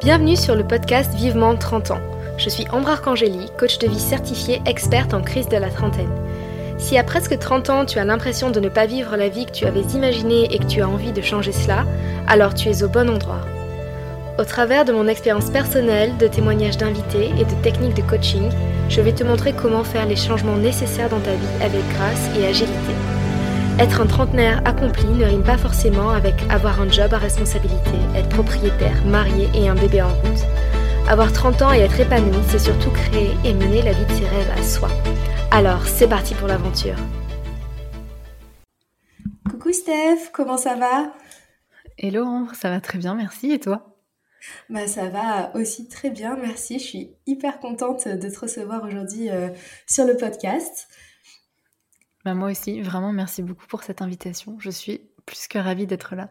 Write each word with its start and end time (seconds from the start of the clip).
Bienvenue 0.00 0.36
sur 0.36 0.54
le 0.54 0.62
podcast 0.62 1.12
Vivement 1.12 1.56
30 1.56 1.90
ans. 1.90 2.00
Je 2.36 2.48
suis 2.48 2.68
Ambre 2.70 2.90
Arcangeli, 2.90 3.50
coach 3.58 3.78
de 3.78 3.88
vie 3.88 3.98
certifiée 3.98 4.62
experte 4.64 5.12
en 5.12 5.22
crise 5.22 5.48
de 5.48 5.56
la 5.56 5.70
trentaine. 5.70 6.12
Si 6.78 6.96
à 6.96 7.02
presque 7.02 7.36
30 7.36 7.70
ans 7.70 7.84
tu 7.84 7.98
as 7.98 8.04
l'impression 8.04 8.50
de 8.50 8.60
ne 8.60 8.68
pas 8.68 8.86
vivre 8.86 9.16
la 9.16 9.28
vie 9.28 9.44
que 9.44 9.50
tu 9.50 9.64
avais 9.64 9.80
imaginée 9.80 10.54
et 10.54 10.60
que 10.60 10.66
tu 10.66 10.82
as 10.82 10.88
envie 10.88 11.10
de 11.10 11.20
changer 11.20 11.50
cela, 11.50 11.84
alors 12.28 12.54
tu 12.54 12.68
es 12.68 12.84
au 12.84 12.88
bon 12.88 13.10
endroit. 13.10 13.40
Au 14.38 14.44
travers 14.44 14.84
de 14.84 14.92
mon 14.92 15.08
expérience 15.08 15.50
personnelle, 15.50 16.16
de 16.16 16.28
témoignages 16.28 16.76
d'invités 16.78 17.32
et 17.36 17.44
de 17.44 17.62
techniques 17.64 17.96
de 17.96 18.02
coaching, 18.02 18.50
je 18.88 19.00
vais 19.00 19.12
te 19.12 19.24
montrer 19.24 19.52
comment 19.52 19.82
faire 19.82 20.06
les 20.06 20.14
changements 20.14 20.58
nécessaires 20.58 21.08
dans 21.08 21.18
ta 21.18 21.32
vie 21.32 21.60
avec 21.60 21.82
grâce 21.94 22.30
et 22.38 22.46
agilité. 22.46 22.94
Être 23.80 24.00
un 24.00 24.06
trentenaire 24.08 24.60
accompli 24.66 25.06
ne 25.06 25.24
rime 25.24 25.44
pas 25.44 25.56
forcément 25.56 26.10
avec 26.10 26.34
avoir 26.50 26.80
un 26.80 26.90
job 26.90 27.14
à 27.14 27.18
responsabilité, 27.18 27.92
être 28.16 28.28
propriétaire, 28.28 29.04
marié 29.06 29.48
et 29.54 29.68
un 29.68 29.76
bébé 29.76 30.02
en 30.02 30.08
route. 30.08 30.42
Avoir 31.08 31.32
30 31.32 31.62
ans 31.62 31.72
et 31.72 31.78
être 31.78 32.00
épanoui, 32.00 32.42
c'est 32.48 32.58
surtout 32.58 32.90
créer 32.90 33.30
et 33.44 33.54
mener 33.54 33.82
la 33.82 33.92
vie 33.92 34.04
de 34.04 34.10
ses 34.10 34.26
rêves 34.26 34.50
à 34.58 34.62
soi. 34.64 34.88
Alors, 35.52 35.86
c'est 35.86 36.08
parti 36.08 36.34
pour 36.34 36.48
l'aventure. 36.48 36.96
Coucou 39.48 39.72
Steph, 39.72 40.30
comment 40.32 40.56
ça 40.56 40.74
va? 40.74 41.12
Hello 41.98 42.24
Ambre, 42.24 42.56
ça 42.56 42.70
va 42.70 42.80
très 42.80 42.98
bien, 42.98 43.14
merci. 43.14 43.52
Et 43.52 43.60
toi? 43.60 43.96
Bah, 44.70 44.88
ça 44.88 45.08
va 45.08 45.54
aussi 45.54 45.86
très 45.86 46.10
bien, 46.10 46.36
merci. 46.36 46.80
Je 46.80 46.84
suis 46.84 47.10
hyper 47.26 47.60
contente 47.60 48.08
de 48.08 48.28
te 48.28 48.40
recevoir 48.40 48.82
aujourd'hui 48.82 49.30
euh, 49.30 49.50
sur 49.86 50.04
le 50.04 50.16
podcast. 50.16 50.88
Bah, 52.28 52.34
moi 52.34 52.50
aussi, 52.50 52.82
vraiment, 52.82 53.10
merci 53.10 53.42
beaucoup 53.42 53.66
pour 53.66 53.82
cette 53.82 54.02
invitation. 54.02 54.58
Je 54.60 54.68
suis 54.68 55.00
plus 55.24 55.48
que 55.48 55.58
ravie 55.58 55.86
d'être 55.86 56.14
là. 56.14 56.28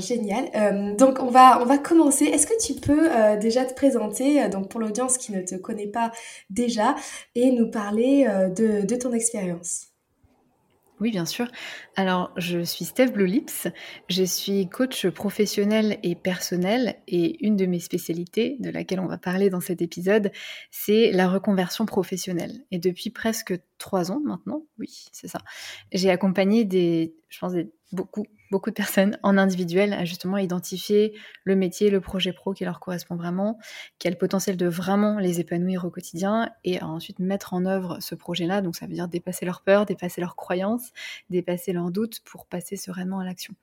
génial. 0.00 0.50
Euh, 0.56 0.96
donc 0.96 1.20
on 1.20 1.30
va, 1.30 1.62
on 1.62 1.64
va 1.64 1.78
commencer. 1.78 2.24
Est-ce 2.24 2.48
que 2.48 2.60
tu 2.60 2.74
peux 2.80 3.08
euh, 3.08 3.36
déjà 3.36 3.64
te 3.64 3.72
présenter, 3.72 4.42
euh, 4.42 4.48
donc 4.48 4.68
pour 4.68 4.80
l'audience 4.80 5.16
qui 5.16 5.30
ne 5.30 5.42
te 5.42 5.54
connaît 5.54 5.86
pas 5.86 6.10
déjà, 6.50 6.96
et 7.36 7.52
nous 7.52 7.70
parler 7.70 8.26
de, 8.56 8.84
de 8.84 8.96
ton 8.96 9.12
expérience? 9.12 9.85
Oui, 10.98 11.10
bien 11.10 11.26
sûr. 11.26 11.46
Alors, 11.94 12.32
je 12.38 12.60
suis 12.64 12.86
Steph 12.86 13.12
Lips. 13.16 13.68
Je 14.08 14.22
suis 14.24 14.66
coach 14.68 15.06
professionnel 15.08 15.98
et 16.02 16.14
personnel 16.14 16.96
et 17.06 17.44
une 17.44 17.56
de 17.56 17.66
mes 17.66 17.80
spécialités, 17.80 18.56
de 18.60 18.70
laquelle 18.70 19.00
on 19.00 19.06
va 19.06 19.18
parler 19.18 19.50
dans 19.50 19.60
cet 19.60 19.82
épisode, 19.82 20.32
c'est 20.70 21.12
la 21.12 21.28
reconversion 21.28 21.84
professionnelle. 21.84 22.64
Et 22.70 22.78
depuis 22.78 23.10
presque 23.10 23.54
trois 23.76 24.10
ans 24.10 24.20
maintenant, 24.24 24.64
oui, 24.78 25.06
c'est 25.12 25.28
ça, 25.28 25.40
j'ai 25.92 26.10
accompagné 26.10 26.64
des, 26.64 27.14
je 27.28 27.38
pense, 27.40 27.52
beaucoup, 27.92 28.26
beaucoup 28.50 28.70
de 28.70 28.74
personnes 28.74 29.18
en 29.22 29.38
individuel 29.38 29.92
à 29.92 30.04
justement 30.04 30.38
identifier 30.38 31.14
le 31.44 31.56
métier, 31.56 31.90
le 31.90 32.00
projet 32.00 32.32
pro 32.32 32.52
qui 32.52 32.64
leur 32.64 32.80
correspond 32.80 33.16
vraiment, 33.16 33.58
qui 33.98 34.08
a 34.08 34.10
le 34.10 34.16
potentiel 34.16 34.56
de 34.56 34.66
vraiment 34.66 35.18
les 35.18 35.40
épanouir 35.40 35.84
au 35.84 35.90
quotidien 35.90 36.50
et 36.64 36.82
ensuite 36.82 37.18
mettre 37.18 37.54
en 37.54 37.66
œuvre 37.66 37.98
ce 38.00 38.14
projet-là. 38.14 38.60
Donc 38.62 38.76
ça 38.76 38.86
veut 38.86 38.94
dire 38.94 39.08
dépasser 39.08 39.44
leurs 39.44 39.62
peurs, 39.62 39.86
dépasser 39.86 40.20
leurs 40.20 40.36
croyances, 40.36 40.92
dépasser 41.30 41.72
leurs 41.72 41.90
doutes 41.90 42.20
pour 42.20 42.46
passer 42.46 42.76
sereinement 42.76 43.20
à 43.20 43.24
l'action. 43.24 43.54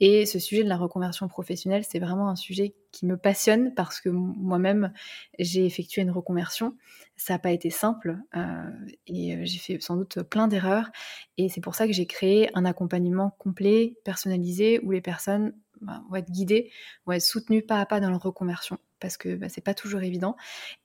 Et 0.00 0.26
ce 0.26 0.38
sujet 0.38 0.64
de 0.64 0.68
la 0.68 0.76
reconversion 0.76 1.28
professionnelle, 1.28 1.84
c'est 1.88 1.98
vraiment 1.98 2.28
un 2.28 2.36
sujet 2.36 2.74
qui 2.92 3.06
me 3.06 3.16
passionne 3.16 3.74
parce 3.74 4.00
que 4.00 4.08
moi-même, 4.08 4.92
j'ai 5.38 5.64
effectué 5.64 6.02
une 6.02 6.10
reconversion. 6.10 6.76
Ça 7.16 7.34
n'a 7.34 7.38
pas 7.38 7.52
été 7.52 7.70
simple 7.70 8.18
euh, 8.36 8.70
et 9.06 9.36
euh, 9.36 9.40
j'ai 9.44 9.58
fait 9.58 9.80
sans 9.80 9.96
doute 9.96 10.22
plein 10.22 10.48
d'erreurs. 10.48 10.90
Et 11.38 11.48
c'est 11.48 11.60
pour 11.60 11.74
ça 11.74 11.86
que 11.86 11.92
j'ai 11.92 12.06
créé 12.06 12.50
un 12.54 12.64
accompagnement 12.64 13.34
complet, 13.38 13.96
personnalisé, 14.04 14.80
où 14.82 14.90
les 14.90 15.00
personnes 15.00 15.54
bah, 15.80 16.02
vont 16.08 16.16
être 16.16 16.30
guidées, 16.30 16.70
vont 17.06 17.12
être 17.12 17.22
soutenues 17.22 17.62
pas 17.62 17.80
à 17.80 17.86
pas 17.86 18.00
dans 18.00 18.10
leur 18.10 18.22
reconversion 18.22 18.78
parce 19.00 19.16
que 19.16 19.34
bah, 19.34 19.48
c'est 19.48 19.64
pas 19.64 19.74
toujours 19.74 20.02
évident. 20.02 20.36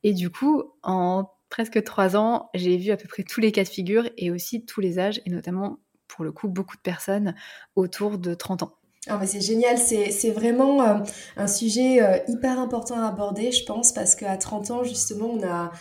Et 0.03 0.13
du 0.13 0.29
coup, 0.29 0.63
en 0.83 1.29
presque 1.49 1.83
trois 1.83 2.17
ans, 2.17 2.49
j'ai 2.53 2.77
vu 2.77 2.91
à 2.91 2.97
peu 2.97 3.07
près 3.07 3.23
tous 3.23 3.41
les 3.41 3.51
cas 3.51 3.63
de 3.63 3.69
figure 3.69 4.09
et 4.17 4.31
aussi 4.31 4.65
tous 4.65 4.81
les 4.81 4.99
âges 4.99 5.21
et 5.25 5.29
notamment 5.29 5.77
pour 6.07 6.23
le 6.23 6.31
coup 6.31 6.47
beaucoup 6.47 6.77
de 6.77 6.81
personnes 6.81 7.35
autour 7.75 8.17
de 8.17 8.33
30 8.33 8.63
ans. 8.63 8.77
Ah 9.07 9.23
c'est 9.27 9.41
génial, 9.41 9.77
c'est 9.77 10.31
vraiment 10.31 10.81
euh, 10.81 10.97
un 11.37 11.47
sujet 11.47 12.01
euh, 12.01 12.17
hyper 12.27 12.59
important 12.59 12.99
à 12.99 13.07
aborder, 13.07 13.51
je 13.51 13.63
pense, 13.63 13.91
parce 13.91 14.15
qu'à 14.15 14.35
30 14.35 14.71
ans, 14.71 14.83
justement, 14.83 15.27
on 15.27 15.43
a, 15.43 15.71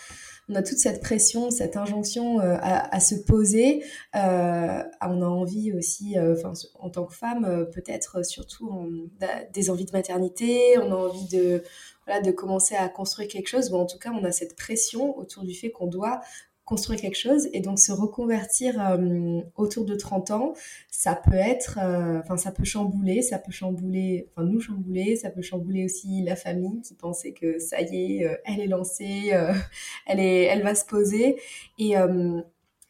on 0.51 0.55
a 0.55 0.62
toute 0.62 0.77
cette 0.77 1.01
pression, 1.01 1.51
cette 1.51 1.79
injonction 1.79 2.41
euh, 2.41 2.57
à, 2.61 2.95
à, 2.95 3.01
se 3.01 3.15
poser. 3.15 3.83
on 4.12 4.19
a 4.19 5.27
envie 5.27 5.73
aussi, 5.73 6.17
enfin, 6.19 6.53
en 6.79 6.91
tant 6.91 7.07
que 7.07 7.15
femme, 7.15 7.67
peut-être 7.73 8.27
surtout 8.27 9.11
des 9.55 9.71
envies 9.71 9.87
de 9.87 9.93
maternité, 9.93 10.79
on 10.79 10.93
a 10.93 10.95
envie 10.95 11.29
de, 11.29 11.62
voilà, 12.06 12.21
de 12.21 12.31
commencer 12.31 12.75
à 12.75 12.91
construire 12.91 13.29
quelque 13.29 13.49
chose, 13.49 13.73
ou 13.73 13.77
en 13.77 13.87
tout 13.87 13.99
cas, 13.99 14.11
on 14.12 14.25
a 14.25 14.33
cette 14.33 14.55
pression 14.55 15.17
autour 15.17 15.45
du 15.45 15.55
fait 15.55 15.71
qu'on 15.71 15.87
doit 15.87 16.21
construire 16.65 17.01
quelque 17.01 17.19
chose. 17.19 17.49
Et 17.53 17.61
donc 17.61 17.79
se 17.79 17.93
reconvertir 17.93 18.81
euh, 18.81 19.41
autour 19.57 19.85
de 19.85 19.95
30 19.95 20.31
ans, 20.31 20.55
ça 20.91 21.15
peut 21.15 21.35
être, 21.35 21.79
euh, 21.83 22.21
enfin 22.21 22.37
ça 22.37 22.53
peut 22.53 22.65
chambouler, 22.65 23.23
ça 23.23 23.39
peut 23.39 23.53
chambouler, 23.53 24.29
enfin 24.31 24.47
nous 24.47 24.61
chambouler, 24.61 25.17
ça 25.17 25.31
peut 25.31 25.43
chambouler 25.43 25.85
aussi 25.85 26.23
la 26.23 26.37
famille 26.37 26.81
qui 26.83 26.95
pensait 26.95 27.33
que 27.33 27.59
ça 27.59 27.81
y 27.83 28.21
est, 28.21 28.27
euh, 28.27 28.37
elle 28.45 28.61
est 28.61 28.67
lancée, 28.67 29.33
elle 30.07 30.21
est, 30.21 30.45
elle 30.45 30.63
va 30.63 30.75
se 30.75 30.85
poser. 30.85 31.37
Et 31.79 31.95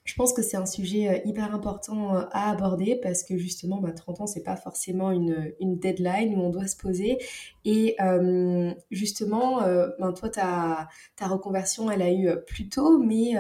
je 0.05 0.15
pense 0.17 0.35
que 0.35 0.43
c'est 0.43 0.59
un 0.59 0.67
sujet 0.67 1.09
euh, 1.09 1.19
hyper 1.25 1.55
important 1.55 2.15
euh, 2.15 2.25
à 2.31 2.51
aborder 2.51 2.97
parce 3.03 3.23
que 3.23 3.39
justement, 3.39 3.81
bah, 3.81 3.93
30 3.93 4.21
ans, 4.21 4.27
c'est 4.27 4.43
pas 4.43 4.57
forcément 4.57 5.11
une, 5.11 5.55
une, 5.61 5.79
deadline 5.79 6.35
où 6.35 6.43
on 6.43 6.51
doit 6.51 6.67
se 6.67 6.77
poser. 6.77 7.19
Et 7.65 7.97
euh, 8.01 8.73
justement, 8.91 9.63
ben, 9.99 10.13
toi, 10.13 10.29
ta, 10.29 10.89
ta 11.17 11.27
reconversion, 11.27 11.91
elle 11.91 12.03
a 12.03 12.13
eu 12.13 12.29
plus 12.47 12.69
tôt, 12.69 12.99
mais 12.99 13.33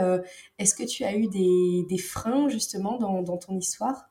est-ce 0.58 0.74
que 0.74 0.84
tu 0.84 1.04
as 1.04 1.14
eu 1.14 1.28
des, 1.28 1.84
des 1.88 1.98
freins 1.98 2.48
justement 2.48 2.98
dans, 2.98 3.22
dans 3.22 3.36
ton 3.36 3.56
histoire? 3.56 4.10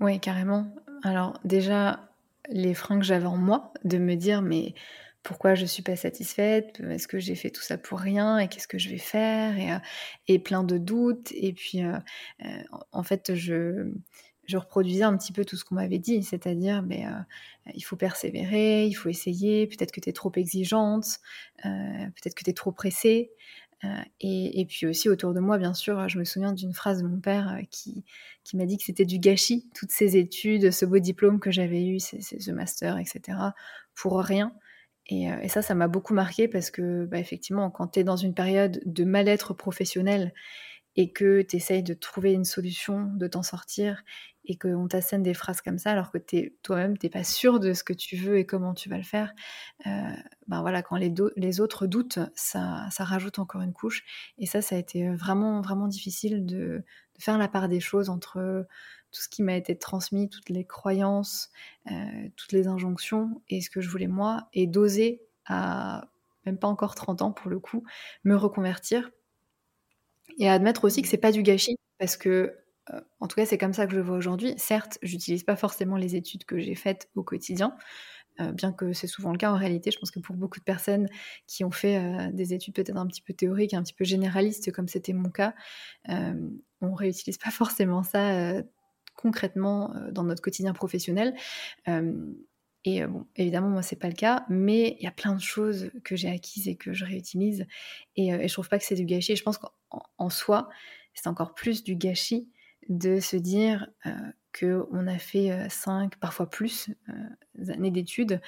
Oui, 0.00 0.20
carrément. 0.20 0.66
Alors 1.02 1.38
déjà, 1.44 2.00
les 2.50 2.74
freins 2.74 2.98
que 2.98 3.04
j'avais 3.04 3.26
en 3.26 3.36
moi, 3.36 3.72
de 3.84 3.98
me 3.98 4.14
dire, 4.14 4.42
mais 4.42 4.74
pourquoi 5.26 5.56
je 5.56 5.66
suis 5.66 5.82
pas 5.82 5.96
satisfaite, 5.96 6.80
est-ce 6.88 7.08
que 7.08 7.18
j'ai 7.18 7.34
fait 7.34 7.50
tout 7.50 7.60
ça 7.60 7.76
pour 7.76 7.98
rien 7.98 8.38
et 8.38 8.46
qu'est-ce 8.46 8.68
que 8.68 8.78
je 8.78 8.88
vais 8.88 8.96
faire 8.96 9.58
et, 10.28 10.32
euh, 10.32 10.38
plein 10.38 10.62
de 10.62 10.78
doutes 10.78 11.32
et 11.32 11.52
puis 11.52 11.82
euh, 11.82 11.98
euh, 12.44 12.62
en 12.92 13.02
fait 13.02 13.34
je 13.34 13.90
reproduisais 14.54 15.02
un 15.02 15.16
petit 15.16 15.32
peu 15.32 15.44
tout 15.44 15.56
ce 15.56 15.64
qu'on 15.64 15.74
m'avait 15.74 15.98
dit, 15.98 16.22
c'est-à-dire 16.22 16.84
ben, 16.84 17.26
il 17.74 17.80
faut 17.80 17.96
persévérer, 17.96 18.86
il 18.86 18.92
faut 18.92 19.08
essayer, 19.08 19.66
peut-être 19.66 19.90
que 19.90 20.00
tu 20.00 20.08
es 20.10 20.12
trop 20.12 20.30
exigeante, 20.36 21.18
peut-être 21.64 22.36
que 22.36 22.44
tu 22.44 22.50
es 22.50 22.54
trop 22.54 22.70
pressée. 22.70 23.32
Et, 24.20 24.64
puis 24.68 24.86
aussi 24.86 25.08
autour 25.08 25.34
de 25.34 25.40
moi, 25.40 25.58
bien 25.58 25.74
sûr, 25.74 26.08
je 26.08 26.20
me 26.20 26.24
souviens 26.24 26.52
d'une 26.52 26.72
phrase 26.72 27.02
de 27.02 27.08
mon 27.08 27.18
père 27.18 27.58
qui 27.72 28.04
m'a 28.54 28.66
dit 28.66 28.78
que 28.78 28.84
c'était 28.84 29.04
du 29.04 29.18
gâchis, 29.18 29.68
toutes 29.74 29.90
ces 29.90 30.16
études, 30.16 30.70
ce 30.70 30.84
beau 30.86 31.00
diplôme 31.00 31.40
que 31.40 31.50
j'avais 31.50 31.84
eu, 31.84 31.98
ce 31.98 32.50
master, 32.52 32.98
etc., 32.98 33.36
pour 33.96 34.20
rien. 34.20 34.54
Euh, 35.12 35.38
et, 35.40 35.48
ça, 35.48 35.62
ça 35.62 35.74
m'a 35.74 35.88
beaucoup 35.88 36.14
marqué 36.14 36.48
parce 36.48 36.70
que, 36.70 37.04
bah, 37.06 37.18
effectivement, 37.18 37.70
quand 37.70 37.88
tu 37.88 38.00
es 38.00 38.04
dans 38.04 38.16
une 38.16 38.34
période 38.34 38.80
de 38.84 39.04
mal-être 39.04 39.54
professionnel 39.54 40.32
et 40.96 41.12
que 41.12 41.42
tu 41.42 41.56
essayes 41.56 41.82
de 41.82 41.94
trouver 41.94 42.32
une 42.32 42.44
solution, 42.44 43.10
de 43.14 43.26
t'en 43.26 43.42
sortir, 43.42 44.02
et 44.48 44.56
qu'on 44.56 44.86
t'assène 44.88 45.22
des 45.22 45.34
phrases 45.34 45.60
comme 45.60 45.78
ça, 45.78 45.90
alors 45.90 46.10
que 46.10 46.18
toi-même, 46.62 46.96
tu 46.96 47.06
n'es 47.06 47.10
pas 47.10 47.24
sûr 47.24 47.60
de 47.60 47.72
ce 47.72 47.82
que 47.82 47.92
tu 47.92 48.16
veux 48.16 48.38
et 48.38 48.46
comment 48.46 48.74
tu 48.74 48.88
vas 48.88 48.96
le 48.96 49.02
faire, 49.02 49.34
euh, 49.86 49.90
ben 50.46 50.60
voilà, 50.60 50.82
quand 50.82 50.96
les, 50.96 51.60
autres 51.60 51.86
doutent, 51.86 52.20
ça, 52.34 52.86
ça, 52.90 53.04
rajoute 53.04 53.38
encore 53.38 53.60
une 53.62 53.72
couche. 53.72 54.04
Et 54.38 54.46
ça, 54.46 54.62
ça 54.62 54.76
a 54.76 54.78
été 54.78 55.08
vraiment, 55.14 55.60
vraiment 55.60 55.88
difficile 55.88 56.46
de 56.46 56.84
faire 57.18 57.38
la 57.38 57.48
part 57.48 57.68
des 57.68 57.80
choses 57.80 58.08
entre 58.08 58.66
tout 59.12 59.22
ce 59.22 59.28
qui 59.28 59.42
m'a 59.42 59.56
été 59.56 59.76
transmis, 59.76 60.28
toutes 60.28 60.50
les 60.50 60.64
croyances, 60.64 61.50
euh, 61.90 62.28
toutes 62.36 62.52
les 62.52 62.66
injonctions 62.66 63.40
et 63.48 63.60
ce 63.60 63.70
que 63.70 63.80
je 63.80 63.88
voulais 63.88 64.06
moi, 64.06 64.48
et 64.52 64.66
d'oser 64.66 65.22
à 65.46 66.08
même 66.44 66.58
pas 66.58 66.68
encore 66.68 66.94
30 66.94 67.22
ans 67.22 67.32
pour 67.32 67.50
le 67.50 67.58
coup, 67.58 67.84
me 68.24 68.36
reconvertir 68.36 69.10
et 70.38 70.48
admettre 70.48 70.84
aussi 70.84 71.02
que 71.02 71.08
c'est 71.08 71.16
pas 71.16 71.32
du 71.32 71.42
gâchis 71.42 71.76
parce 71.98 72.16
que 72.16 72.56
euh, 72.92 73.00
en 73.18 73.26
tout 73.26 73.36
cas, 73.36 73.46
c'est 73.46 73.58
comme 73.58 73.72
ça 73.72 73.86
que 73.86 73.92
je 73.92 73.96
le 73.96 74.02
vois 74.02 74.16
aujourd'hui. 74.16 74.54
Certes, 74.58 74.98
j'utilise 75.02 75.42
pas 75.42 75.56
forcément 75.56 75.96
les 75.96 76.14
études 76.14 76.44
que 76.44 76.58
j'ai 76.60 76.76
faites 76.76 77.08
au 77.16 77.24
quotidien, 77.24 77.76
euh, 78.38 78.52
bien 78.52 78.72
que 78.72 78.92
c'est 78.92 79.08
souvent 79.08 79.32
le 79.32 79.38
cas 79.38 79.50
en 79.50 79.56
réalité. 79.56 79.90
Je 79.90 79.98
pense 79.98 80.12
que 80.12 80.20
pour 80.20 80.36
beaucoup 80.36 80.60
de 80.60 80.64
personnes 80.64 81.08
qui 81.48 81.64
ont 81.64 81.72
fait 81.72 82.30
des 82.32 82.54
études 82.54 82.74
peut-être 82.74 82.96
un 82.96 83.06
petit 83.08 83.22
peu 83.22 83.32
théoriques, 83.32 83.74
un 83.74 83.82
petit 83.82 83.94
peu 83.94 84.04
généralistes, 84.04 84.70
comme 84.70 84.86
c'était 84.86 85.14
mon 85.14 85.30
cas, 85.30 85.54
on 86.08 86.94
réutilise 86.94 87.38
pas 87.38 87.50
forcément 87.50 88.04
ça 88.04 88.62
concrètement 89.16 89.94
euh, 89.94 90.10
dans 90.12 90.22
notre 90.22 90.42
quotidien 90.42 90.72
professionnel. 90.72 91.34
Et 92.86 93.02
euh, 93.02 93.08
bon, 93.08 93.26
évidemment, 93.34 93.68
moi, 93.68 93.82
c'est 93.82 93.96
pas 93.96 94.08
le 94.08 94.14
cas, 94.14 94.46
mais 94.48 94.96
il 95.00 95.04
y 95.04 95.08
a 95.08 95.12
plein 95.12 95.34
de 95.34 95.40
choses 95.40 95.90
que 96.04 96.14
j'ai 96.14 96.30
acquises 96.30 96.68
et 96.68 96.76
que 96.76 96.92
je 96.92 97.04
réutilise. 97.04 97.66
Et, 98.14 98.32
euh, 98.32 98.38
et 98.38 98.48
je 98.48 98.52
trouve 98.52 98.68
pas 98.68 98.78
que 98.78 98.84
c'est 98.84 98.94
du 98.94 99.04
gâchis. 99.04 99.34
je 99.34 99.42
pense 99.42 99.58
qu'en 99.58 100.30
soi, 100.30 100.68
c'est 101.12 101.26
encore 101.26 101.54
plus 101.54 101.82
du 101.82 101.96
gâchis 101.96 102.48
de 102.88 103.18
se 103.18 103.36
dire 103.36 103.88
qu'on 104.58 105.06
a 105.08 105.18
fait 105.18 105.68
5, 105.68 106.16
parfois 106.16 106.48
plus 106.48 106.88
années 107.68 107.90
d'études 107.90 108.40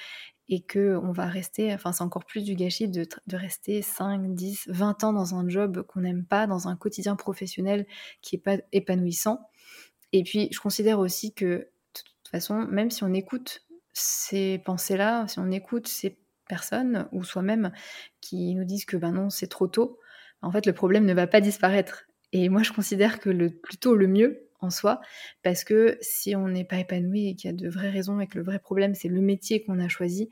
et 0.47 0.61
qu'on 0.61 1.11
va 1.11 1.25
rester, 1.25 1.73
enfin 1.73 1.91
c'est 1.91 2.03
encore 2.03 2.25
plus 2.25 2.43
du 2.43 2.55
gâchis 2.55 2.87
de, 2.87 3.05
de, 3.27 3.37
rester 3.37 3.81
5, 3.81 4.33
10, 4.33 4.69
20 4.69 5.03
ans 5.03 5.13
dans 5.13 5.35
un 5.35 5.47
job 5.47 5.83
qu'on 5.83 6.01
n'aime 6.01 6.25
pas, 6.25 6.47
dans 6.47 6.67
un 6.67 6.75
quotidien 6.75 7.15
professionnel 7.15 7.85
qui 8.21 8.35
n'est 8.35 8.41
pas 8.41 8.57
épanouissant. 8.71 9.41
Et 10.13 10.23
puis 10.23 10.49
je 10.51 10.59
considère 10.59 10.99
aussi 10.99 11.33
que 11.33 11.45
de 11.45 11.67
toute 11.93 12.29
façon, 12.31 12.65
même 12.67 12.91
si 12.91 13.03
on 13.03 13.13
écoute 13.13 13.61
ces 13.93 14.59
pensées-là, 14.59 15.27
si 15.27 15.39
on 15.39 15.51
écoute 15.51 15.87
ces 15.87 16.17
personnes 16.47 17.07
ou 17.11 17.23
soi-même 17.23 17.71
qui 18.21 18.55
nous 18.55 18.63
disent 18.65 18.85
que 18.85 18.97
ben 18.97 19.11
non, 19.11 19.29
c'est 19.29 19.47
trop 19.47 19.67
tôt, 19.67 19.99
en 20.41 20.51
fait 20.51 20.65
le 20.65 20.73
problème 20.73 21.05
ne 21.05 21.13
va 21.13 21.27
pas 21.27 21.41
disparaître. 21.41 22.05
Et 22.33 22.49
moi 22.49 22.63
je 22.63 22.71
considère 22.73 23.19
que 23.19 23.29
le 23.29 23.49
plutôt 23.51 23.95
le 23.95 24.07
mieux, 24.07 24.47
en 24.61 24.69
soi, 24.69 24.99
parce 25.43 25.63
que 25.63 25.97
si 26.01 26.35
on 26.35 26.47
n'est 26.49 26.65
pas 26.65 26.79
épanoui 26.79 27.29
et 27.29 27.35
qu'il 27.35 27.49
y 27.49 27.53
a 27.53 27.55
de 27.55 27.69
vraies 27.69 27.89
raisons 27.91 28.19
et 28.19 28.27
que 28.27 28.37
le 28.37 28.43
vrai 28.43 28.59
problème 28.59 28.93
c'est 28.95 29.07
le 29.07 29.21
métier 29.21 29.63
qu'on 29.63 29.79
a 29.79 29.87
choisi, 29.87 30.29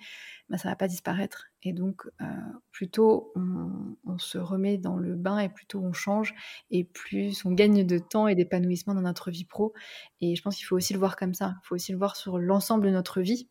bah, 0.49 0.57
ça 0.57 0.69
va 0.69 0.75
pas 0.75 0.87
disparaître. 0.87 1.47
Et 1.67 1.73
donc, 1.73 2.03
euh, 2.21 2.25
plutôt 2.71 3.33
on, 3.35 4.17
se 4.17 4.37
remet 4.37 4.77
dans 4.77 4.95
le 4.95 5.15
bain 5.15 5.37
et 5.39 5.49
plutôt 5.49 5.79
on 5.79 5.93
change 5.93 6.33
et 6.71 6.83
plus 6.83 7.45
on 7.45 7.51
gagne 7.51 7.85
de 7.85 7.99
temps 7.99 8.27
et 8.27 8.35
d'épanouissement 8.35 8.95
dans 8.95 9.01
notre 9.01 9.29
vie 9.29 9.45
pro. 9.45 9.73
Et 10.21 10.35
je 10.35 10.41
pense 10.41 10.55
qu'il 10.55 10.65
faut 10.65 10.75
aussi 10.75 10.93
le 10.93 10.99
voir 10.99 11.15
comme 11.15 11.33
ça. 11.33 11.55
Il 11.63 11.67
faut 11.67 11.75
aussi 11.75 11.91
le 11.91 11.97
voir 11.97 12.15
sur 12.15 12.39
l'ensemble 12.39 12.85
de 12.85 12.91
notre 12.91 13.21
vie 13.21 13.47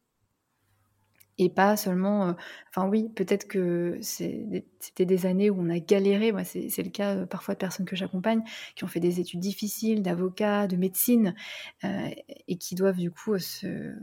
et 1.38 1.48
pas 1.50 1.76
seulement. 1.76 2.28
Euh, 2.28 2.32
enfin, 2.70 2.88
oui, 2.88 3.08
peut-être 3.14 3.46
que 3.46 3.98
c'était 4.00 5.04
des 5.04 5.26
années 5.26 5.50
où 5.50 5.60
on 5.60 5.70
a 5.70 5.78
galéré. 5.78 6.32
Moi, 6.32 6.44
c'est 6.44 6.82
le 6.82 6.90
cas 6.90 7.16
euh, 7.16 7.26
parfois 7.26 7.54
de 7.54 7.58
personnes 7.58 7.86
que 7.86 7.96
j'accompagne 7.96 8.42
qui 8.74 8.84
ont 8.84 8.88
fait 8.88 9.00
des 9.00 9.20
études 9.20 9.40
difficiles, 9.40 10.02
d'avocat, 10.02 10.66
de 10.66 10.76
médecine, 10.76 11.34
euh, 11.84 12.10
et 12.48 12.56
qui 12.56 12.74
doivent 12.74 12.96
du 12.96 13.10
coup 13.10 13.38
se, 13.38 13.94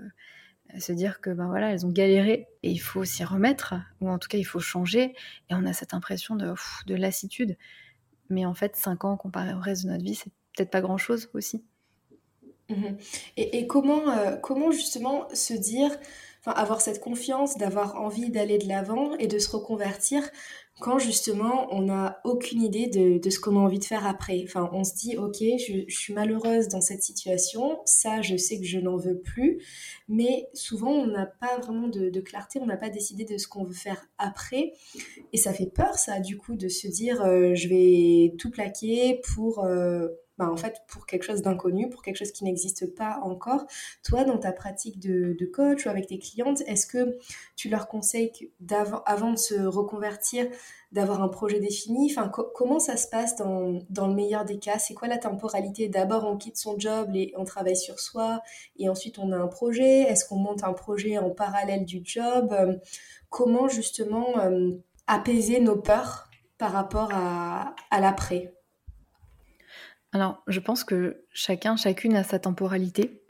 se 0.79 0.91
dire 0.91 1.21
que 1.21 1.29
ben 1.29 1.47
voilà, 1.47 1.71
elles 1.71 1.85
ont 1.85 1.91
galéré 1.91 2.47
et 2.63 2.71
il 2.71 2.79
faut 2.79 3.05
s'y 3.05 3.23
remettre, 3.23 3.75
ou 4.01 4.09
en 4.09 4.17
tout 4.17 4.27
cas 4.27 4.37
il 4.37 4.43
faut 4.43 4.59
changer. 4.59 5.15
Et 5.49 5.53
on 5.53 5.65
a 5.65 5.73
cette 5.73 5.93
impression 5.93 6.35
de, 6.35 6.53
de 6.87 6.95
lassitude. 6.95 7.57
Mais 8.29 8.45
en 8.45 8.53
fait, 8.53 8.75
cinq 8.75 9.05
ans 9.05 9.17
comparé 9.17 9.53
au 9.53 9.59
reste 9.59 9.85
de 9.85 9.91
notre 9.91 10.03
vie, 10.03 10.15
c'est 10.15 10.31
peut-être 10.55 10.71
pas 10.71 10.81
grand-chose 10.81 11.29
aussi. 11.33 11.63
Mmh 12.69 12.95
et, 13.35 13.59
et, 13.59 13.67
comment, 13.67 14.37
comment 14.41 14.71
justement 14.71 15.27
se 15.33 15.53
dire 15.53 15.91
avoir 16.51 16.81
cette 16.81 16.99
confiance, 16.99 17.57
d'avoir 17.57 17.95
envie 17.95 18.29
d'aller 18.29 18.57
de 18.57 18.67
l'avant 18.67 19.15
et 19.15 19.27
de 19.27 19.39
se 19.39 19.49
reconvertir 19.49 20.29
quand 20.79 20.97
justement 20.97 21.67
on 21.71 21.83
n'a 21.83 22.19
aucune 22.23 22.61
idée 22.61 22.87
de, 22.87 23.29
ce 23.29 23.39
qu'on 23.39 23.55
a 23.57 23.59
envie 23.59 23.79
de 23.79 23.85
faire 23.85 24.07
après. 24.07 24.41
Enfin, 24.43 24.69
on 24.73 24.83
se 24.83 24.95
dit, 24.95 25.17
ok, 25.17 25.37
je, 25.39 25.85
suis 25.87 26.13
malheureuse 26.13 26.67
dans 26.67 26.81
cette 26.81 27.03
situation, 27.03 27.79
ça, 27.85 28.21
je 28.21 28.35
sais 28.35 28.59
que 28.59 28.65
je 28.65 28.79
n'en 28.79 28.97
veux 28.97 29.19
plus, 29.19 29.61
mais 30.07 30.47
souvent 30.53 30.91
on 30.91 31.07
n'a 31.07 31.27
pas 31.27 31.57
vraiment 31.59 31.87
de, 31.87 32.19
clarté, 32.21 32.59
on 32.59 32.65
n'a 32.65 32.77
pas 32.77 32.89
décidé 32.89 33.23
de 33.23 33.37
ce 33.37 33.47
qu'on 33.47 33.63
veut 33.63 33.73
faire 33.73 34.07
après, 34.17 34.73
et 35.31 35.37
ça 35.37 35.53
fait 35.53 35.67
peur, 35.67 35.95
ça, 35.95 36.19
du 36.19 36.37
coup, 36.37 36.55
de 36.55 36.67
se 36.67 36.87
dire, 36.87 37.23
euh, 37.23 37.53
je 37.53 37.67
vais 37.67 38.35
tout 38.37 38.49
plaquer 38.49 39.21
pour 39.33 39.63
euh, 39.63 40.07
bah, 40.43 40.51
en 40.51 40.57
fait, 40.57 40.81
pour 40.87 41.05
quelque 41.05 41.23
chose 41.23 41.41
d'inconnu, 41.41 41.89
pour 41.89 42.01
quelque 42.01 42.17
chose 42.17 42.31
qui 42.31 42.43
n'existe 42.43 42.93
pas 42.95 43.19
encore. 43.23 43.65
Toi, 44.03 44.25
dans 44.25 44.37
ta 44.37 44.51
pratique 44.51 44.99
de, 44.99 45.37
coach 45.53 45.85
ou 45.85 45.89
avec 45.89 46.07
tes 46.07 46.19
clientes, 46.19 46.61
est-ce 46.67 46.85
que 46.85 47.17
tu 47.55 47.69
leur 47.69 47.87
conseilles 47.87 48.31
avant 49.05 49.31
de 49.31 49.37
se 49.37 49.55
reconvertir, 49.65 50.47
d'avoir 50.91 51.21
un 51.21 51.29
projet 51.29 51.59
défini? 51.59 52.11
Enfin, 52.11 52.29
Comment 52.55 52.79
ça 52.79 52.97
se 52.97 53.07
passe 53.07 53.35
dans, 53.37 53.79
dans 53.89 54.07
le 54.07 54.13
meilleur 54.13 54.43
des 54.43 54.59
cas? 54.59 54.79
C'est 54.79 54.93
quoi 54.93 55.07
la 55.07 55.17
temporalité? 55.17 55.87
D'abord, 55.87 56.25
on 56.25 56.37
quitte 56.37 56.57
son 56.57 56.77
job 56.77 57.11
et 57.15 57.33
on 57.37 57.45
travaille 57.45 57.77
sur 57.77 57.99
soi, 57.99 58.41
et 58.77 58.89
ensuite 58.89 59.19
on 59.19 59.31
a 59.31 59.37
un 59.37 59.47
projet. 59.47 60.01
Est-ce 60.01 60.25
qu'on 60.25 60.37
monte 60.37 60.63
un 60.63 60.73
projet 60.73 61.17
en 61.17 61.29
parallèle 61.29 61.85
du 61.85 62.01
job? 62.03 62.51
Euh, 62.51 62.75
Comment 63.29 63.67
justement 63.67 64.37
euh, 64.37 64.73
apaiser 65.07 65.59
nos 65.59 65.75
peurs 65.75 66.29
par 66.59 66.71
rapport 66.71 67.09
à, 67.11 67.75
à 67.89 67.99
l'après? 67.99 68.52
Alors, 70.13 70.43
je 70.47 70.59
pense 70.59 70.83
que 70.83 71.25
chacun, 71.33 71.75
chacune 71.75 72.15
a 72.15 72.23
sa 72.23 72.37
temporalité. 72.37 73.23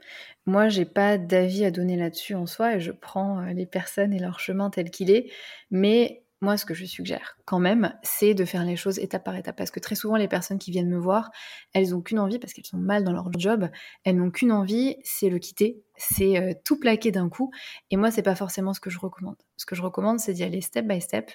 Moi, 0.44 0.68
j'ai 0.68 0.84
pas 0.84 1.16
d'avis 1.16 1.64
à 1.64 1.70
donner 1.70 1.96
là-dessus 1.96 2.34
en 2.34 2.44
soi 2.44 2.76
et 2.76 2.80
je 2.80 2.92
prends 2.92 3.40
euh, 3.40 3.54
les 3.54 3.64
personnes 3.64 4.12
et 4.12 4.18
leur 4.18 4.38
chemin 4.38 4.68
tel 4.68 4.90
qu'il 4.90 5.10
est. 5.10 5.32
Mais 5.70 6.22
moi, 6.42 6.58
ce 6.58 6.66
que 6.66 6.74
je 6.74 6.84
suggère 6.84 7.38
quand 7.46 7.58
même, 7.58 7.94
c'est 8.02 8.34
de 8.34 8.44
faire 8.44 8.66
les 8.66 8.76
choses 8.76 8.98
étape 8.98 9.24
par 9.24 9.34
étape. 9.34 9.56
Parce 9.56 9.70
que 9.70 9.80
très 9.80 9.94
souvent, 9.94 10.16
les 10.16 10.28
personnes 10.28 10.58
qui 10.58 10.70
viennent 10.70 10.90
me 10.90 10.98
voir, 10.98 11.30
elles 11.72 11.90
n'ont 11.90 12.02
qu'une 12.02 12.18
envie, 12.18 12.38
parce 12.38 12.52
qu'elles 12.52 12.66
sont 12.66 12.76
mal 12.76 13.02
dans 13.02 13.12
leur 13.12 13.30
job, 13.38 13.70
elles 14.04 14.16
n'ont 14.16 14.30
qu'une 14.30 14.52
envie, 14.52 14.96
c'est 15.04 15.30
le 15.30 15.38
quitter, 15.38 15.82
c'est 15.96 16.36
euh, 16.36 16.52
tout 16.66 16.78
plaquer 16.78 17.12
d'un 17.12 17.30
coup. 17.30 17.50
Et 17.90 17.96
moi, 17.96 18.10
c'est 18.10 18.22
pas 18.22 18.34
forcément 18.34 18.74
ce 18.74 18.80
que 18.80 18.90
je 18.90 18.98
recommande. 18.98 19.36
Ce 19.56 19.64
que 19.64 19.74
je 19.74 19.80
recommande, 19.80 20.20
c'est 20.20 20.34
d'y 20.34 20.44
aller 20.44 20.60
step 20.60 20.86
by 20.86 21.00
step. 21.00 21.30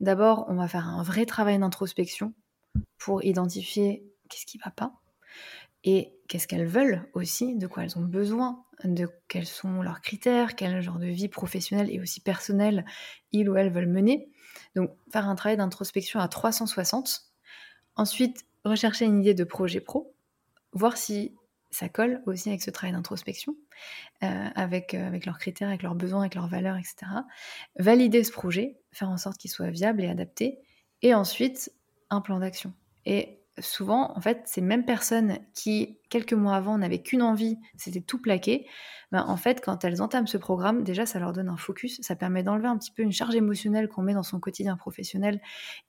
D'abord, 0.00 0.44
on 0.48 0.56
va 0.56 0.68
faire 0.68 0.86
un 0.86 1.02
vrai 1.02 1.24
travail 1.24 1.58
d'introspection 1.58 2.34
pour 2.98 3.24
identifier 3.24 4.04
qu'est-ce 4.32 4.46
qui 4.46 4.58
va 4.58 4.70
pas 4.70 4.94
et 5.84 6.14
qu'est-ce 6.28 6.46
qu'elles 6.46 6.66
veulent 6.66 7.08
aussi, 7.12 7.56
de 7.56 7.66
quoi 7.66 7.82
elles 7.84 7.98
ont 7.98 8.04
besoin, 8.04 8.64
de 8.84 9.08
quels 9.28 9.46
sont 9.46 9.82
leurs 9.82 10.00
critères, 10.00 10.54
quel 10.54 10.80
genre 10.80 10.98
de 10.98 11.06
vie 11.06 11.28
professionnelle 11.28 11.90
et 11.90 12.00
aussi 12.00 12.20
personnelle 12.20 12.84
ils 13.32 13.48
ou 13.48 13.56
elles 13.56 13.72
veulent 13.72 13.88
mener. 13.88 14.30
Donc 14.76 14.92
faire 15.12 15.28
un 15.28 15.34
travail 15.34 15.56
d'introspection 15.56 16.20
à 16.20 16.28
360. 16.28 17.32
Ensuite, 17.96 18.46
rechercher 18.64 19.06
une 19.06 19.20
idée 19.20 19.34
de 19.34 19.44
projet 19.44 19.80
pro, 19.80 20.14
voir 20.72 20.96
si 20.96 21.34
ça 21.70 21.88
colle 21.88 22.22
aussi 22.26 22.50
avec 22.50 22.62
ce 22.62 22.70
travail 22.70 22.92
d'introspection, 22.92 23.56
euh, 24.22 24.48
avec, 24.54 24.94
euh, 24.94 25.06
avec 25.06 25.26
leurs 25.26 25.38
critères, 25.38 25.68
avec 25.68 25.82
leurs 25.82 25.94
besoins, 25.94 26.20
avec 26.20 26.34
leurs 26.34 26.48
valeurs, 26.48 26.76
etc. 26.76 27.06
Valider 27.78 28.22
ce 28.24 28.30
projet, 28.30 28.76
faire 28.92 29.08
en 29.08 29.16
sorte 29.16 29.38
qu'il 29.38 29.50
soit 29.50 29.70
viable 29.70 30.02
et 30.02 30.08
adapté, 30.08 30.60
et 31.00 31.14
ensuite 31.14 31.72
un 32.10 32.20
plan 32.20 32.38
d'action. 32.38 32.74
Et 33.06 33.41
souvent, 33.58 34.16
en 34.16 34.20
fait, 34.20 34.42
ces 34.46 34.60
mêmes 34.60 34.84
personnes 34.84 35.38
qui, 35.54 35.98
quelques 36.08 36.32
mois 36.32 36.56
avant, 36.56 36.78
n'avaient 36.78 37.02
qu'une 37.02 37.22
envie, 37.22 37.58
c'était 37.76 38.00
tout 38.00 38.20
plaqué, 38.20 38.66
ben, 39.12 39.24
en 39.28 39.36
fait, 39.36 39.60
quand 39.62 39.84
elles 39.84 40.00
entament 40.00 40.26
ce 40.26 40.38
programme, 40.38 40.84
déjà, 40.84 41.04
ça 41.04 41.18
leur 41.18 41.34
donne 41.34 41.50
un 41.50 41.58
focus, 41.58 42.00
ça 42.00 42.16
permet 42.16 42.42
d'enlever 42.42 42.68
un 42.68 42.78
petit 42.78 42.90
peu 42.90 43.02
une 43.02 43.12
charge 43.12 43.34
émotionnelle 43.34 43.88
qu'on 43.88 44.02
met 44.02 44.14
dans 44.14 44.22
son 44.22 44.40
quotidien 44.40 44.76
professionnel 44.76 45.40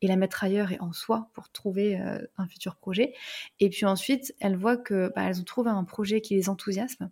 et 0.02 0.08
la 0.08 0.18
mettre 0.18 0.44
ailleurs 0.44 0.74
et 0.74 0.80
en 0.82 0.92
soi 0.92 1.30
pour 1.34 1.50
trouver 1.50 2.00
euh, 2.02 2.20
un 2.38 2.48
futur 2.48 2.76
projet. 2.76 3.14
Et 3.62 3.70
puis 3.70 3.86
ensuite, 3.86 4.36
elles 4.42 4.58
voient 4.58 4.78
que 4.78 5.14
ben, 5.16 5.24
elles 5.24 5.40
ont 5.40 5.46
trouvé 5.46 5.70
un 5.70 5.86
projet 5.86 6.20
qui 6.20 6.36
les 6.36 6.50
enthousiasme, 6.50 7.10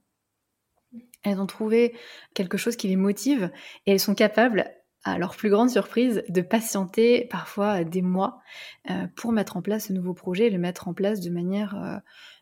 elles 1.24 1.39
ont 1.39 1.48
trouvé 1.48 1.96
quelque 2.34 2.58
chose 2.58 2.75
qui 2.75 2.89
les 2.89 2.98
motive 2.98 3.51
et 3.86 3.91
elles 3.91 4.00
sont 4.00 4.15
capables 4.15 4.70
à 5.03 5.17
leur 5.17 5.36
plus 5.36 5.50
grande 5.50 5.70
surprise, 5.70 6.24
de 6.29 6.41
patienter 6.41 7.27
parfois 7.29 7.84
des 7.84 8.01
mois 8.01 8.41
euh, 8.89 9.08
pour 9.15 9.31
mettre 9.31 9.58
en 9.58 9.62
place 9.62 9.88
ce 9.88 9.93
nouveau 9.93 10.13
projet 10.13 10.48
et 10.48 10.50
le 10.50 10.60
mettre 10.60 10.88
en 10.88 10.93
place 10.93 11.22
de 11.22 11.29
manière 11.31 11.75
euh, 11.75 11.98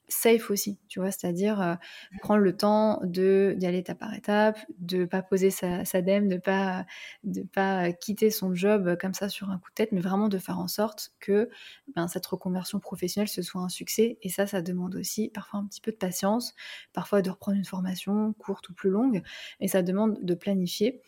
safe 0.10 0.50
aussi, 0.50 0.80
tu 0.88 1.00
vois, 1.00 1.12
c'est-à-dire 1.12 1.62
euh, 1.62 1.76
prendre 2.20 2.42
le 2.42 2.58
temps 2.58 3.00
de 3.04 3.54
d'y 3.58 3.66
aller 3.66 3.78
étape 3.78 4.00
par 4.00 4.14
étape, 4.14 4.60
de 4.80 5.06
pas 5.06 5.22
poser 5.22 5.52
sa, 5.52 5.86
sa 5.86 6.02
dème, 6.02 6.28
de 6.28 6.38
pas 6.38 6.86
de 7.24 7.44
pas 7.44 7.94
quitter 7.94 8.30
son 8.32 8.54
job 8.54 8.98
comme 9.00 9.14
ça 9.14 9.30
sur 9.30 9.50
un 9.50 9.58
coup 9.58 9.70
de 9.70 9.76
tête, 9.76 9.92
mais 9.92 10.02
vraiment 10.02 10.28
de 10.28 10.38
faire 10.38 10.60
en 10.60 10.68
sorte 10.68 11.12
que 11.20 11.50
ben, 11.96 12.08
cette 12.08 12.26
reconversion 12.26 12.80
professionnelle 12.80 13.30
ce 13.30 13.42
soit 13.42 13.62
un 13.62 13.70
succès. 13.70 14.18
Et 14.22 14.30
ça, 14.30 14.48
ça 14.48 14.62
demande 14.62 14.96
aussi 14.96 15.30
parfois 15.30 15.60
un 15.60 15.66
petit 15.66 15.82
peu 15.82 15.92
de 15.92 15.98
patience, 15.98 16.56
parfois 16.92 17.22
de 17.22 17.30
reprendre 17.30 17.58
une 17.58 17.66
formation 17.66 18.34
courte 18.34 18.68
ou 18.70 18.74
plus 18.74 18.90
longue, 18.90 19.22
et 19.60 19.68
ça 19.68 19.82
demande 19.82 20.18
de 20.22 20.34
planifier 20.34 21.02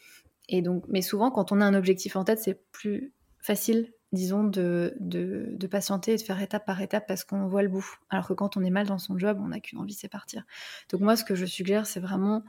donc, 0.62 0.83
mais 0.88 1.01
souvent, 1.01 1.31
quand 1.31 1.51
on 1.51 1.62
a 1.62 1.65
un 1.65 1.74
objectif 1.74 2.15
en 2.15 2.24
tête, 2.24 2.39
c'est 2.39 2.62
plus 2.71 3.13
facile, 3.39 3.93
disons, 4.12 4.43
de, 4.43 4.95
de, 5.00 5.67
patienter 5.67 6.13
et 6.13 6.17
de 6.17 6.21
faire 6.21 6.41
étape 6.41 6.65
par 6.65 6.81
étape 6.81 7.07
parce 7.07 7.24
qu'on 7.24 7.48
voit 7.48 7.63
le 7.63 7.69
bout. 7.69 7.86
Alors 8.10 8.27
que 8.27 8.33
quand 8.33 8.57
on 8.57 8.63
est 8.63 8.69
mal 8.69 8.88
dans 8.88 8.98
son 8.98 9.17
job, 9.17 9.39
on 9.41 9.50
n'a 9.50 9.60
qu'une 9.60 9.79
envie, 9.79 9.93
c'est 9.93 10.10
partir. 10.10 10.43
Donc 10.89 11.01
moi, 11.01 11.15
ce 11.15 11.24
que 11.24 11.36
je 11.36 11.45
suggère, 11.45 11.86
c'est 11.86 12.00
vraiment 12.00 12.43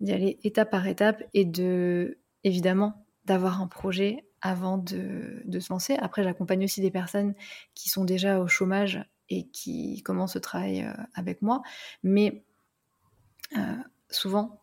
d'y 0.00 0.12
aller 0.12 0.38
étape 0.44 0.70
par 0.70 0.86
étape 0.86 1.22
et 1.34 1.44
de, 1.44 2.18
évidemment, 2.44 3.04
d'avoir 3.24 3.60
un 3.60 3.66
projet 3.66 4.24
avant 4.40 4.78
de, 4.78 5.42
de 5.44 5.60
se 5.60 5.72
lancer. 5.72 5.96
Après, 6.00 6.22
j'accompagne 6.22 6.64
aussi 6.64 6.80
des 6.80 6.90
personnes 6.90 7.34
qui 7.74 7.88
sont 7.90 8.04
déjà 8.04 8.40
au 8.40 8.48
chômage 8.48 9.02
et 9.28 9.48
qui 9.48 10.02
commencent 10.02 10.34
le 10.34 10.40
travail 10.40 10.82
euh, 10.82 10.92
avec 11.14 11.42
moi. 11.42 11.62
Mais 12.02 12.44
euh, 13.56 13.76
souvent, 14.10 14.59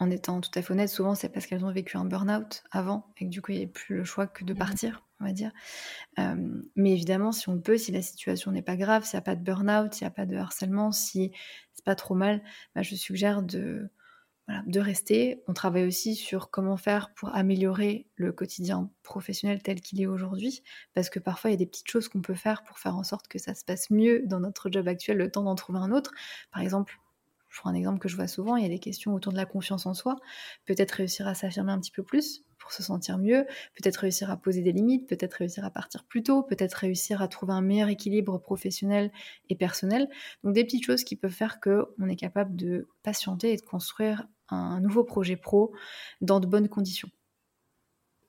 en 0.00 0.10
étant 0.10 0.40
tout 0.40 0.50
à 0.54 0.62
fait 0.62 0.72
honnête, 0.72 0.88
souvent 0.88 1.14
c'est 1.14 1.28
parce 1.28 1.46
qu'elles 1.46 1.64
ont 1.64 1.72
vécu 1.72 1.96
un 1.96 2.04
burn-out 2.04 2.64
avant 2.70 3.12
et 3.18 3.26
que 3.26 3.30
du 3.30 3.42
coup 3.42 3.52
il 3.52 3.58
n'y 3.58 3.64
a 3.64 3.68
plus 3.68 3.96
le 3.96 4.04
choix 4.04 4.26
que 4.26 4.44
de 4.44 4.54
mmh. 4.54 4.58
partir, 4.58 5.06
on 5.20 5.26
va 5.26 5.32
dire. 5.32 5.52
mais 6.74 6.92
évidemment, 6.92 7.32
si 7.32 7.48
on 7.48 7.60
peut, 7.60 7.76
si 7.76 7.92
la 7.92 8.02
situation 8.02 8.50
n'est 8.50 8.62
pas 8.62 8.76
grave, 8.76 9.04
s'il 9.04 9.16
n'y 9.16 9.22
a 9.22 9.22
pas 9.22 9.36
de 9.36 9.44
burn-out, 9.44 9.94
s'il 9.94 10.06
n'y 10.06 10.08
a 10.08 10.14
pas 10.14 10.26
de 10.26 10.36
harcèlement, 10.36 10.90
si 10.90 11.32
c'est 11.74 11.84
pas 11.84 11.94
trop 11.94 12.14
mal, 12.14 12.42
bah, 12.74 12.82
je 12.82 12.96
suggère 12.96 13.42
de, 13.42 13.90
de 14.66 14.80
rester. 14.80 15.42
On 15.46 15.52
travaille 15.52 15.86
aussi 15.86 16.14
sur 16.14 16.50
comment 16.50 16.76
faire 16.76 17.12
pour 17.14 17.34
améliorer 17.34 18.06
le 18.16 18.32
quotidien 18.32 18.90
professionnel 19.02 19.62
tel 19.62 19.80
qu'il 19.80 20.00
est 20.00 20.06
aujourd'hui, 20.06 20.62
parce 20.94 21.10
que 21.10 21.18
parfois 21.18 21.50
il 21.50 21.54
y 21.54 21.56
a 21.56 21.58
des 21.58 21.66
petites 21.66 21.90
choses 21.90 22.08
qu'on 22.08 22.22
peut 22.22 22.34
faire 22.34 22.64
pour 22.64 22.78
faire 22.78 22.96
en 22.96 23.04
sorte 23.04 23.28
que 23.28 23.38
ça 23.38 23.54
se 23.54 23.64
passe 23.64 23.90
mieux 23.90 24.22
dans 24.26 24.40
notre 24.40 24.70
job 24.70 24.88
actuel, 24.88 25.18
le 25.18 25.30
temps 25.30 25.42
d'en 25.42 25.54
trouver 25.54 25.78
un 25.78 25.92
autre. 25.92 26.12
Par 26.52 26.62
exemple, 26.62 26.98
je 27.50 27.60
prends 27.60 27.70
un 27.70 27.74
exemple 27.74 27.98
que 27.98 28.08
je 28.08 28.16
vois 28.16 28.28
souvent, 28.28 28.56
il 28.56 28.62
y 28.62 28.66
a 28.66 28.68
des 28.70 28.78
questions 28.78 29.12
autour 29.12 29.32
de 29.32 29.36
la 29.36 29.44
confiance 29.44 29.84
en 29.86 29.94
soi, 29.94 30.16
peut-être 30.64 30.92
réussir 30.92 31.26
à 31.26 31.34
s'affirmer 31.34 31.72
un 31.72 31.80
petit 31.80 31.90
peu 31.90 32.02
plus 32.02 32.44
pour 32.58 32.72
se 32.72 32.82
sentir 32.82 33.18
mieux, 33.18 33.46
peut-être 33.74 33.96
réussir 33.96 34.30
à 34.30 34.36
poser 34.36 34.62
des 34.62 34.72
limites, 34.72 35.08
peut-être 35.08 35.34
réussir 35.34 35.64
à 35.64 35.70
partir 35.70 36.04
plus 36.04 36.22
tôt, 36.22 36.42
peut-être 36.42 36.74
réussir 36.74 37.22
à 37.22 37.28
trouver 37.28 37.52
un 37.52 37.62
meilleur 37.62 37.88
équilibre 37.88 38.38
professionnel 38.38 39.10
et 39.48 39.56
personnel. 39.56 40.08
Donc 40.44 40.54
des 40.54 40.64
petites 40.64 40.84
choses 40.84 41.02
qui 41.02 41.16
peuvent 41.16 41.30
faire 41.32 41.58
qu'on 41.60 42.08
est 42.08 42.16
capable 42.16 42.54
de 42.54 42.88
patienter 43.02 43.52
et 43.52 43.56
de 43.56 43.62
construire 43.62 44.28
un 44.48 44.80
nouveau 44.80 45.04
projet 45.04 45.36
pro 45.36 45.72
dans 46.20 46.38
de 46.38 46.46
bonnes 46.46 46.68
conditions. 46.68 47.08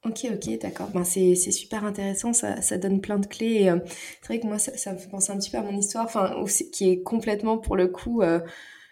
Ok, 0.04 0.26
ok, 0.34 0.60
d'accord. 0.60 0.90
Ben, 0.90 1.04
c'est, 1.04 1.36
super 1.36 1.86
intéressant, 1.86 2.34
ça, 2.34 2.78
donne 2.80 3.02
plein 3.02 3.20
de 3.20 3.28
clés. 3.28 3.70
Euh, 3.70 3.78
c'est 4.22 4.28
vrai 4.28 4.40
que 4.40 4.48
moi, 4.48 4.58
ça, 4.58 4.76
ça, 4.76 4.94
me 4.94 4.98
fait 4.98 5.10
penser 5.10 5.32
un 5.32 5.38
petit 5.38 5.52
peu 5.52 5.60
à 5.60 5.62
mon 5.62 5.78
histoire, 5.78 6.06
enfin, 6.06 6.44
qui 6.74 6.90
est 6.90 7.04
complètement 7.04 7.60
pour 7.60 7.76
le 7.76 7.88
coup... 7.88 8.24
Euh, 8.24 8.40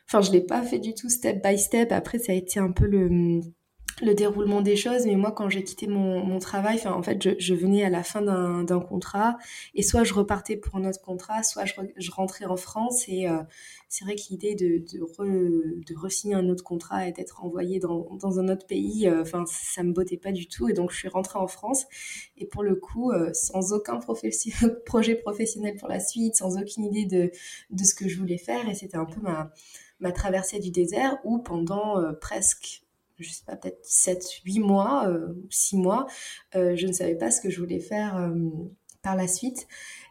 enfin, 0.10 0.22
je 0.22 0.32
l'ai 0.32 0.42
pas 0.42 0.62
fait 0.64 0.80
du 0.80 0.94
tout 0.94 1.10
step 1.10 1.44
by 1.44 1.58
step. 1.58 1.92
Après, 1.92 2.20
ça 2.20 2.32
a 2.32 2.36
été 2.36 2.60
un 2.60 2.72
peu 2.72 2.86
le 2.86 3.42
le 4.02 4.14
déroulement 4.14 4.62
des 4.62 4.76
choses, 4.76 5.06
mais 5.06 5.16
moi 5.16 5.32
quand 5.32 5.50
j'ai 5.50 5.64
quitté 5.64 5.88
mon, 5.88 6.24
mon 6.24 6.40
travail, 6.40 6.80
en 6.88 7.02
fait 7.04 7.22
je, 7.22 7.32
je, 7.38 7.54
venais 7.54 7.84
à 7.84 7.90
la 7.90 8.04
fin 8.04 8.22
d'un 8.22 8.80
contrat. 8.80 9.38
Et 9.76 9.84
soit 9.84 10.04
je 10.04 10.14
repartais 10.14 10.58
pour 10.58 10.76
un 10.76 10.88
autre 10.88 11.02
contrat, 11.02 11.44
soit 11.44 11.66
je, 11.66 11.74
je 11.98 12.12
rentrais 12.12 12.46
en 12.46 12.58
France. 12.58 13.08
Et 13.08 13.28
euh, 13.28 13.42
c'est 13.90 14.06
vrai 14.06 14.16
que 14.16 14.22
l'idée 14.30 14.56
de, 14.56 14.84
de, 14.92 15.04
re, 15.04 15.26
de 15.26 15.96
re-signer 15.96 16.36
un 16.36 16.48
autre 16.50 16.64
contrat 16.64 17.08
et 17.08 17.12
d'être 17.12 17.44
envoyé 17.44 17.80
dans, 17.80 18.16
dans, 18.16 18.40
un 18.40 18.48
autre 18.50 18.66
pays, 18.68 19.08
euh, 19.08 19.22
enfin 19.22 19.44
ça 19.48 19.84
me 19.84 19.92
bottait 19.92 20.18
pas 20.18 20.32
du 20.32 20.48
tout. 20.48 20.70
Et 20.70 20.74
donc 20.74 20.92
je 20.92 20.98
suis 20.98 21.10
rentrée 21.10 21.40
en 21.40 21.48
France. 21.48 21.86
Et 22.38 22.46
pour 22.46 22.64
le 22.64 22.76
coup 22.76 23.12
euh, 23.12 23.32
sans 23.34 23.74
aucun 23.74 24.00
projet 24.86 25.16
professionnel 25.16 25.76
pour 25.76 25.88
la 25.88 26.00
suite, 26.00 26.36
sans 26.36 26.58
aucune 26.58 26.86
idée 26.86 27.06
de, 27.06 27.32
de 27.72 27.84
ce 27.84 27.94
que 27.94 28.08
je 28.08 28.18
voulais 28.18 28.38
faire. 28.38 28.70
Et 28.70 28.76
c'était 28.76 28.98
un 28.98 29.06
peu 29.06 29.20
ma, 29.22 29.52
ma 30.00 30.12
traversée 30.12 30.60
du 30.60 30.72
désert 30.72 31.18
où 31.24 31.40
pendant 31.40 32.02
presque 32.22 32.84
je 33.20 33.32
sais 33.32 33.44
pas, 33.46 33.56
peut-être 33.56 33.80
7, 33.84 34.24
8 34.46 34.60
mois, 34.60 35.08
euh, 35.08 35.34
6 35.50 35.78
mois, 35.78 36.08
euh, 36.56 36.76
je 36.76 36.88
ne 36.88 36.94
savais 36.94 37.16
pas 37.16 37.32
ce 37.32 37.42
que 37.42 37.50
je 37.50 37.60
voulais 37.60 37.80
faire 37.80 38.18
euh, 38.18 38.34
par 39.02 39.16
la 39.16 39.28
suite. 39.28 39.68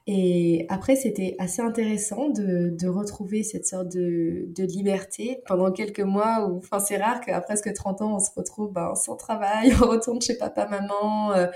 Et 0.07 0.65
après, 0.71 0.97
c'était 0.97 1.37
assez 1.39 1.61
intéressant 1.61 2.31
de, 2.31 2.89
retrouver 2.89 3.43
cette 3.43 3.67
sorte 3.67 3.89
de, 3.89 4.49
liberté 4.59 5.43
pendant 5.47 5.71
quelques 5.71 6.01
mois 6.01 6.49
où, 6.49 6.59
enfin, 6.59 6.79
c'est 6.81 6.97
rare 6.97 7.21
qu'à 7.21 7.41
presque 7.43 7.73
30 7.73 8.01
ans, 8.03 8.17
on 8.17 8.19
se 8.19 8.31
retrouve 8.35 8.73
ben, 8.73 8.95
sans 8.95 9.17
travail, 9.17 9.73
on 9.83 9.89
retourne 9.89 10.21
chez 10.23 10.37
papa, 10.39 10.67
maman. 10.67 11.33
Euh, 11.33 11.47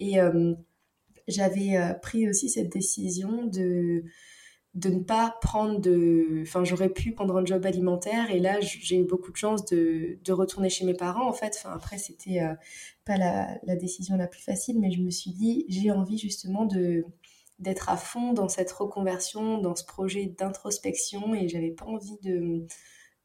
et 0.00 0.16
j'avais 1.28 1.78
pris 2.02 2.28
aussi 2.28 2.48
cette 2.48 2.72
décision 2.72 3.44
de, 3.46 4.02
de 4.74 4.88
ne 4.90 5.00
pas 5.00 5.36
prendre 5.40 5.80
de... 5.80 6.42
Enfin, 6.42 6.64
j'aurais 6.64 6.90
pu 6.90 7.12
prendre 7.12 7.36
un 7.36 7.44
job 7.44 7.66
alimentaire 7.66 8.30
et 8.30 8.38
là, 8.38 8.60
j'ai 8.60 8.98
eu 8.98 9.04
beaucoup 9.04 9.32
de 9.32 9.36
chance 9.36 9.64
de, 9.64 10.18
de, 10.24 10.32
retourner 10.32 10.70
chez 10.70 10.84
mes 10.84 10.94
parents, 10.94 11.28
en 11.28 11.32
fait. 11.32 11.60
Après, 11.64 11.98
c'était 11.98 12.40
euh, 12.40 12.54
pas 13.04 13.16
la, 13.16 13.58
la, 13.64 13.74
décision 13.76 14.16
la 14.16 14.28
plus 14.28 14.42
facile, 14.42 14.78
mais 14.78 14.92
je 14.92 15.00
me 15.00 15.10
suis 15.10 15.32
dit, 15.32 15.64
j'ai 15.68 15.90
envie 15.90 16.18
justement 16.18 16.66
de 16.66 17.04
d'être 17.60 17.90
à 17.90 17.96
fond 17.96 18.32
dans 18.32 18.48
cette 18.48 18.72
reconversion, 18.72 19.58
dans 19.58 19.76
ce 19.76 19.84
projet 19.84 20.26
d'introspection 20.26 21.34
et 21.34 21.48
j'avais 21.48 21.70
pas 21.70 21.84
envie 21.84 22.16
de, 22.22 22.64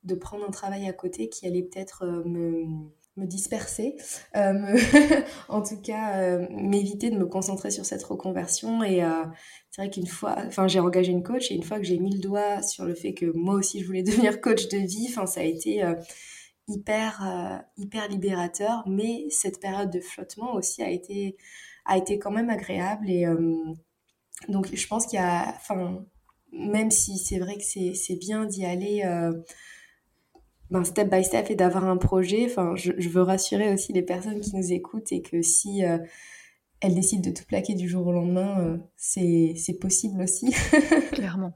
de 0.04 0.16
prendre 0.16 0.46
un 0.46 0.52
travail 0.52 0.88
à 0.88 0.94
côté 0.94 1.30
qui 1.30 1.48
allait 1.48 1.64
peut-être 1.64 2.04
euh, 2.04 2.24
me 2.25 2.66
me 3.17 3.25
disperser, 3.25 3.95
euh, 4.36 4.77
en 5.50 5.62
tout 5.62 5.79
cas 5.81 6.19
euh, 6.19 6.48
m'éviter 6.50 7.10
de 7.10 7.17
me 7.17 7.25
concentrer 7.25 7.72
sur 7.72 7.86
cette 7.86 8.03
reconversion. 8.03 8.84
Et 8.84 9.03
euh, 9.03 9.24
c'est 9.72 9.84
vrai 9.84 9.89
qu'une 9.89 10.07
fois, 10.07 10.36
enfin 10.45 10.67
j'ai 10.67 10.79
engagé 10.79 11.12
une 11.12 11.24
coach 11.24 11.50
et 11.51 11.55
une 11.55 11.63
fois 11.63 11.79
que 11.79 11.86
j'ai 11.86 11.98
mis 11.98 12.13
le 12.13 12.19
doigt 12.19 12.62
sur 12.62 12.86
le 12.86 12.93
fait 12.93 13.13
que 13.13 13.25
moi 13.34 13.55
aussi 13.55 13.79
je 13.79 13.86
voulais 13.86 14.03
devenir 14.03 14.41
coach 14.41 14.67
de 14.67 14.77
vie, 14.77 15.07
enfin 15.10 15.25
ça 15.25 15.41
a 15.41 15.43
été 15.43 15.81
hyper 16.67 17.63
hyper 17.77 18.07
libérateur. 18.10 18.84
Mais 18.88 19.27
cette 19.29 19.62
période 19.62 19.91
de 19.91 20.00
flottement 20.01 20.53
aussi 20.53 20.84
a 20.84 20.89
été 20.89 21.38
a 21.86 21.98
été 21.98 22.19
quand 22.19 22.31
même 22.31 22.50
agréable 22.50 23.10
et 23.10 23.25
donc 24.50 24.75
je 24.75 24.88
pense 24.88 25.05
qu'il 25.05 25.19
y 25.19 25.22
a, 25.22 25.53
enfin 25.55 26.03
même 26.51 26.91
si 26.91 27.17
c'est 27.17 27.39
vrai 27.39 27.57
que 27.57 27.63
c'est 27.63 28.19
bien 28.19 28.45
d'y 28.45 28.65
aller 28.65 29.03
ben, 30.72 30.84
step 30.84 31.10
by 31.10 31.24
step 31.24 31.50
et 31.50 31.55
d'avoir 31.55 31.86
un 31.86 31.98
projet. 31.98 32.45
Enfin, 32.45 32.75
je, 32.75 32.91
veux 33.10 33.22
rassurer 33.22 33.74
aussi 33.74 33.93
les 33.93 34.01
personnes 34.01 34.39
qui 34.39 34.55
nous 34.55 34.74
écoutent 34.74 35.12
et 35.12 35.22
que 35.22 35.41
si 35.41 35.86
euh, 35.86 35.98
elles 36.81 36.95
décident 36.95 37.29
de 37.29 37.36
tout 37.36 37.45
plaquer 37.45 37.75
du 37.75 37.88
jour 37.88 38.07
au 38.07 38.12
lendemain, 38.12 38.60
euh, 38.60 38.77
c'est 38.98 39.79
possible 39.79 40.22
aussi. 40.22 40.53
Clairement. 41.12 41.53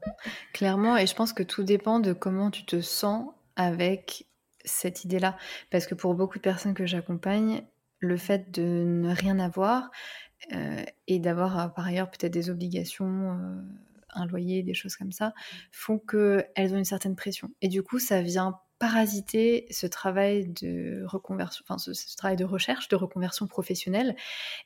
Clairement. 0.52 0.96
Et 0.96 1.06
je 1.06 1.14
pense 1.14 1.32
que 1.32 1.42
tout 1.42 1.64
dépend 1.64 2.00
de 2.00 2.12
comment 2.12 2.50
tu 2.50 2.64
te 2.64 2.80
sens 2.80 3.26
avec 3.56 4.26
cette 4.64 5.04
idée-là. 5.04 5.36
Parce 5.70 5.86
que 5.86 5.94
pour 5.94 6.14
beaucoup 6.14 6.38
de 6.38 6.42
personnes 6.42 6.74
que 6.74 6.86
j'accompagne, 6.86 7.62
le 7.98 8.16
fait 8.16 8.50
de 8.50 8.62
ne 8.62 9.14
rien 9.14 9.38
avoir 9.40 9.90
euh, 10.54 10.82
et 11.06 11.18
d'avoir 11.18 11.74
par 11.74 11.86
ailleurs 11.86 12.10
peut-être 12.10 12.32
des 12.32 12.48
obligations 12.48 13.36
un 14.14 14.26
loyer, 14.26 14.62
des 14.62 14.74
choses 14.74 14.96
comme 14.96 15.12
ça, 15.12 15.32
font 15.70 15.98
qu'elles 15.98 16.74
ont 16.74 16.78
une 16.78 16.84
certaine 16.84 17.16
pression. 17.16 17.50
Et 17.60 17.68
du 17.68 17.82
coup, 17.82 17.98
ça 17.98 18.22
vient 18.22 18.58
parasiter 18.80 19.66
ce 19.70 19.86
travail 19.86 20.48
de 20.48 21.04
reconversion, 21.06 21.62
enfin 21.68 21.76
ce, 21.76 22.16
travail 22.16 22.36
de 22.36 22.46
recherche, 22.46 22.88
de 22.88 22.96
reconversion 22.96 23.46
professionnelle. 23.46 24.16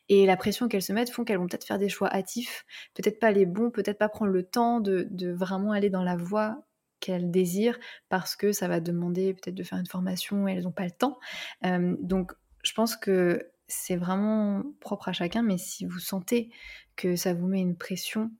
Et 0.08 0.24
la 0.24 0.36
pression 0.36 0.68
qu'elles 0.68 0.82
se 0.82 0.92
mettent 0.92 1.10
font 1.10 1.24
qu'elles 1.24 1.38
vont 1.38 1.48
peut-être 1.48 1.66
faire 1.66 1.80
des 1.80 1.88
choix 1.88 2.14
hâtifs, 2.14 2.64
peut-être 2.94 3.18
pas 3.18 3.32
les 3.32 3.44
bons, 3.44 3.72
peut-être 3.72 3.98
pas 3.98 4.08
prendre 4.08 4.30
le 4.30 4.44
temps 4.44 4.78
de, 4.80 5.32
vraiment 5.32 5.72
aller 5.72 5.90
dans 5.90 6.04
la 6.04 6.16
voie 6.16 6.62
qu'elles 7.00 7.32
désirent 7.32 7.78
parce 8.08 8.36
que 8.36 8.52
ça 8.52 8.68
va 8.68 8.78
demander 8.78 9.34
peut-être 9.34 9.56
de 9.56 9.64
faire 9.64 9.78
une 9.78 9.86
formation 9.86 10.46
et 10.46 10.52
elles 10.52 10.62
n'ont 10.62 10.70
pas 10.70 10.84
le 10.84 10.92
temps. 10.92 11.18
Euh, 11.64 11.96
donc 12.00 12.32
je 12.62 12.72
pense 12.72 12.96
que 12.96 13.50
c'est 13.66 13.96
vraiment 13.96 14.62
propre 14.78 15.08
à 15.08 15.12
chacun, 15.12 15.42
mais 15.42 15.58
si 15.58 15.86
vous 15.86 15.98
sentez 15.98 16.50
que 16.94 17.16
ça 17.16 17.34
vous 17.34 17.48
met 17.48 17.60
une 17.60 17.76
pression 17.76 18.30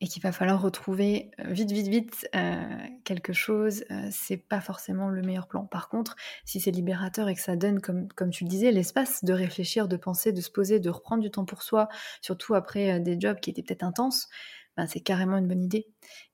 et 0.00 0.08
qu'il 0.08 0.22
va 0.22 0.30
falloir 0.30 0.60
retrouver 0.60 1.30
euh, 1.40 1.52
vite, 1.52 1.72
vite, 1.72 1.88
vite 1.88 2.28
euh, 2.34 2.64
quelque 3.04 3.32
chose, 3.32 3.84
euh, 3.90 4.08
c'est 4.10 4.36
pas 4.36 4.60
forcément 4.60 5.08
le 5.08 5.22
meilleur 5.22 5.48
plan. 5.48 5.64
Par 5.64 5.88
contre, 5.88 6.16
si 6.44 6.60
c'est 6.60 6.70
libérateur 6.70 7.28
et 7.28 7.34
que 7.34 7.40
ça 7.40 7.56
donne, 7.56 7.80
comme, 7.80 8.08
comme 8.12 8.30
tu 8.30 8.44
le 8.44 8.50
disais, 8.50 8.72
l'espace 8.72 9.24
de 9.24 9.32
réfléchir, 9.32 9.88
de 9.88 9.96
penser, 9.96 10.32
de 10.32 10.40
se 10.40 10.50
poser, 10.50 10.80
de 10.80 10.90
reprendre 10.90 11.22
du 11.22 11.30
temps 11.30 11.46
pour 11.46 11.62
soi, 11.62 11.88
surtout 12.20 12.54
après 12.54 13.00
des 13.00 13.18
jobs 13.18 13.40
qui 13.40 13.50
étaient 13.50 13.62
peut-être 13.62 13.84
intenses, 13.84 14.28
ben, 14.76 14.86
c'est 14.86 15.00
carrément 15.00 15.38
une 15.38 15.48
bonne 15.48 15.64
idée. 15.64 15.86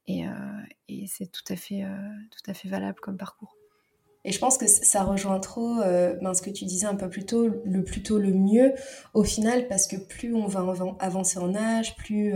Et, 0.09 0.25
et 0.89 1.07
c'est 1.07 1.31
tout, 1.31 1.45
à 1.49 1.55
fait, 1.55 1.85
tout 2.33 2.51
à 2.51 2.55
fait 2.55 2.69
valable 2.69 2.99
comme 3.01 3.17
parcours. 3.17 3.57
Et 4.25 4.33
je 4.33 4.39
pense 4.41 4.59
que 4.59 4.67
ça 4.67 5.05
rejoint 5.05 5.39
trop 5.39 5.77
ben, 5.77 6.35
ce 6.35 6.43
que 6.43 6.51
tu 6.51 6.65
disais 6.65 6.87
un 6.87 6.97
peu 6.97 7.09
plus 7.09 7.25
tôt, 7.25 7.49
le 7.65 7.85
plus 7.85 8.03
tôt 8.03 8.19
le 8.19 8.33
mieux 8.33 8.75
au 9.15 9.23
final, 9.23 9.69
parce 9.69 9.87
que 9.87 9.95
plus 9.95 10.35
on 10.35 10.49
va 10.49 10.67
avancer 10.99 11.39
en 11.39 11.55
âge, 11.55 11.95
plus 11.95 12.35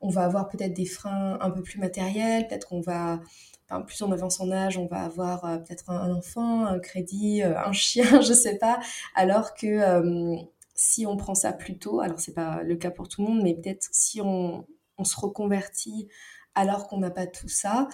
on 0.00 0.08
va 0.08 0.24
avoir 0.24 0.48
peut-être 0.48 0.74
des 0.74 0.86
freins 0.86 1.38
un 1.40 1.50
peu 1.50 1.62
plus 1.62 1.78
matériels, 1.78 2.46
peut-être 2.46 2.68
qu'on 2.68 2.80
va, 2.80 3.20
enfin, 3.68 3.82
plus 3.82 4.00
on 4.02 4.12
avance 4.12 4.40
en 4.40 4.50
âge, 4.50 4.78
on 4.78 4.86
va 4.86 5.02
avoir 5.02 5.44
euh, 5.44 5.58
peut-être 5.58 5.90
un, 5.90 6.14
enfant, 6.14 6.66
un 6.66 6.78
crédit, 6.78 7.42
euh, 7.42 7.58
un 7.58 7.72
chien, 7.72 8.20
je 8.20 8.32
sais 8.32 8.58
pas, 8.58 8.80
alors 9.14 9.54
que 9.54 9.66
euh, 9.66 10.36
si 10.74 11.06
on 11.06 11.16
prend 11.16 11.34
ça 11.34 11.52
plus 11.52 11.78
tôt, 11.78 12.00
alors 12.00 12.20
c'est 12.20 12.34
pas 12.34 12.62
le 12.62 12.76
cas 12.76 12.90
pour 12.90 13.08
tout 13.08 13.22
le 13.22 13.28
monde, 13.28 13.42
mais 13.42 13.54
peut-être 13.54 13.88
si 13.92 14.20
on, 14.20 14.66
se 15.04 15.16
reconvertit 15.20 16.08
alors 16.54 16.88
qu'on 16.88 16.98
n'a 16.98 17.10
pas 17.10 17.26
tout 17.26 17.48
ça, 17.48 17.86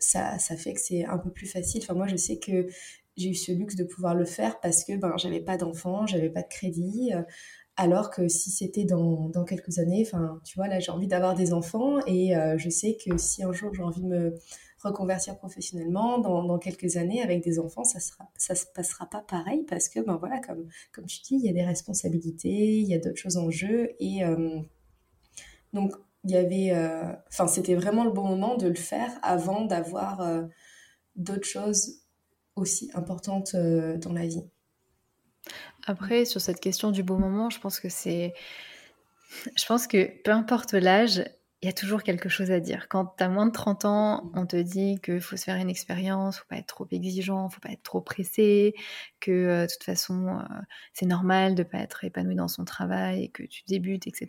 ça, 0.00 0.38
ça 0.38 0.56
fait 0.56 0.72
que 0.72 0.80
c'est 0.80 1.04
un 1.04 1.18
peu 1.18 1.30
plus 1.30 1.46
facile. 1.46 1.82
Enfin, 1.82 1.92
moi, 1.92 2.06
je 2.06 2.16
sais 2.16 2.38
que 2.38 2.66
j'ai 3.18 3.28
eu 3.28 3.34
ce 3.34 3.52
luxe 3.52 3.76
de 3.76 3.84
pouvoir 3.84 4.14
le 4.14 4.24
faire 4.24 4.58
parce 4.60 4.84
que 4.84 4.96
ben, 4.96 5.12
j'avais 5.18 5.40
pas 5.40 5.58
d'enfant, 5.58 6.06
j'avais 6.06 6.30
pas 6.30 6.40
de 6.40 6.48
crédit. 6.48 7.12
Alors 7.82 8.10
que 8.10 8.28
si 8.28 8.52
c'était 8.52 8.84
dans, 8.84 9.32
quelques 9.44 9.80
années, 9.80 10.06
tu 10.44 10.54
vois, 10.54 10.68
là, 10.68 10.78
j'ai 10.78 10.92
envie 10.92 11.08
d'avoir 11.08 11.34
des 11.34 11.52
enfants 11.52 11.98
et 12.06 12.36
euh, 12.36 12.56
je 12.56 12.70
sais 12.70 12.96
que 12.96 13.18
si 13.18 13.42
un 13.42 13.52
jour 13.52 13.74
j'ai 13.74 13.82
envie 13.82 14.02
de 14.02 14.06
me 14.06 14.38
reconvertir 14.84 15.36
professionnellement, 15.36 16.18
dans, 16.18 16.44
dans, 16.44 16.60
quelques 16.60 16.96
années, 16.96 17.22
avec 17.22 17.42
des 17.42 17.58
enfants, 17.58 17.82
ça 17.82 17.98
sera, 17.98 18.30
ça 18.36 18.54
se 18.54 18.66
passera 18.72 19.06
pas 19.10 19.22
pareil 19.22 19.64
parce 19.68 19.88
que, 19.88 19.98
ben 19.98 20.14
voilà, 20.14 20.38
comme, 20.38 20.68
comme 20.92 21.06
tu 21.06 21.22
dis, 21.22 21.34
il 21.34 21.44
y 21.44 21.48
a 21.48 21.52
des 21.52 21.64
responsabilités, 21.64 22.78
il 22.78 22.86
y 22.86 22.94
a 22.94 22.98
d'autres 22.98 23.18
choses 23.18 23.36
en 23.36 23.50
jeu 23.50 23.90
et 23.98 24.24
euh, 24.24 24.60
donc 25.72 25.96
il 26.22 26.30
y 26.30 26.36
avait, 26.36 26.70
euh, 26.70 27.12
enfin, 27.32 27.48
c'était 27.48 27.74
vraiment 27.74 28.04
le 28.04 28.12
bon 28.12 28.28
moment 28.28 28.56
de 28.56 28.68
le 28.68 28.74
faire 28.74 29.10
avant 29.22 29.64
d'avoir 29.64 30.24
d'autres 31.16 31.48
choses 31.48 31.96
aussi 32.54 32.92
importantes 32.94 33.56
dans 33.56 34.12
la 34.12 34.24
vie. 34.24 34.44
Après, 35.86 36.24
sur 36.24 36.40
cette 36.40 36.60
question 36.60 36.90
du 36.90 37.02
beau 37.02 37.18
moment, 37.18 37.50
je 37.50 37.60
pense 37.60 37.80
que 37.80 37.88
c'est. 37.88 38.34
Je 39.56 39.64
pense 39.66 39.86
que 39.86 40.10
peu 40.22 40.30
importe 40.30 40.74
l'âge, 40.74 41.24
il 41.62 41.66
y 41.66 41.68
a 41.68 41.72
toujours 41.72 42.02
quelque 42.02 42.28
chose 42.28 42.50
à 42.50 42.58
dire. 42.58 42.88
Quand 42.88 43.14
tu 43.16 43.22
as 43.22 43.28
moins 43.28 43.46
de 43.46 43.52
30 43.52 43.84
ans, 43.84 44.30
on 44.34 44.46
te 44.46 44.56
dit 44.56 44.98
qu'il 45.00 45.20
faut 45.20 45.36
se 45.36 45.44
faire 45.44 45.56
une 45.56 45.70
expérience, 45.70 46.38
faut 46.38 46.46
pas 46.48 46.56
être 46.56 46.66
trop 46.66 46.88
exigeant, 46.90 47.48
faut 47.48 47.60
pas 47.60 47.70
être 47.70 47.84
trop 47.84 48.00
pressé, 48.00 48.74
que 49.20 49.30
euh, 49.30 49.66
de 49.66 49.72
toute 49.72 49.84
façon 49.84 50.40
euh, 50.40 50.42
c'est 50.92 51.06
normal 51.06 51.54
de 51.54 51.62
pas 51.62 51.78
être 51.78 52.04
épanoui 52.04 52.34
dans 52.34 52.48
son 52.48 52.64
travail, 52.64 53.30
que 53.30 53.44
tu 53.44 53.62
débutes, 53.68 54.08
etc. 54.08 54.28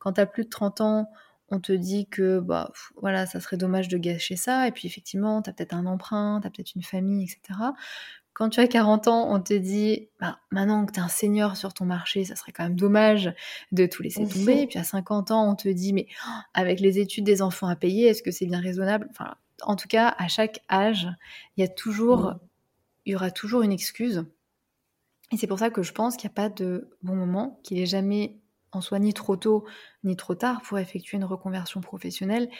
Quand 0.00 0.14
tu 0.14 0.20
as 0.20 0.26
plus 0.26 0.44
de 0.44 0.50
30 0.50 0.80
ans, 0.80 1.10
on 1.50 1.60
te 1.60 1.72
dit 1.72 2.08
que 2.08 2.40
bah 2.40 2.72
voilà, 3.00 3.26
ça 3.26 3.40
serait 3.40 3.56
dommage 3.56 3.86
de 3.86 3.98
gâcher 3.98 4.34
ça, 4.34 4.66
et 4.66 4.72
puis 4.72 4.88
effectivement, 4.88 5.42
tu 5.42 5.50
as 5.50 5.52
peut-être 5.52 5.74
un 5.74 5.86
emprunt, 5.86 6.40
tu 6.40 6.48
as 6.48 6.50
peut-être 6.50 6.74
une 6.74 6.82
famille, 6.82 7.22
etc. 7.24 7.60
Quand 8.36 8.50
tu 8.50 8.60
as 8.60 8.68
40 8.68 9.08
ans, 9.08 9.32
on 9.34 9.40
te 9.40 9.54
dit, 9.54 10.10
bah, 10.20 10.38
maintenant 10.50 10.84
que 10.84 10.92
tu 10.92 11.00
es 11.00 11.02
un 11.02 11.08
senior 11.08 11.56
sur 11.56 11.72
ton 11.72 11.86
marché, 11.86 12.22
ça 12.26 12.36
serait 12.36 12.52
quand 12.52 12.64
même 12.64 12.76
dommage 12.76 13.32
de 13.72 13.86
tout 13.86 14.02
laisser 14.02 14.28
tomber. 14.28 14.60
Et 14.60 14.66
puis 14.66 14.78
à 14.78 14.84
50 14.84 15.30
ans, 15.30 15.50
on 15.50 15.54
te 15.54 15.70
dit, 15.70 15.94
mais 15.94 16.06
oh, 16.22 16.30
avec 16.52 16.80
les 16.80 16.98
études 16.98 17.24
des 17.24 17.40
enfants 17.40 17.66
à 17.66 17.76
payer, 17.76 18.08
est-ce 18.08 18.22
que 18.22 18.30
c'est 18.30 18.44
bien 18.44 18.60
raisonnable? 18.60 19.06
Enfin, 19.08 19.36
En 19.62 19.74
tout 19.74 19.88
cas, 19.88 20.14
à 20.18 20.28
chaque 20.28 20.60
âge, 20.70 21.08
il 21.56 21.62
y 21.62 21.64
a 21.64 21.68
toujours, 21.68 22.34
il 23.06 23.14
y 23.14 23.16
aura 23.16 23.30
toujours 23.30 23.62
une 23.62 23.72
excuse. 23.72 24.26
Et 25.32 25.38
c'est 25.38 25.46
pour 25.46 25.58
ça 25.58 25.70
que 25.70 25.82
je 25.82 25.92
pense 25.92 26.18
qu'il 26.18 26.28
n'y 26.28 26.32
a 26.32 26.34
pas 26.34 26.50
de 26.50 26.90
bon 27.02 27.16
moment, 27.16 27.58
qu'il 27.62 27.78
n'est 27.78 27.86
jamais 27.86 28.36
en 28.70 28.82
soi 28.82 28.98
ni 28.98 29.14
trop 29.14 29.36
tôt 29.36 29.64
ni 30.04 30.14
trop 30.14 30.34
tard 30.34 30.60
pour 30.60 30.78
effectuer 30.78 31.16
une 31.16 31.24
reconversion 31.24 31.80
professionnelle 31.80 32.50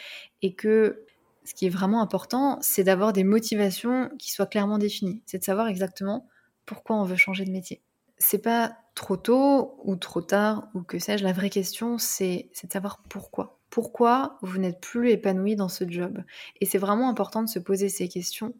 et 0.40 0.54
que 0.54 1.04
ce 1.47 1.55
qui 1.55 1.67
est 1.67 1.71
vraiment 1.71 2.03
important, 2.03 2.59
c'est 2.61 2.85
d'avoir 2.85 3.12
des 3.12 3.25
motivations 3.25 4.11
qui 4.19 4.33
soient 4.33 4.47
clairement 4.47 4.79
définies. 4.79 5.23
C'est 5.26 5.38
de 5.38 5.45
savoir 5.45 5.69
exactement 5.69 6.26
pourquoi 6.67 6.97
on 6.97 7.05
veut 7.05 7.17
changer 7.17 7.45
de 7.45 7.53
métier. 7.53 7.81
C'est 8.19 8.43
pas 8.43 8.76
trop 8.97 9.17
tôt 9.17 9.79
ou 9.85 9.95
trop 9.95 10.23
tard 10.23 10.69
ou 10.75 10.83
que 10.83 10.99
sais-je. 10.99 11.23
La 11.23 11.33
vraie 11.33 11.50
question, 11.50 11.99
c'est 11.99 12.50
de 12.65 12.73
savoir 12.73 13.03
pourquoi. 13.09 13.61
Pourquoi 13.71 14.38
vous 14.43 14.59
n'êtes 14.59 14.81
plus 14.81 15.11
épanoui 15.11 15.55
dans 15.55 15.69
ce 15.69 15.88
job? 15.88 16.25
Et 16.61 16.67
c'est 16.67 16.79
vraiment 16.79 17.09
important 17.09 17.43
de 17.43 17.49
se 17.49 17.59
poser 17.59 17.88
ces 17.88 18.09
questions 18.09 18.55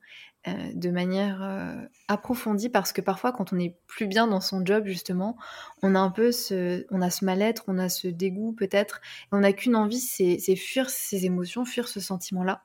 euh, 0.47 0.53
de 0.75 0.91
manière 0.91 1.43
euh, 1.43 1.75
approfondie 2.07 2.69
parce 2.69 2.93
que 2.93 3.01
parfois, 3.01 3.33
quand 3.33 3.53
on 3.53 3.57
n'est 3.57 3.77
plus 3.89 4.07
bien 4.07 4.29
dans 4.29 4.41
son 4.41 4.65
job, 4.65 4.87
justement, 4.87 5.37
on 5.83 5.97
a 5.97 5.99
un 5.99 6.11
peu 6.11 6.31
ce, 6.31 6.85
on 6.91 7.03
a 7.03 7.11
ce 7.11 7.25
mal-être, 7.25 7.65
on 7.67 7.79
a 7.79 7.89
ce 7.89 8.07
dégoût 8.07 8.53
peut-être, 8.53 9.01
on 9.33 9.39
n'a 9.39 9.53
qu'une 9.53 9.75
envie, 9.75 9.99
c'est 9.99 10.57
fuir 10.57 10.89
ces 10.89 11.25
émotions, 11.25 11.65
fuir 11.65 11.89
ce 11.89 11.99
sentiment-là. 11.99 12.63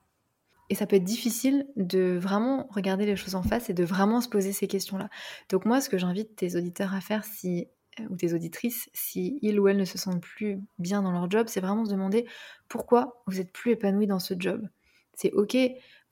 Et 0.71 0.73
ça 0.73 0.87
peut 0.87 0.95
être 0.95 1.03
difficile 1.03 1.67
de 1.75 2.17
vraiment 2.17 2.67
regarder 2.69 3.05
les 3.05 3.17
choses 3.17 3.35
en 3.35 3.43
face 3.43 3.69
et 3.69 3.73
de 3.73 3.83
vraiment 3.83 4.21
se 4.21 4.29
poser 4.29 4.53
ces 4.53 4.67
questions-là. 4.67 5.09
Donc 5.49 5.65
moi, 5.65 5.81
ce 5.81 5.89
que 5.89 5.97
j'invite 5.97 6.37
tes 6.37 6.55
auditeurs 6.55 6.93
à 6.93 7.01
faire, 7.01 7.25
si 7.25 7.67
euh, 7.99 8.03
ou 8.09 8.15
tes 8.15 8.33
auditrices, 8.33 8.89
si 8.93 9.37
ils 9.41 9.59
ou 9.59 9.67
elles 9.67 9.75
ne 9.75 9.83
se 9.83 9.97
sentent 9.97 10.21
plus 10.21 10.61
bien 10.79 11.01
dans 11.01 11.11
leur 11.11 11.29
job, 11.29 11.47
c'est 11.49 11.59
vraiment 11.59 11.83
se 11.83 11.91
demander 11.91 12.25
pourquoi 12.69 13.21
vous 13.27 13.41
êtes 13.41 13.51
plus 13.51 13.71
épanoui 13.71 14.07
dans 14.07 14.19
ce 14.19 14.33
job. 14.39 14.65
C'est 15.13 15.33
ok, 15.33 15.57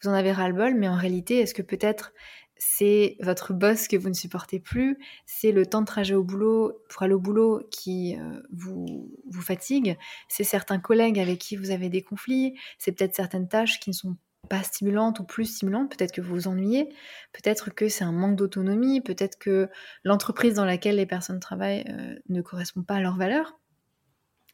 vous 0.04 0.10
en 0.10 0.14
avez 0.14 0.34
ras-le-bol, 0.34 0.76
mais 0.76 0.90
en 0.90 0.98
réalité, 0.98 1.40
est-ce 1.40 1.54
que 1.54 1.62
peut-être 1.62 2.12
c'est 2.58 3.16
votre 3.22 3.54
boss 3.54 3.88
que 3.88 3.96
vous 3.96 4.10
ne 4.10 4.14
supportez 4.14 4.60
plus, 4.60 4.98
c'est 5.26 5.54
le 5.54 5.66
temps 5.66 5.80
de 5.80 5.86
trajet 5.86 6.16
au 6.16 6.24
boulot 6.26 6.84
pour 6.90 7.04
aller 7.04 7.14
au 7.14 7.20
boulot 7.22 7.62
qui 7.72 8.18
euh, 8.20 8.42
vous, 8.52 9.10
vous 9.30 9.42
fatigue, 9.42 9.98
c'est 10.28 10.44
certains 10.44 10.80
collègues 10.80 11.18
avec 11.18 11.40
qui 11.40 11.56
vous 11.56 11.72
avez 11.72 11.88
des 11.88 12.02
conflits, 12.02 12.60
c'est 12.78 12.92
peut-être 12.92 13.16
certaines 13.16 13.48
tâches 13.48 13.80
qui 13.80 13.92
ne 13.92 13.96
sont 13.96 14.18
pas 14.48 14.64
stimulante 14.64 15.20
ou 15.20 15.24
plus 15.24 15.46
stimulante, 15.46 15.96
peut-être 15.96 16.12
que 16.12 16.22
vous 16.22 16.34
vous 16.34 16.48
ennuyez, 16.48 16.90
peut-être 17.34 17.74
que 17.74 17.90
c'est 17.90 18.04
un 18.04 18.12
manque 18.12 18.36
d'autonomie, 18.36 19.02
peut-être 19.02 19.38
que 19.38 19.70
l'entreprise 20.04 20.56
dans 20.56 20.66
laquelle 20.66 20.96
les 20.96 21.06
personnes 21.06 21.40
travaillent 21.40 21.86
euh, 21.90 22.16
ne 22.30 22.42
correspond 22.42 22.84
pas 22.84 22.96
à 22.96 23.02
leurs 23.02 23.18
valeurs. 23.18 23.60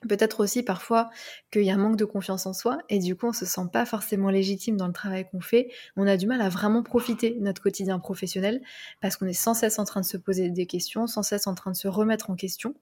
Peut-être 0.07 0.41
aussi 0.41 0.61
parfois 0.61 1.09
qu'il 1.51 1.63
y 1.63 1.71
a 1.71 1.73
un 1.73 1.77
manque 1.77 1.95
de 1.95 2.05
confiance 2.05 2.45
en 2.45 2.53
soi 2.53 2.77
et 2.89 2.99
du 2.99 3.15
coup 3.15 3.27
on 3.27 3.33
se 3.33 3.45
sent 3.45 3.69
pas 3.71 3.85
forcément 3.85 4.29
légitime 4.29 4.77
dans 4.77 4.87
le 4.87 4.93
travail 4.93 5.27
qu'on 5.29 5.41
fait. 5.41 5.71
On 5.95 6.05
a 6.05 6.17
du 6.17 6.27
mal 6.27 6.41
à 6.41 6.49
vraiment 6.49 6.83
profiter 6.83 7.31
de 7.31 7.41
notre 7.41 7.61
quotidien 7.61 7.97
professionnel 7.97 8.61
parce 9.01 9.17
qu'on 9.17 9.25
est 9.25 9.33
sans 9.33 9.53
cesse 9.53 9.79
en 9.79 9.85
train 9.85 10.01
de 10.01 10.05
se 10.05 10.17
poser 10.17 10.49
des 10.49 10.67
questions, 10.67 11.07
sans 11.07 11.23
cesse 11.23 11.47
en 11.47 11.55
train 11.55 11.71
de 11.71 11.75
se 11.75 11.87
remettre 11.87 12.29
en 12.29 12.35
question. 12.35 12.75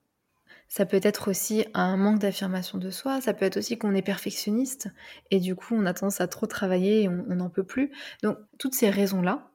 Ça 0.68 0.86
peut 0.86 1.00
être 1.04 1.30
aussi 1.30 1.66
un 1.74 1.98
manque 1.98 2.20
d'affirmation 2.20 2.78
de 2.80 2.90
soi, 2.90 3.22
ça 3.22 3.34
peut 3.34 3.46
être 3.46 3.58
aussi 3.58 3.78
qu'on 3.78 3.94
est 3.94 4.02
perfectionniste 4.02 4.90
et 5.30 5.40
du 5.40 5.56
coup 5.56 5.76
on 5.76 5.86
a 5.86 5.94
tendance 5.94 6.20
à 6.22 6.28
trop 6.28 6.48
travailler 6.48 7.04
et 7.04 7.10
on 7.10 7.36
n'en 7.36 7.50
peut 7.50 7.64
plus. 7.66 7.92
Donc 8.24 8.38
toutes 8.58 8.74
ces 8.74 8.90
raisons-là, 8.90 9.52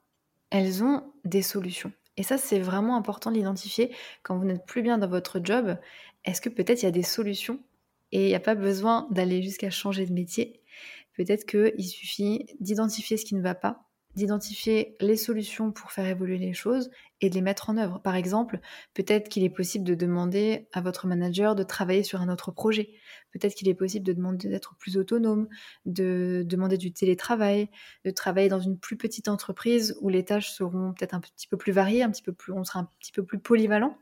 elles 0.50 0.84
ont 0.84 1.12
des 1.24 1.42
solutions. 1.42 1.92
Et 2.16 2.22
ça 2.22 2.38
c'est 2.38 2.60
vraiment 2.60 2.96
important 2.96 3.30
de 3.30 3.36
l'identifier 3.36 3.94
quand 4.22 4.38
vous 4.38 4.44
n'êtes 4.44 4.66
plus 4.66 4.82
bien 4.82 4.98
dans 4.98 5.08
votre 5.08 5.40
job. 5.42 5.76
Est-ce 6.24 6.40
que 6.40 6.48
peut-être 6.48 6.82
il 6.82 6.86
y 6.86 6.88
a 6.88 6.92
des 6.92 7.02
solutions 7.02 7.60
et 8.12 8.24
il 8.26 8.28
n'y 8.28 8.34
a 8.34 8.40
pas 8.40 8.54
besoin 8.54 9.08
d'aller 9.10 9.42
jusqu'à 9.42 9.70
changer 9.70 10.06
de 10.06 10.12
métier? 10.12 10.62
Peut-être 11.14 11.46
qu'il 11.46 11.84
suffit 11.84 12.46
d'identifier 12.60 13.16
ce 13.16 13.24
qui 13.24 13.34
ne 13.34 13.42
va 13.42 13.56
pas 13.56 13.87
d'identifier 14.14 14.96
les 15.00 15.16
solutions 15.16 15.70
pour 15.70 15.92
faire 15.92 16.06
évoluer 16.06 16.38
les 16.38 16.52
choses 16.52 16.90
et 17.20 17.30
de 17.30 17.34
les 17.34 17.40
mettre 17.40 17.70
en 17.70 17.76
œuvre. 17.76 18.00
Par 18.00 18.16
exemple, 18.16 18.60
peut-être 18.94 19.28
qu'il 19.28 19.44
est 19.44 19.50
possible 19.50 19.84
de 19.84 19.94
demander 19.94 20.68
à 20.72 20.80
votre 20.80 21.06
manager 21.06 21.54
de 21.54 21.62
travailler 21.62 22.02
sur 22.02 22.20
un 22.20 22.28
autre 22.28 22.50
projet. 22.50 22.90
Peut-être 23.32 23.54
qu'il 23.54 23.68
est 23.68 23.74
possible 23.74 24.06
de 24.06 24.12
demander 24.12 24.48
d'être 24.48 24.76
plus 24.76 24.96
autonome, 24.96 25.48
de 25.84 26.44
demander 26.46 26.78
du 26.78 26.92
télétravail, 26.92 27.68
de 28.04 28.10
travailler 28.10 28.48
dans 28.48 28.60
une 28.60 28.78
plus 28.78 28.96
petite 28.96 29.28
entreprise 29.28 29.96
où 30.00 30.08
les 30.08 30.24
tâches 30.24 30.50
seront 30.50 30.92
peut-être 30.92 31.14
un 31.14 31.20
petit 31.20 31.46
peu 31.46 31.56
plus 31.56 31.72
variées, 31.72 32.02
un 32.02 32.10
petit 32.10 32.22
peu 32.22 32.32
plus, 32.32 32.52
on 32.52 32.64
sera 32.64 32.80
un 32.80 32.90
petit 32.98 33.12
peu 33.12 33.24
plus 33.24 33.38
polyvalent. 33.38 33.96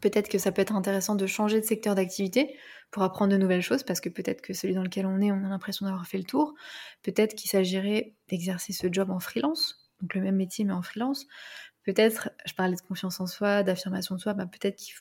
Peut-être 0.00 0.28
que 0.28 0.38
ça 0.38 0.52
peut 0.52 0.62
être 0.62 0.74
intéressant 0.74 1.14
de 1.14 1.26
changer 1.26 1.60
de 1.60 1.66
secteur 1.66 1.94
d'activité 1.94 2.56
pour 2.90 3.02
apprendre 3.02 3.32
de 3.32 3.38
nouvelles 3.38 3.62
choses, 3.62 3.82
parce 3.82 4.00
que 4.00 4.08
peut-être 4.08 4.42
que 4.42 4.52
celui 4.52 4.74
dans 4.74 4.82
lequel 4.82 5.06
on 5.06 5.20
est, 5.20 5.32
on 5.32 5.44
a 5.44 5.48
l'impression 5.48 5.86
d'avoir 5.86 6.06
fait 6.06 6.18
le 6.18 6.24
tour. 6.24 6.54
Peut-être 7.02 7.34
qu'il 7.34 7.50
s'agirait 7.50 8.14
d'exercer 8.28 8.72
ce 8.72 8.86
job 8.90 9.10
en 9.10 9.20
freelance, 9.20 9.90
donc 10.00 10.14
le 10.14 10.20
même 10.20 10.36
métier 10.36 10.64
mais 10.64 10.72
en 10.72 10.82
freelance. 10.82 11.26
Peut-être, 11.84 12.30
je 12.46 12.54
parlais 12.54 12.76
de 12.76 12.80
confiance 12.80 13.20
en 13.20 13.26
soi, 13.26 13.62
d'affirmation 13.62 14.14
de 14.14 14.20
soi, 14.20 14.34
bah 14.34 14.46
peut-être 14.46 14.76
qu'il 14.76 14.94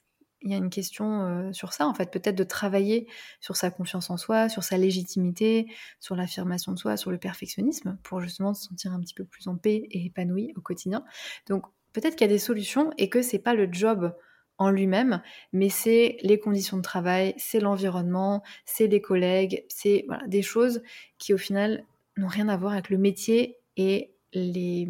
y 0.44 0.54
a 0.54 0.58
une 0.58 0.70
question 0.70 1.22
euh, 1.22 1.54
sur 1.54 1.74
ça, 1.74 1.86
en 1.86 1.94
fait, 1.94 2.12
peut-être 2.12 2.36
de 2.36 2.44
travailler 2.44 3.08
sur 3.40 3.56
sa 3.56 3.70
confiance 3.70 4.10
en 4.10 4.18
soi, 4.18 4.50
sur 4.50 4.64
sa 4.64 4.78
légitimité, 4.78 5.68
sur 6.00 6.16
l'affirmation 6.16 6.72
de 6.72 6.80
soi, 6.80 6.98
sur 6.98 7.12
le 7.12 7.20
perfectionnisme, 7.20 8.00
pour 8.04 8.22
justement 8.22 8.54
se 8.54 8.68
sentir 8.68 8.94
un 8.94 9.00
petit 9.00 9.14
peu 9.14 9.26
plus 9.26 9.48
en 9.48 9.58
paix 9.58 9.88
et 9.92 10.06
épanoui 10.06 10.54
au 10.56 10.62
quotidien. 10.62 11.04
Donc 11.48 11.66
peut-être 11.94 12.16
qu'il 12.16 12.26
y 12.26 12.30
a 12.30 12.34
des 12.34 12.40
solutions 12.40 12.92
et 12.98 13.10
que 13.10 13.22
c'est 13.22 13.40
pas 13.40 13.54
le 13.54 13.72
job 13.72 14.16
en 14.62 14.70
lui-même, 14.70 15.24
mais 15.54 15.70
c'est 15.70 16.18
les 16.22 16.38
conditions 16.38 16.78
de 16.78 16.84
travail, 16.84 17.34
c'est 17.38 17.60
l'environnement, 17.60 18.44
c'est 18.64 18.86
les 18.86 19.02
collègues, 19.02 19.66
c'est 19.70 20.06
des 20.28 20.44
choses 20.44 20.84
qui 21.18 21.34
au 21.34 21.40
final 21.40 21.84
n'ont 22.16 22.28
rien 22.28 22.48
à 22.48 22.58
voir 22.58 22.74
avec 22.74 22.92
le 22.92 23.00
métier 23.00 23.58
et 23.76 24.14
les, 24.34 24.88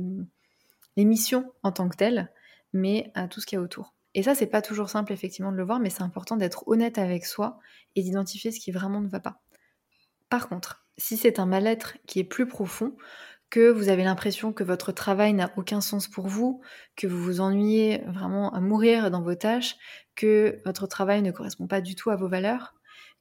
les 0.97 1.05
missions 1.05 1.53
en 1.63 1.71
tant 1.71 1.87
que 1.87 1.95
telles, 1.95 2.29
mais 2.73 3.11
à 3.13 3.29
tout 3.29 3.39
ce 3.39 3.45
qu'il 3.45 3.55
y 3.55 3.59
a 3.59 3.61
autour. 3.61 3.93
Et 4.13 4.23
ça, 4.23 4.35
c'est 4.35 4.47
pas 4.47 4.61
toujours 4.61 4.89
simple 4.89 5.13
effectivement 5.13 5.53
de 5.53 5.57
le 5.57 5.63
voir, 5.63 5.79
mais 5.79 5.89
c'est 5.89 6.03
important 6.03 6.35
d'être 6.35 6.67
honnête 6.67 6.97
avec 6.97 7.25
soi 7.25 7.57
et 7.95 8.03
d'identifier 8.03 8.51
ce 8.51 8.59
qui 8.59 8.73
vraiment 8.73 8.99
ne 8.99 9.07
va 9.07 9.21
pas. 9.21 9.39
Par 10.27 10.49
contre, 10.49 10.85
si 10.97 11.15
c'est 11.15 11.39
un 11.39 11.45
mal-être 11.45 11.97
qui 12.07 12.19
est 12.19 12.25
plus 12.25 12.45
profond, 12.45 12.97
que 13.51 13.69
vous 13.69 13.89
avez 13.89 14.03
l'impression 14.03 14.53
que 14.53 14.63
votre 14.63 14.91
travail 14.93 15.33
n'a 15.33 15.51
aucun 15.57 15.81
sens 15.81 16.07
pour 16.07 16.27
vous, 16.27 16.61
que 16.95 17.05
vous 17.05 17.21
vous 17.21 17.41
ennuyez 17.41 17.99
vraiment 18.07 18.51
à 18.53 18.61
mourir 18.61 19.11
dans 19.11 19.21
vos 19.21 19.35
tâches, 19.35 19.75
que 20.15 20.59
votre 20.65 20.87
travail 20.87 21.21
ne 21.21 21.31
correspond 21.31 21.67
pas 21.67 21.81
du 21.81 21.93
tout 21.93 22.09
à 22.09 22.15
vos 22.15 22.29
valeurs, 22.29 22.73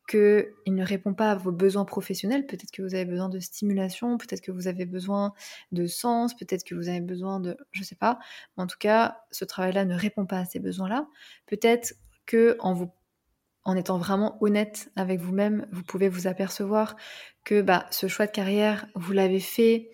qu'il 0.08 0.52
ne 0.68 0.84
répond 0.84 1.14
pas 1.14 1.32
à 1.32 1.34
vos 1.34 1.50
besoins 1.50 1.84
professionnels, 1.84 2.46
peut-être 2.46 2.70
que 2.70 2.80
vous 2.80 2.94
avez 2.94 3.04
besoin 3.04 3.28
de 3.28 3.40
stimulation, 3.40 4.18
peut-être 4.18 4.40
que 4.40 4.52
vous 4.52 4.68
avez 4.68 4.86
besoin 4.86 5.34
de 5.72 5.86
sens, 5.86 6.34
peut-être 6.36 6.64
que 6.64 6.76
vous 6.76 6.88
avez 6.88 7.00
besoin 7.00 7.40
de... 7.40 7.56
je 7.72 7.82
sais 7.82 7.96
pas, 7.96 8.20
en 8.56 8.68
tout 8.68 8.78
cas, 8.78 9.18
ce 9.32 9.44
travail-là 9.44 9.84
ne 9.84 9.96
répond 9.96 10.26
pas 10.26 10.38
à 10.38 10.44
ces 10.44 10.60
besoins-là. 10.60 11.08
Peut-être 11.46 11.94
que 12.26 12.56
en 12.60 12.72
vous 12.72 12.90
en 13.64 13.76
étant 13.76 13.98
vraiment 13.98 14.42
honnête 14.42 14.90
avec 14.96 15.20
vous-même, 15.20 15.66
vous 15.70 15.82
pouvez 15.82 16.08
vous 16.08 16.26
apercevoir 16.26 16.96
que 17.44 17.60
bah, 17.60 17.86
ce 17.90 18.08
choix 18.08 18.26
de 18.26 18.30
carrière, 18.30 18.86
vous 18.94 19.12
l'avez 19.12 19.38
fait 19.38 19.90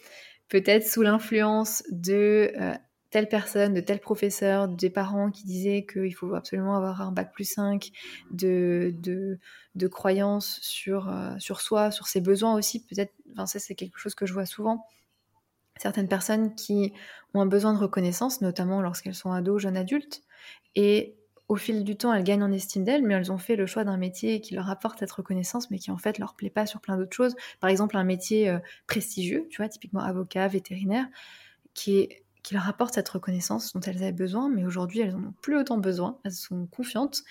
peut-être 0.49 0.87
sous 0.87 1.03
l'influence 1.03 1.83
de 1.91 2.53
euh, 2.61 2.75
telle 3.11 3.29
personne, 3.29 3.75
de 3.75 3.81
tel 3.81 4.01
professeur, 4.01 4.69
des 4.69 4.91
parents 4.91 5.31
qui 5.31 5.45
disaient 5.45 5.87
qu'il 5.91 6.15
faut 6.15 6.35
absolument 6.35 6.77
avoir 6.77 7.01
un 7.01 7.13
bac 7.13 7.33
plus 7.33 7.45
5, 7.45 7.91
de, 8.31 8.95
de, 8.99 9.39
de 9.75 9.87
croyances 9.87 10.59
sur, 10.61 11.09
euh, 11.09 11.35
sur 11.39 11.61
soi, 11.61 11.91
sur 11.91 12.09
ses 12.09 12.21
besoins 12.21 12.55
aussi. 12.55 12.85
Peut-être, 12.85 13.15
enfin, 13.33 13.47
ça 13.47 13.59
c'est 13.59 13.75
quelque 13.75 13.99
chose 13.99 14.15
que 14.15 14.27
je 14.27 14.33
vois 14.33 14.47
souvent. 14.47 14.87
Certaines 15.79 16.09
personnes 16.09 16.55
qui 16.55 16.93
ont 17.35 17.41
un 17.41 17.47
besoin 17.47 17.73
de 17.75 17.79
reconnaissance, 17.79 18.41
notamment 18.41 18.81
lorsqu'elles 18.81 19.15
sont 19.15 19.33
ados, 19.33 19.63
jeunes 19.63 19.77
adultes, 19.77 20.23
et 20.75 21.17
au 21.49 21.57
fil 21.57 21.85
du 21.85 21.97
temps, 21.97 22.13
elles 22.13 22.25
gagnent 22.25 22.43
en 22.43 22.53
estime 22.53 22.85
d'elles, 22.85 23.03
mais 23.03 23.15
elles 23.15 23.31
ont 23.31 23.39
fait 23.39 23.57
le 23.57 23.67
choix 23.67 23.85
d'un 23.85 23.97
métier 23.97 24.41
qui 24.41 24.55
leur 24.55 24.69
apporte 24.69 24.99
cette 24.99 25.13
reconnaissance, 25.13 25.71
mais 25.71 25.79
qui 25.79 25.91
en 25.91 25.99
fait 25.99 26.19
leur 26.19 26.35
plaît 26.35 26.51
pas 26.51 26.67
sur 26.67 26.81
plein 26.81 26.97
d'autres 26.97 27.15
choses. 27.15 27.37
Par 27.61 27.71
exemple, 27.71 27.97
un 27.97 28.05
métier 28.05 28.49
euh, 28.49 28.59
prestigieux, 28.87 29.47
tu 29.51 29.59
vois, 29.59 29.69
typiquement 29.69 30.01
avocat, 30.01 30.49
vétérinaire, 30.49 31.07
qui, 31.75 32.09
qui 32.43 32.55
leur 32.55 32.69
apporte 32.69 32.95
cette 32.95 33.09
reconnaissance 33.09 33.73
dont 33.73 33.81
elles 33.81 33.99
avaient 33.99 34.13
besoin, 34.13 34.49
mais 34.49 34.65
aujourd'hui 34.65 35.01
elles 35.01 35.15
en 35.15 35.23
ont 35.23 35.35
plus 35.41 35.57
autant 35.57 35.79
besoin, 35.79 36.19
elles 36.25 36.33
sont 36.33 36.67
confiantes, 36.67 37.23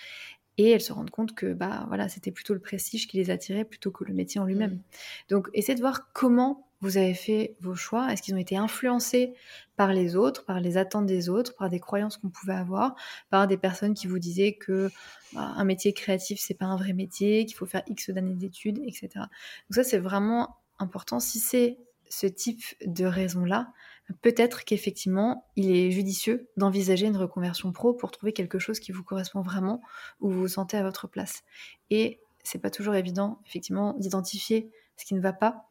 et 0.57 0.71
elles 0.71 0.81
se 0.81 0.93
rendent 0.93 1.09
compte 1.09 1.35
que 1.35 1.53
bah 1.53 1.85
voilà 1.87 2.07
c'était 2.07 2.31
plutôt 2.31 2.53
le 2.53 2.61
prestige 2.61 3.07
qui 3.07 3.17
les 3.17 3.29
attirait 3.29 3.65
plutôt 3.65 3.91
que 3.91 4.05
le 4.05 4.13
métier 4.13 4.39
en 4.39 4.45
lui-même. 4.45 4.75
Mmh. 4.75 4.81
Donc 5.29 5.49
essayez 5.53 5.75
de 5.75 5.81
voir 5.81 6.11
comment 6.13 6.64
vous 6.81 6.97
avez 6.97 7.13
fait 7.13 7.55
vos 7.61 7.75
choix? 7.75 8.11
Est-ce 8.11 8.21
qu'ils 8.21 8.35
ont 8.35 8.39
été 8.39 8.57
influencés 8.57 9.33
par 9.75 9.93
les 9.93 10.15
autres, 10.15 10.45
par 10.45 10.59
les 10.59 10.77
attentes 10.77 11.05
des 11.05 11.29
autres, 11.29 11.55
par 11.55 11.69
des 11.69 11.79
croyances 11.79 12.17
qu'on 12.17 12.29
pouvait 12.29 12.53
avoir, 12.53 12.95
par 13.29 13.47
des 13.47 13.57
personnes 13.57 13.93
qui 13.93 14.07
vous 14.07 14.19
disaient 14.19 14.53
que 14.53 14.89
bah, 15.33 15.53
un 15.55 15.63
métier 15.63 15.93
créatif 15.93 16.39
c'est 16.39 16.53
pas 16.53 16.65
un 16.65 16.77
vrai 16.77 16.93
métier, 16.93 17.45
qu'il 17.45 17.55
faut 17.55 17.65
faire 17.65 17.83
X 17.87 18.09
d'années 18.09 18.35
d'études, 18.35 18.79
etc. 18.85 19.09
Donc 19.15 19.71
ça 19.71 19.83
c'est 19.83 19.99
vraiment 19.99 20.57
important. 20.79 21.19
Si 21.19 21.39
c'est 21.39 21.77
ce 22.09 22.27
type 22.27 22.63
de 22.85 23.05
raison-là, 23.05 23.73
peut-être 24.21 24.63
qu'effectivement, 24.63 25.47
il 25.55 25.75
est 25.75 25.91
judicieux 25.91 26.49
d'envisager 26.57 27.07
une 27.07 27.17
reconversion 27.17 27.71
pro 27.71 27.93
pour 27.93 28.11
trouver 28.11 28.33
quelque 28.33 28.59
chose 28.59 28.79
qui 28.79 28.91
vous 28.91 29.03
correspond 29.03 29.41
vraiment, 29.41 29.81
où 30.19 30.29
vous 30.29 30.41
vous 30.41 30.47
sentez 30.47 30.77
à 30.77 30.83
votre 30.83 31.07
place. 31.07 31.43
Et 31.89 32.19
c'est 32.43 32.59
pas 32.59 32.69
toujours 32.69 32.95
évident, 32.95 33.39
effectivement, 33.47 33.93
d'identifier 33.93 34.69
ce 34.97 35.05
qui 35.05 35.15
ne 35.15 35.21
va 35.21 35.33
pas. 35.33 35.69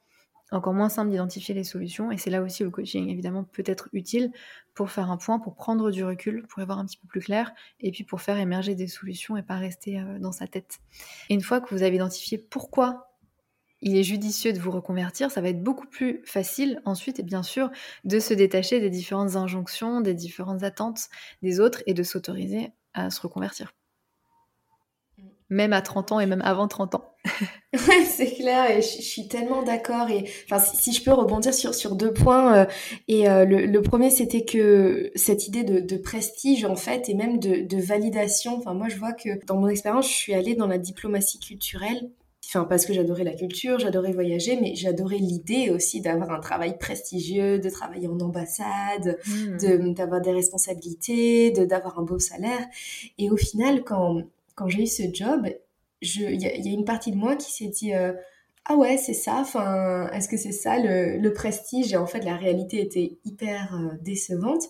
Encore 0.55 0.73
moins 0.73 0.89
simple 0.89 1.11
d'identifier 1.11 1.53
les 1.53 1.65
solutions. 1.65 2.13
Et 2.13 2.17
c'est 2.17 2.31
là 2.31 2.41
aussi 2.41 2.63
où 2.63 2.67
le 2.67 2.71
coaching, 2.71 3.09
évidemment, 3.09 3.43
peut 3.43 3.65
être 3.67 3.89
utile 3.93 4.31
pour 4.75 4.91
faire 4.91 5.11
un 5.11 5.17
point, 5.17 5.41
pour 5.41 5.57
prendre 5.57 5.91
du 5.91 6.05
recul, 6.05 6.47
pour 6.47 6.63
y 6.63 6.65
voir 6.65 6.79
un 6.79 6.87
petit 6.87 6.97
peu 6.97 7.09
plus 7.09 7.21
clair, 7.21 7.53
et 7.81 7.91
puis 7.91 8.05
pour 8.05 8.21
faire 8.21 8.39
émerger 8.39 8.77
des 8.77 8.87
solutions 8.87 9.37
et 9.37 9.43
pas 9.43 9.57
rester 9.57 9.99
euh, 9.99 10.19
dans 10.21 10.31
sa 10.31 10.47
tête. 10.47 10.79
Une 11.29 11.41
fois 11.41 11.61
que 11.61 11.75
vous 11.75 11.83
avez 11.83 11.97
identifié 11.97 12.39
pourquoi 12.39 13.11
il 13.81 13.97
est 13.97 14.05
judicieux 14.05 14.53
de 14.53 14.61
vous 14.61 14.71
reconvertir, 14.71 15.31
ça 15.31 15.41
va 15.41 15.49
être 15.49 15.63
beaucoup 15.63 15.89
plus 15.89 16.23
facile 16.25 16.81
ensuite, 16.85 17.19
et 17.19 17.25
bien 17.25 17.43
sûr, 17.43 17.71
de 18.05 18.21
se 18.21 18.33
détacher 18.33 18.81
des 18.81 18.91
différentes 18.91 19.35
injonctions, 19.35 20.01
des 20.01 20.15
différentes 20.15 20.63
attentes 20.63 21.09
des 21.43 21.59
autres 21.59 21.83
et 21.87 21.95
de 21.95 22.03
s'autoriser 22.05 22.71
à 22.95 23.11
se 23.11 23.21
reconvertir. 23.21 23.73
Même 25.51 25.73
à 25.73 25.83
30 25.83 26.13
ans 26.13 26.21
et 26.21 26.27
même 26.27 26.43
avant 26.43 26.69
30 26.69 26.95
ans. 26.95 27.15
c'est 28.07 28.33
clair, 28.35 28.71
et 28.71 28.83
je, 28.83 29.03
suis 29.03 29.29
tellement 29.29 29.63
d'accord. 29.63 30.09
Et 30.11 30.25
enfin, 30.45 30.59
si, 30.59 30.93
je 30.93 31.03
peux 31.03 31.13
rebondir 31.13 31.55
sur, 31.55 31.75
sur 31.75 31.97
deux 31.97 32.13
points, 32.13 32.57
euh, 32.57 32.67
et 33.09 33.29
euh, 33.29 33.45
le, 33.45 33.83
premier 33.83 34.11
c'était 34.11 34.45
que 34.45 35.11
cette 35.15 35.47
idée 35.49 35.65
de, 35.65 35.97
prestige 35.97 36.65
en 36.65 36.77
fait, 36.77 37.09
et 37.09 37.15
même 37.15 37.39
de, 37.39 37.67
de 37.67 37.83
validation. 37.83 38.59
Enfin, 38.59 38.75
moi 38.75 38.89
je 38.89 38.97
vois 38.97 39.13
que 39.13 39.45
dans 39.47 39.57
mon 39.57 39.69
expérience, 39.69 40.09
je 40.09 40.15
suis 40.15 40.35
allée 40.35 40.55
dans 40.55 40.67
la 40.67 40.79
diplomatie 40.79 41.39
culturelle 41.39 42.11
Enfin, 42.49 42.65
parce 42.65 42.87
que 42.87 42.93
j'adorais 42.93 43.25
la 43.25 43.35
culture, 43.35 43.79
j'adorais 43.79 44.13
voyager, 44.13 44.59
mais 44.61 44.75
j'adorais 44.75 45.19
l'idée 45.19 45.71
aussi 45.71 46.01
d'avoir 46.01 46.31
un 46.31 46.41
travail 46.41 46.79
prestigieux, 46.79 47.59
de 47.59 47.69
travailler 47.69 48.07
en 48.07 48.21
ambassade, 48.21 49.19
mmh. 49.27 49.95
d'avoir 49.95 50.21
des 50.21 50.33
responsabilités, 50.33 51.51
de 51.51 51.65
d'avoir 51.65 51.99
un 51.99 52.03
beau 52.03 52.19
salaire. 52.19 52.65
Et 53.19 53.31
au 53.31 53.37
final, 53.37 53.83
quand, 53.83 54.23
quand 54.55 54.69
j'ai 54.69 54.83
eu 54.83 54.87
ce 54.87 55.03
job, 55.13 55.47
il 56.03 56.41
y, 56.41 56.47
a 56.47 56.73
une 56.73 56.85
partie 56.85 57.11
de 57.13 57.17
moi 57.17 57.37
qui 57.37 57.53
s'est 57.53 57.69
dit 57.69 57.95
euh, 57.95 58.13
ah 58.67 58.77
ouais 58.77 58.97
c'est 58.97 59.15
ça. 59.15 59.43
Est-ce 60.13 60.29
que 60.29 60.37
c'est 60.37 60.53
ça 60.53 60.79
le, 60.79 61.33
prestige? 61.33 61.93
Et 61.93 61.97
en 61.97 62.07
fait, 62.07 62.25
la 62.25 62.37
réalité 62.37 62.81
était 62.81 63.19
hyper 63.25 63.75
euh, 63.75 63.97
décevante. 64.01 64.65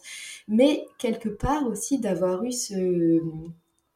Mais 0.49 0.85
quelque 0.99 1.29
part 1.29 1.66
aussi 1.66 1.99
d'avoir 2.01 2.44
eu 2.44 2.53
ce 2.53 3.20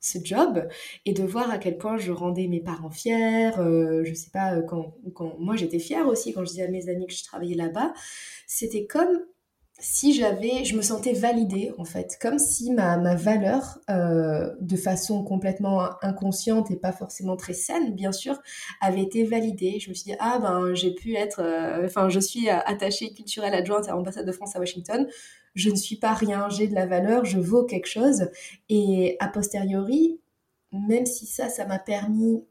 ce 0.00 0.18
job 0.22 0.68
et 1.06 1.12
de 1.12 1.24
voir 1.24 1.50
à 1.50 1.58
quel 1.58 1.76
point 1.76 1.96
je 1.96 2.12
rendais 2.12 2.46
mes 2.46 2.60
parents 2.60 2.90
fiers. 2.90 3.58
Euh, 3.58 4.04
je 4.04 4.14
sais 4.14 4.30
pas, 4.30 4.62
quand, 4.62 4.94
quand 5.14 5.36
moi 5.40 5.56
j'étais 5.56 5.80
fière 5.80 6.06
aussi 6.06 6.32
quand 6.32 6.44
je 6.44 6.50
disais 6.50 6.62
à 6.62 6.70
mes 6.70 6.88
amis 6.88 7.06
que 7.06 7.12
je 7.12 7.24
travaillais 7.24 7.56
là-bas. 7.56 7.92
C'était 8.46 8.86
comme 8.86 9.20
si 9.78 10.12
j'avais, 10.12 10.64
je 10.64 10.76
me 10.76 10.82
sentais 10.82 11.12
validée 11.12 11.72
en 11.78 11.84
fait, 11.84 12.18
comme 12.20 12.38
si 12.38 12.72
ma, 12.72 12.96
ma 12.96 13.14
valeur, 13.14 13.78
euh, 13.90 14.54
de 14.60 14.76
façon 14.76 15.22
complètement 15.22 15.88
inconsciente 16.02 16.70
et 16.70 16.76
pas 16.76 16.92
forcément 16.92 17.36
très 17.36 17.54
saine, 17.54 17.94
bien 17.94 18.12
sûr, 18.12 18.40
avait 18.80 19.02
été 19.02 19.24
validée. 19.24 19.78
Je 19.80 19.88
me 19.90 19.94
suis 19.94 20.10
dit 20.10 20.16
ah 20.20 20.38
ben 20.40 20.74
j'ai 20.74 20.94
pu 20.94 21.14
être, 21.14 21.42
enfin 21.84 22.08
je 22.08 22.20
suis 22.20 22.48
attachée 22.48 23.12
culturelle 23.12 23.54
adjointe 23.54 23.88
à 23.88 23.92
l'ambassade 23.92 24.26
de 24.26 24.32
France 24.32 24.56
à 24.56 24.58
Washington 24.58 25.06
je 25.58 25.70
ne 25.70 25.76
suis 25.76 25.96
pas 25.96 26.14
rien, 26.14 26.48
j'ai 26.48 26.68
de 26.68 26.74
la 26.74 26.86
valeur, 26.86 27.24
je 27.24 27.38
vaux 27.38 27.64
quelque 27.64 27.88
chose. 27.88 28.30
Et 28.68 29.16
a 29.18 29.28
posteriori, 29.28 30.20
même 30.72 31.04
si 31.04 31.26
ça, 31.26 31.48
ça 31.48 31.66
m'a 31.66 31.78
permis 31.78 32.44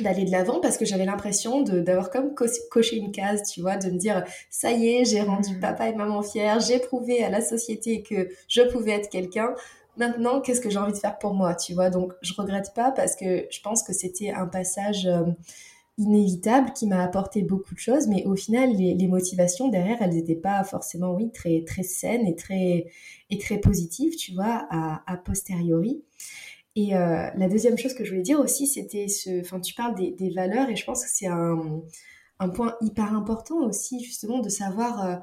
d'aller 0.00 0.24
de 0.24 0.30
l'avant 0.30 0.60
parce 0.60 0.78
que 0.78 0.84
j'avais 0.84 1.04
l'impression 1.04 1.62
d'avoir 1.62 2.10
comme 2.10 2.34
coché 2.70 2.96
une 2.96 3.12
case, 3.12 3.42
tu 3.50 3.60
vois, 3.60 3.76
de 3.76 3.90
me 3.90 3.98
dire 3.98 4.24
ça 4.50 4.72
y 4.72 4.88
est, 4.88 5.04
j'ai 5.04 5.20
rendu 5.20 5.56
mmh. 5.56 5.60
papa 5.60 5.88
et 5.88 5.94
maman 5.94 6.22
fiers, 6.22 6.58
j'ai 6.66 6.78
prouvé 6.78 7.22
à 7.22 7.28
la 7.28 7.40
société 7.40 8.02
que 8.02 8.28
je 8.48 8.62
pouvais 8.62 8.92
être 8.92 9.10
quelqu'un. 9.10 9.54
Maintenant, 9.98 10.40
qu'est-ce 10.40 10.62
que 10.62 10.70
j'ai 10.70 10.78
envie 10.78 10.92
de 10.92 10.98
faire 10.98 11.18
pour 11.18 11.34
moi, 11.34 11.54
tu 11.54 11.74
vois? 11.74 11.90
Donc, 11.90 12.14
je 12.22 12.32
regrette 12.32 12.72
pas 12.74 12.90
parce 12.92 13.14
que 13.14 13.46
je 13.50 13.60
pense 13.60 13.82
que 13.82 13.92
c'était 13.92 14.30
un 14.30 14.46
passage 14.46 15.06
euh, 15.06 15.24
inévitable 15.98 16.72
qui 16.72 16.86
m'a 16.86 17.02
apporté 17.02 17.42
beaucoup 17.42 17.74
de 17.74 17.78
choses, 17.78 18.06
mais 18.08 18.24
au 18.24 18.34
final, 18.34 18.74
les, 18.74 19.06
motivations 19.06 19.68
derrière, 19.68 19.98
elles 20.00 20.14
n'étaient 20.14 20.34
pas 20.34 20.64
forcément, 20.64 21.12
oui, 21.12 21.30
très, 21.30 21.62
très 21.66 21.82
saines 21.82 22.26
et 22.26 22.34
très, 22.34 22.86
et 23.30 23.38
très 23.38 23.58
positives, 23.58 24.16
tu 24.16 24.32
vois, 24.32 24.66
à, 24.70 25.16
posteriori. 25.18 26.02
Et 26.74 26.96
euh, 26.96 27.28
la 27.36 27.48
deuxième 27.48 27.76
chose 27.76 27.94
que 27.94 28.04
je 28.04 28.10
voulais 28.10 28.22
dire 28.22 28.40
aussi, 28.40 28.66
c'était 28.66 29.08
ce. 29.08 29.40
Enfin, 29.40 29.60
tu 29.60 29.74
parles 29.74 29.94
des, 29.94 30.30
valeurs 30.30 30.70
et 30.70 30.76
je 30.76 30.84
pense 30.84 31.04
que 31.04 31.10
c'est 31.10 31.26
un, 31.26 31.82
un, 32.38 32.48
point 32.48 32.76
hyper 32.80 33.14
important 33.14 33.58
aussi, 33.66 34.02
justement, 34.02 34.40
de 34.40 34.48
savoir 34.48 35.04
euh, 35.04 35.16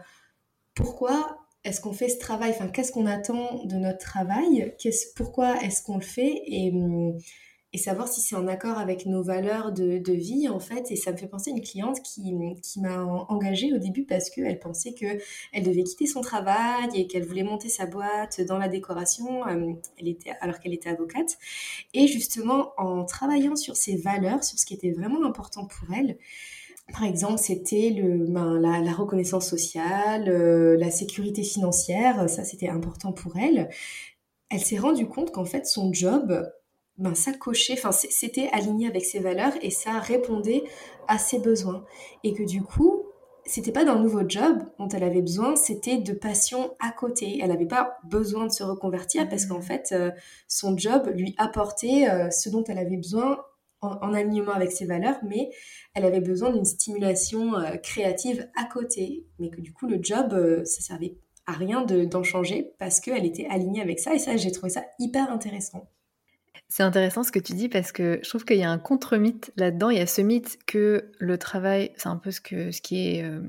pourquoi 0.75 1.39
est-ce 1.63 1.81
qu'on 1.81 1.93
fait 1.93 2.09
ce 2.09 2.19
travail, 2.19 2.51
enfin, 2.51 2.67
qu'est-ce 2.67 2.91
qu'on 2.91 3.05
attend 3.05 3.63
de 3.65 3.75
notre 3.75 3.97
travail, 3.97 4.75
pourquoi 5.15 5.61
est-ce 5.63 5.81
qu'on 5.83 5.95
le 5.95 6.03
fait? 6.03 6.41
Et 6.45 6.71
hum, 6.71 7.17
et 7.71 7.77
savoir 7.77 8.07
si 8.07 8.21
c'est 8.21 8.35
en 8.35 8.47
accord 8.47 8.77
avec 8.79 9.05
nos 9.05 9.21
valeurs 9.21 9.71
de, 9.71 9.99
de, 9.99 10.13
vie 10.13 10.49
en 10.49 10.59
fait. 10.59 10.91
Et 10.91 10.95
ça 10.95 11.11
me 11.11 11.17
fait 11.17 11.27
penser 11.27 11.51
à 11.51 11.53
une 11.53 11.61
cliente 11.61 12.01
qui, 12.01 12.33
qui 12.63 12.81
m'a 12.81 13.03
engagée 13.03 13.73
au 13.73 13.77
début 13.77 14.05
parce 14.05 14.29
qu'elle 14.29 14.59
pensait 14.59 14.93
que 14.93 15.05
elle 15.53 15.63
devait 15.63 15.83
quitter 15.83 16.07
son 16.07 16.21
travail 16.21 16.89
et 16.95 17.07
qu'elle 17.07 17.25
voulait 17.25 17.43
monter 17.43 17.69
sa 17.69 17.85
boîte 17.85 18.41
dans 18.41 18.57
la 18.57 18.67
décoration. 18.67 19.47
Euh, 19.47 19.73
elle 19.97 20.07
était 20.07 20.31
alors 20.41 20.59
qu'elle 20.59 20.73
était 20.73 20.89
avocate. 20.89 21.37
Et 21.93 22.07
justement 22.07 22.71
en 22.77 23.05
travaillant 23.05 23.55
sur 23.55 23.75
ses 23.75 23.97
valeurs 23.97 24.43
sur 24.43 24.57
ce 24.57 24.65
qui 24.65 24.73
était 24.73 24.91
vraiment 24.91 25.23
important 25.25 25.65
pour 25.65 25.93
elle 25.95 26.17
par 26.91 27.03
exemple, 27.03 27.37
c'était 27.37 27.91
ben, 27.91 28.59
la, 28.59 28.79
la, 28.79 28.93
reconnaissance 28.93 29.47
sociale, 29.47 30.27
euh, 30.27 30.75
la 30.77 30.89
sécurité 30.89 31.43
financière, 31.43 32.29
ça 32.29 32.43
c'était 32.43 32.69
important 32.69 33.11
pour 33.11 33.37
elle. 33.37 33.69
Elle 34.49 34.59
s'est 34.59 34.79
rendue 34.79 35.07
compte 35.07 35.31
qu'en 35.31 35.45
fait 35.45 35.67
son 35.67 35.93
job, 35.93 36.49
ben, 36.99 37.15
ça 37.15 37.31
cochait, 37.33 37.73
enfin 37.73 37.91
c'était 37.91 38.49
aligné 38.51 38.87
avec 38.87 39.05
ses 39.05 39.19
valeurs 39.19 39.53
et 39.61 39.71
ça 39.71 39.99
répondait 39.99 40.63
à 41.07 41.17
ses 41.17 41.39
besoins. 41.39 41.85
Et 42.23 42.33
que 42.33 42.43
du 42.43 42.61
coup, 42.61 43.03
c'était 43.45 43.71
pas 43.71 43.85
d'un 43.85 43.97
nouveau 43.97 44.21
job 44.27 44.63
dont 44.77 44.87
elle 44.89 45.03
avait 45.03 45.21
besoin, 45.21 45.55
c'était 45.55 45.97
de 45.97 46.13
passion 46.13 46.75
à 46.79 46.91
côté. 46.91 47.39
Elle 47.41 47.49
n'avait 47.49 47.65
pas 47.65 47.97
besoin 48.03 48.45
de 48.45 48.51
se 48.51 48.63
reconvertir 48.63 49.27
parce 49.27 49.45
qu'en 49.45 49.59
mmh. 49.59 49.63
fait, 49.63 49.91
euh, 49.91 50.11
son 50.47 50.77
job 50.77 51.09
lui 51.15 51.33
apportait 51.37 52.09
euh, 52.09 52.29
ce 52.29 52.49
dont 52.49 52.63
elle 52.67 52.77
avait 52.77 52.97
besoin 52.97 53.39
en, 53.81 54.13
alignement 54.13 54.51
avec 54.51 54.73
ses 54.73 54.85
valeurs, 54.85 55.17
mais 55.23 55.49
elle 55.95 56.03
avait 56.03 56.19
besoin 56.19 56.51
d'une 56.51 56.65
stimulation 56.65 57.55
euh, 57.55 57.77
créative 57.77 58.47
à 58.55 58.65
côté. 58.65 59.25
Mais 59.39 59.49
que 59.49 59.61
du 59.61 59.73
coup, 59.73 59.87
le 59.87 59.99
job, 60.01 60.63
ça 60.65 60.81
servait 60.81 61.17
à 61.47 61.53
rien 61.53 61.83
d'en 61.85 62.23
changer 62.23 62.73
parce 62.77 62.99
qu'elle 62.99 63.25
était 63.25 63.47
alignée 63.49 63.81
avec 63.81 63.99
ça. 63.99 64.13
Et 64.13 64.19
ça, 64.19 64.35
j'ai 64.35 64.51
trouvé 64.51 64.69
ça 64.69 64.83
hyper 64.99 65.31
intéressant. 65.31 65.89
C'est 66.71 66.83
intéressant 66.83 67.23
ce 67.23 67.31
que 67.31 67.39
tu 67.39 67.53
dis 67.53 67.67
parce 67.67 67.91
que 67.91 68.19
je 68.21 68.29
trouve 68.29 68.45
qu'il 68.45 68.57
y 68.57 68.63
a 68.63 68.69
un 68.69 68.77
contre-mythe 68.77 69.51
là-dedans. 69.57 69.89
Il 69.89 69.97
y 69.97 70.01
a 70.01 70.05
ce 70.07 70.21
mythe 70.21 70.59
que 70.67 71.11
le 71.17 71.37
travail, 71.39 71.91
c'est 71.97 72.09
un 72.09 72.17
peu 72.17 72.29
ce, 72.29 72.39
qui 72.39 73.09
est 73.09 73.23
euh, 73.23 73.41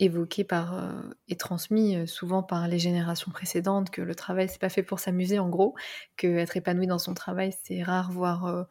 évoqué 0.00 0.42
par, 0.42 0.78
euh, 0.78 1.02
et 1.28 1.36
transmis 1.36 1.96
euh, 1.96 2.06
souvent 2.06 2.42
par 2.42 2.66
les 2.66 2.78
générations 2.78 3.30
précédentes, 3.30 3.90
que 3.90 4.00
le 4.00 4.14
travail, 4.14 4.48
c'est 4.48 4.60
pas 4.60 4.70
fait 4.70 4.82
pour 4.82 5.00
s'amuser 5.00 5.38
en 5.38 5.50
gros, 5.50 5.74
que 6.16 6.26
être 6.38 6.56
épanoui 6.56 6.86
dans 6.86 6.98
son 6.98 7.12
travail, 7.12 7.54
c'est 7.62 7.82
rare, 7.82 8.10
voire 8.10 8.66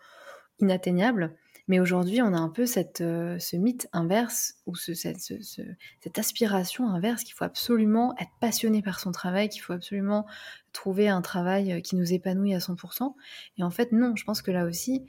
inatteignable. 0.59 1.37
Mais 1.67 1.79
aujourd'hui, 1.79 2.21
on 2.21 2.33
a 2.33 2.37
un 2.37 2.49
peu 2.49 2.65
euh, 3.01 3.39
ce 3.39 3.55
mythe 3.57 3.89
inverse, 3.91 4.55
ou 4.65 4.75
ce, 4.75 4.93
cette, 4.93 6.17
aspiration 6.17 6.87
inverse 6.89 7.23
qu'il 7.23 7.33
faut 7.33 7.43
absolument 7.43 8.15
être 8.19 8.31
passionné 8.39 8.81
par 8.81 8.99
son 8.99 9.11
travail, 9.11 9.49
qu'il 9.49 9.61
faut 9.61 9.73
absolument 9.73 10.25
trouver 10.71 11.09
un 11.09 11.21
travail 11.21 11.73
euh, 11.73 11.81
qui 11.81 11.97
nous 11.97 12.13
épanouit 12.13 12.53
à 12.53 12.59
100%. 12.59 13.13
Et 13.57 13.63
en 13.63 13.69
fait, 13.69 13.91
non, 13.91 14.15
je 14.15 14.23
pense 14.23 14.41
que 14.41 14.51
là 14.51 14.65
aussi, 14.65 15.05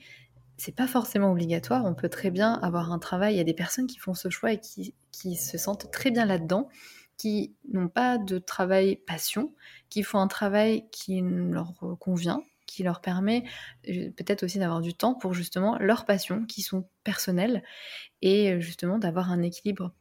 c'est 0.56 0.74
pas 0.74 0.88
forcément 0.88 1.30
obligatoire. 1.30 1.84
On 1.84 1.94
peut 1.94 2.08
très 2.08 2.32
bien 2.32 2.54
avoir 2.54 2.90
un 2.90 2.98
travail. 2.98 3.34
Il 3.34 3.38
y 3.38 3.40
a 3.40 3.44
des 3.44 3.54
personnes 3.54 3.86
qui 3.86 3.98
font 3.98 4.14
ce 4.14 4.28
choix 4.28 4.52
et 4.52 4.60
qui 4.60 5.36
se 5.36 5.58
sentent 5.58 5.92
très 5.92 6.10
bien 6.10 6.24
là-dedans, 6.24 6.68
qui 7.16 7.54
n'ont 7.72 7.88
pas 7.88 8.18
de 8.18 8.38
travail 8.38 8.96
passion, 8.96 9.54
qui 9.90 10.02
font 10.02 10.18
un 10.18 10.28
travail 10.28 10.88
qui 10.90 11.20
leur 11.22 11.74
convient, 12.00 12.42
qui 12.68 12.84
leur 12.84 13.00
permet 13.00 13.44
euh, 13.88 14.10
peut-être 14.16 14.44
aussi 14.44 14.58
d'avoir 14.58 14.80
du 14.80 14.94
temps 14.94 15.14
pour 15.14 15.34
justement 15.34 15.76
leurs 15.80 16.04
passions 16.04 16.44
qui 16.44 16.62
sont 16.62 16.88
personnelles 17.02 17.64
et 18.22 18.52
euh, 18.52 18.60
justement 18.60 18.98
d'avoir 18.98 19.32
un 19.32 19.42
équilibre. 19.42 19.92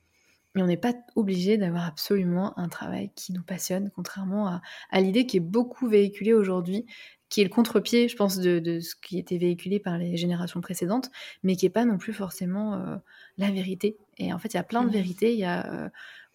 Mais 0.54 0.62
on 0.62 0.68
n'est 0.68 0.78
pas 0.78 0.94
obligé 1.16 1.58
d'avoir 1.58 1.86
absolument 1.86 2.58
un 2.60 2.68
travail 2.68 3.12
qui 3.16 3.32
nous 3.32 3.44
passionne, 3.44 3.92
contrairement 3.96 4.60
à, 4.92 5.02
l'idée 5.02 5.26
qui 5.28 5.38
est 5.38 5.42
beaucoup 5.42 5.88
véhiculée 5.88 6.34
aujourd'hui 6.34 6.86
qui 7.30 7.42
est 7.42 7.44
le 7.44 7.50
contre-pied, 7.50 8.08
je 8.08 8.16
pense, 8.16 8.40
de, 8.40 8.80
ce 8.80 8.96
qui 8.96 9.20
était 9.20 9.38
véhiculé 9.38 9.80
par 9.80 9.98
les 9.98 10.16
générations 10.16 10.62
précédentes, 10.62 11.12
mais 11.44 11.58
qui 11.58 11.66
n'est 11.66 11.72
pas 11.72 11.84
non 11.84 11.98
plus 11.98 12.14
forcément 12.14 12.76
euh, 12.76 12.96
la 13.38 13.52
vérité. 13.52 13.98
Et 14.18 14.32
en 14.32 14.40
fait, 14.40 14.54
il 14.54 14.58
y 14.58 14.60
a 14.60 14.64
plein 14.64 14.84
de 14.84 14.88
mmh. 14.88 14.94
vérités. 14.94 15.34
Il 15.34 15.40
y 15.40 15.44
a 15.44 15.74
euh, 15.74 15.90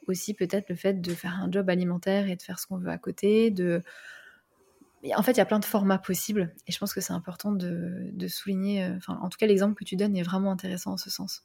aussi 0.07 0.35
peut-être 0.35 0.69
le 0.69 0.77
fait 0.77 1.01
de 1.01 1.15
faire 1.15 1.41
un 1.41 1.51
job 1.51 1.71
alimentaire 1.71 2.29
et 2.29 2.37
de 2.37 2.43
faire 2.43 2.59
ce 2.59 2.67
qu'on 2.67 2.77
veut 2.77 2.91
à 2.91 2.99
côté. 2.99 3.51
De... 3.51 3.83
En 5.17 5.23
fait, 5.23 5.33
il 5.33 5.39
y 5.39 5.41
a 5.41 5.47
plein 5.47 5.59
de 5.59 5.65
formats 5.65 5.99
possibles. 5.99 6.55
Et 6.67 6.73
je 6.73 6.79
pense 6.79 6.95
que 6.95 7.01
c'est 7.01 7.13
important 7.13 7.53
de, 7.53 8.29
souligner. 8.29 8.85
Euh, 8.85 8.97
enfin, 8.97 9.19
en 9.23 9.29
tout 9.29 9.39
cas, 9.39 9.47
l'exemple 9.47 9.75
que 9.75 9.85
tu 9.85 9.97
donnes 9.97 10.17
est 10.17 10.23
vraiment 10.23 10.53
intéressant 10.53 10.93
en 10.93 10.97
ce 10.97 11.11
sens. 11.11 11.43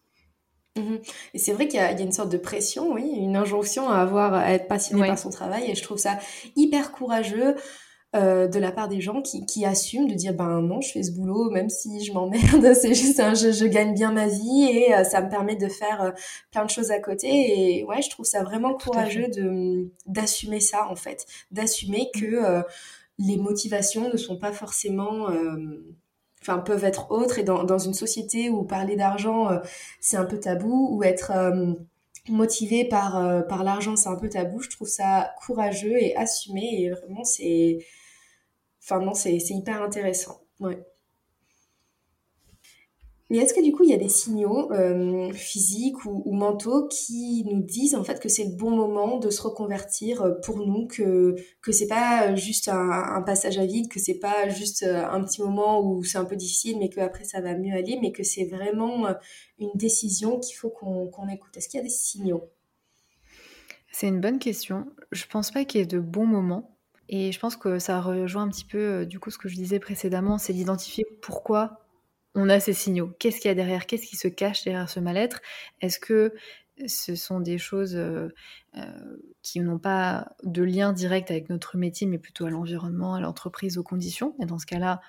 Mmh 0.78 0.98
et 1.34 1.40
c'est 1.40 1.54
vrai 1.54 1.68
qu'il 1.68 1.80
y, 1.80 1.84
a 1.84 2.00
une 2.00 2.12
sorte 2.12 2.32
de 2.32 2.38
pression, 2.38 2.94
oui, 2.94 3.10
une 3.18 3.36
injonction 3.36 3.90
à 3.90 3.98
avoir, 3.98 4.36
à 4.36 4.52
être 4.54 4.68
passionné 4.68 5.08
par 5.08 5.18
son 5.18 5.32
travail. 5.32 5.72
Et 5.72 5.76
je 5.76 5.82
trouve 5.82 5.98
ça 5.98 6.20
hyper 6.56 6.92
courageux 6.92 7.56
euh, 8.16 8.48
de 8.48 8.58
la 8.58 8.72
part 8.72 8.88
des 8.88 9.02
gens 9.02 9.22
qui, 9.22 9.46
qui, 9.46 9.66
assument 9.66 10.08
de 10.08 10.14
dire 10.14 10.34
ben 10.34 10.62
non 10.62 10.80
je 10.80 10.94
fais 10.94 11.04
ce 11.04 11.12
boulot 11.12 11.50
même 11.50 11.70
si 11.70 12.06
je 12.06 12.14
m'emmerde 12.14 12.74
c'est 12.82 12.94
juste 12.94 13.20
un 13.20 13.34
je, 13.34 13.52
je, 13.52 13.66
gagne 13.66 13.94
bien 13.94 14.14
ma 14.14 14.28
vie 14.28 14.70
et 14.72 14.96
euh, 14.96 15.04
ça 15.04 15.22
me 15.22 15.30
permet 15.30 15.58
de 15.58 15.68
faire 15.68 16.02
euh, 16.02 16.12
plein 16.52 16.64
de 16.64 16.70
choses 16.70 16.90
à 16.90 17.00
côté 17.00 17.28
et 17.28 17.84
ouais 17.84 18.02
je 18.02 18.10
trouve 18.10 18.26
ça 18.26 18.44
vraiment 18.44 18.76
courageux 18.76 19.28
de 19.28 19.92
d'assumer 20.06 20.62
ça 20.62 20.88
en 20.90 20.96
fait 20.96 21.26
d'assumer 21.52 22.10
que 22.16 22.60
mm. 22.60 22.64
Les 23.20 23.38
motivations 23.38 24.12
ne 24.12 24.18
sont 24.18 24.38
pas 24.38 24.52
forcément 24.52 25.28
enfin 26.42 26.60
peuvent 26.60 26.84
être 26.84 27.12
autres 27.12 27.40
et 27.40 27.44
dans, 27.44 27.78
une 27.80 27.94
société 27.94 28.50
où 28.50 28.64
parler 28.64 28.96
d'argent 28.96 29.50
c'est 30.00 30.18
un 30.18 30.26
peu 30.26 30.40
tabou 30.40 30.90
ou 30.96 31.04
être 31.04 31.32
motivé 32.30 32.86
par, 32.86 33.48
par 33.48 33.64
l'argent, 33.64 33.96
c'est 33.96 34.10
un 34.10 34.18
peu 34.18 34.30
tabou. 34.30 34.62
Je 34.62 34.70
trouve 34.70 34.88
ça 34.88 35.32
courageux 35.46 35.98
et 35.98 36.16
assumé. 36.16 36.84
Et 36.84 36.90
vraiment, 36.90 37.24
c'est, 37.24 37.80
Enfin, 38.90 39.02
non, 39.02 39.14
c'est 39.14 39.36
hyper 39.36 39.82
intéressant. 39.82 40.40
Ouais. 40.62 40.82
Et 43.30 43.38
est-ce 43.38 43.54
que 43.54 43.62
du 43.62 43.74
coup, 43.74 43.84
il 43.84 43.90
y 43.90 43.94
a 43.94 43.98
des 43.98 44.08
signaux 44.08 44.72
euh, 44.72 45.32
physiques 45.34 46.06
ou, 46.06 46.32
mentaux 46.32 46.88
qui 46.88 47.44
nous 47.46 47.62
disent 47.62 47.96
en 47.96 48.04
fait 48.04 48.22
que 48.22 48.30
c'est 48.30 48.46
le 48.46 48.56
bon 48.56 48.72
moment 48.72 49.18
de 49.18 49.30
se 49.30 49.42
reconvertir 49.42 50.22
euh, 50.22 50.34
pour 50.44 50.66
nous, 50.66 50.88
que 50.88 51.36
que 51.62 51.74
c'est 51.74 51.88
pas 51.88 52.36
juste 52.36 52.70
un, 52.70 53.22
passage 53.26 53.58
à 53.58 53.66
vide, 53.66 53.90
que 53.90 54.00
c'est 54.00 54.20
pas 54.20 54.48
juste 54.48 54.84
euh, 54.84 55.06
un 55.06 55.22
petit 55.24 55.42
moment 55.42 55.82
où 55.82 56.04
c'est 56.04 56.18
un 56.18 56.26
peu 56.26 56.38
difficile, 56.38 56.78
mais 56.80 56.90
qu'après 56.90 57.26
ça 57.26 57.42
va 57.42 57.56
mieux 57.56 57.74
aller, 57.74 57.98
mais 58.02 58.14
que 58.14 58.24
c'est 58.24 58.46
vraiment 58.46 59.08
une 59.60 59.72
décision 59.76 60.40
qu'il 60.40 60.56
faut 60.56 60.70
qu'on 60.70 61.28
écoute? 61.28 61.58
Est-ce 61.58 61.68
qu'il 61.68 61.80
y 61.80 61.82
a 61.82 61.84
des 61.84 61.90
signaux? 61.90 62.50
C'est 63.92 64.08
une 64.08 64.22
bonne 64.22 64.40
question. 64.40 64.86
Je 65.12 65.26
pense 65.26 65.52
pas 65.52 65.66
qu'il 65.66 65.82
y 65.82 65.84
ait 65.84 65.88
de 65.88 66.00
bons 66.00 66.28
moments. 66.28 66.78
Et 67.10 67.32
je 67.32 67.40
pense 67.40 67.56
que 67.56 67.80
ça 67.80 68.02
rejoint 68.02 68.44
un 68.44 68.50
petit 68.50 68.66
peu 68.66 68.78
euh, 68.78 69.06
du 69.06 69.20
coup 69.20 69.32
ce 69.32 69.38
que 69.38 69.48
je 69.48 69.56
disais 69.56 69.80
précédemment, 69.80 70.38
c'est 70.38 70.54
d'identifier 70.54 71.06
pourquoi 71.22 71.87
on 72.38 72.50
a 72.50 72.60
ces 72.60 72.74
signaux. 72.74 73.12
Qu'est-ce 73.20 73.42
qu'il 73.42 73.50
y 73.50 73.52
a 73.52 73.56
derrière? 73.56 73.88
Qu'est-ce 73.88 74.06
qui 74.06 74.16
se 74.16 74.28
cache 74.28 74.64
derrière 74.64 74.88
ce 74.88 75.00
mal-être? 75.00 75.42
Est-ce 75.82 76.00
que 76.00 76.34
ce 76.86 77.16
sont 77.16 77.40
des 77.40 77.58
choses 77.58 77.96
euh, 77.96 78.30
euh, 78.78 79.18
qui 79.42 79.60
n'ont 79.60 79.80
pas 79.80 80.30
de 80.44 80.62
lien 80.62 80.94
direct 80.94 81.32
avec 81.32 81.50
notre 81.50 81.78
métier, 81.78 82.06
mais 82.06 82.20
plutôt 82.20 82.46
à 82.46 82.52
l'environnement, 82.52 83.16
à 83.16 83.22
l'entreprise, 83.22 83.80
aux 83.80 83.84
conditions? 83.84 84.36
Et 84.40 84.46
dans 84.46 84.60
ce 84.60 84.68
cas-là, 84.68 85.02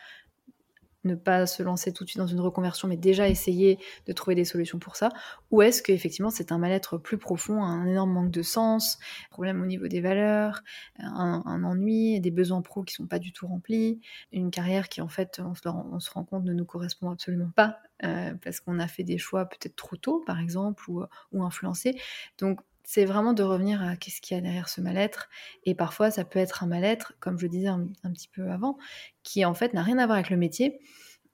ne 1.05 1.15
pas 1.15 1.47
se 1.47 1.63
lancer 1.63 1.93
tout 1.93 2.05
de 2.05 2.09
suite 2.09 2.19
dans 2.19 2.27
une 2.27 2.41
reconversion, 2.41 2.89
mais 2.89 2.97
déjà 2.97 3.29
essayer 3.29 3.79
de 4.07 4.13
trouver 4.13 4.35
des 4.35 4.45
solutions 4.45 4.79
pour 4.79 4.97
ça 4.97 5.11
Ou 5.51 5.63
est-ce 5.63 5.83
qu'effectivement 5.83 6.31
c'est 6.31 6.53
un 6.53 6.59
mal-être 6.59 6.99
plus 6.99 7.19
profond, 7.19 7.63
un 7.63 7.87
énorme 7.87 8.13
manque 8.13 8.31
de 8.31 8.43
sens, 8.43 8.99
problème 9.31 9.63
au 9.63 9.67
niveau 9.67 9.89
des 9.89 10.01
valeurs, 10.01 10.63
un, 10.99 11.65
ennui, 11.65 12.21
des 12.21 12.31
besoins 12.31 12.63
pro 12.63 12.83
qui 12.83 12.95
sont 12.95 13.07
pas 13.07 13.19
du 13.19 13.33
tout 13.33 13.47
remplis, 13.47 14.01
une 14.33 14.51
carrière 14.51 14.89
qui 14.89 15.01
en 15.01 15.09
fait 15.09 15.41
on 15.41 15.55
se, 15.55 16.11
rend 16.11 16.25
compte 16.25 16.45
ne 16.45 16.53
nous 16.53 16.65
correspond 16.65 17.11
absolument 17.11 17.51
pas 17.55 17.79
euh, 18.05 18.35
parce 18.43 18.61
qu'on 18.61 18.79
a 18.79 18.89
fait 18.89 19.05
des 19.05 19.19
choix 19.19 19.47
peut-être 19.47 19.77
trop 19.77 19.97
tôt 19.97 20.23
par 20.27 20.41
exemple 20.41 20.89
ou, 20.91 21.05
ou 21.33 21.43
influencés. 21.43 22.01
Donc 22.39 22.61
c'est 22.91 23.05
vraiment 23.05 23.35
de 23.35 23.43
revenir 23.43 23.83
à 23.83 23.97
qu'est-ce 23.97 24.23
qu'il 24.23 24.35
y 24.35 24.39
a 24.39 24.41
derrière 24.41 24.71
ce 24.71 24.81
mal-être. 24.81 25.29
Et 25.65 25.75
parfois, 25.75 26.11
ça 26.11 26.25
peut 26.25 26.39
être 26.39 26.63
un 26.63 26.67
mal-être, 26.67 27.13
comme 27.21 27.39
je 27.39 27.43
le 27.43 27.51
disais 27.51 27.69
un, 27.69 27.87
petit 28.15 28.29
peu 28.29 28.51
avant, 28.51 28.79
qui 29.23 29.45
en 29.45 29.53
fait 29.53 29.75
n'a 29.75 29.83
rien 29.83 29.99
à 29.99 30.07
voir 30.07 30.17
avec 30.17 30.31
le 30.31 30.39
métier, 30.39 30.81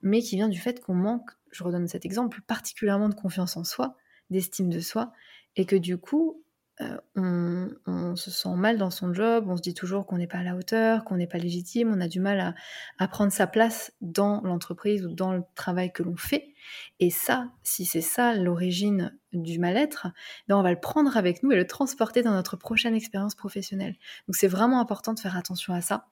mais 0.03 0.21
qui 0.21 0.35
vient 0.35 0.49
du 0.49 0.59
fait 0.59 0.81
qu'on 0.81 0.97
manque, 0.97 1.31
je 1.53 1.63
redonne 1.63 1.87
cet 1.87 2.05
exemple, 2.05 2.41
particulièrement 2.49 3.09
de 3.09 3.15
confiance 3.15 3.57
en 3.57 3.63
soi, 3.63 3.97
d'estime 4.31 4.69
de 4.69 4.81
soi, 4.81 5.13
et 5.55 5.65
que 5.65 5.77
du 5.77 5.97
coup, 5.97 6.43
euh, 6.81 7.69
on, 7.87 8.17
se 8.17 8.31
sent 8.31 8.55
mal 8.57 8.79
dans 8.79 8.91
son 8.91 9.13
job, 9.13 9.47
on 9.49 9.57
se 9.57 9.63
dit 9.63 9.75
toujours 9.75 10.07
qu'on 10.07 10.19
n'est 10.19 10.27
pas 10.27 10.39
à 10.39 10.43
la 10.43 10.57
hauteur, 10.57 11.05
qu'on 11.05 11.17
n'est 11.17 11.27
pas 11.27 11.39
légitime, 11.39 11.93
on 11.93 12.01
a 12.01 12.09
du 12.09 12.21
mal 12.21 12.55
à, 12.99 13.09
prendre 13.09 13.33
sa 13.33 13.47
place 13.47 13.93
dans 14.01 14.41
l'entreprise 14.43 15.07
ou 15.07 15.15
dans 15.15 15.33
le 15.33 15.43
travail 15.55 15.93
que 15.93 16.03
l'on 16.03 16.17
fait. 16.17 16.55
Et 16.99 17.11
ça, 17.11 17.51
si 17.63 17.85
c'est 17.85 18.01
ça 18.01 18.35
l'origine 18.35 19.17
du 19.33 19.59
mal-être, 19.59 20.09
ben 20.49 20.57
on 20.57 20.63
va 20.63 20.71
le 20.71 20.81
prendre 20.81 21.17
avec 21.17 21.43
nous 21.43 21.53
et 21.53 21.57
le 21.57 21.67
transporter 21.67 22.23
dans 22.23 22.33
notre 22.33 22.57
prochaine 22.57 22.95
expérience 22.95 23.35
professionnelle. 23.35 23.97
Donc 24.27 24.37
c'est 24.37 24.49
vraiment 24.49 24.81
important 24.81 25.15
de 25.15 25.21
faire 25.21 25.37
attention 25.37 25.75
à 25.75 25.81
ça. 25.81 26.09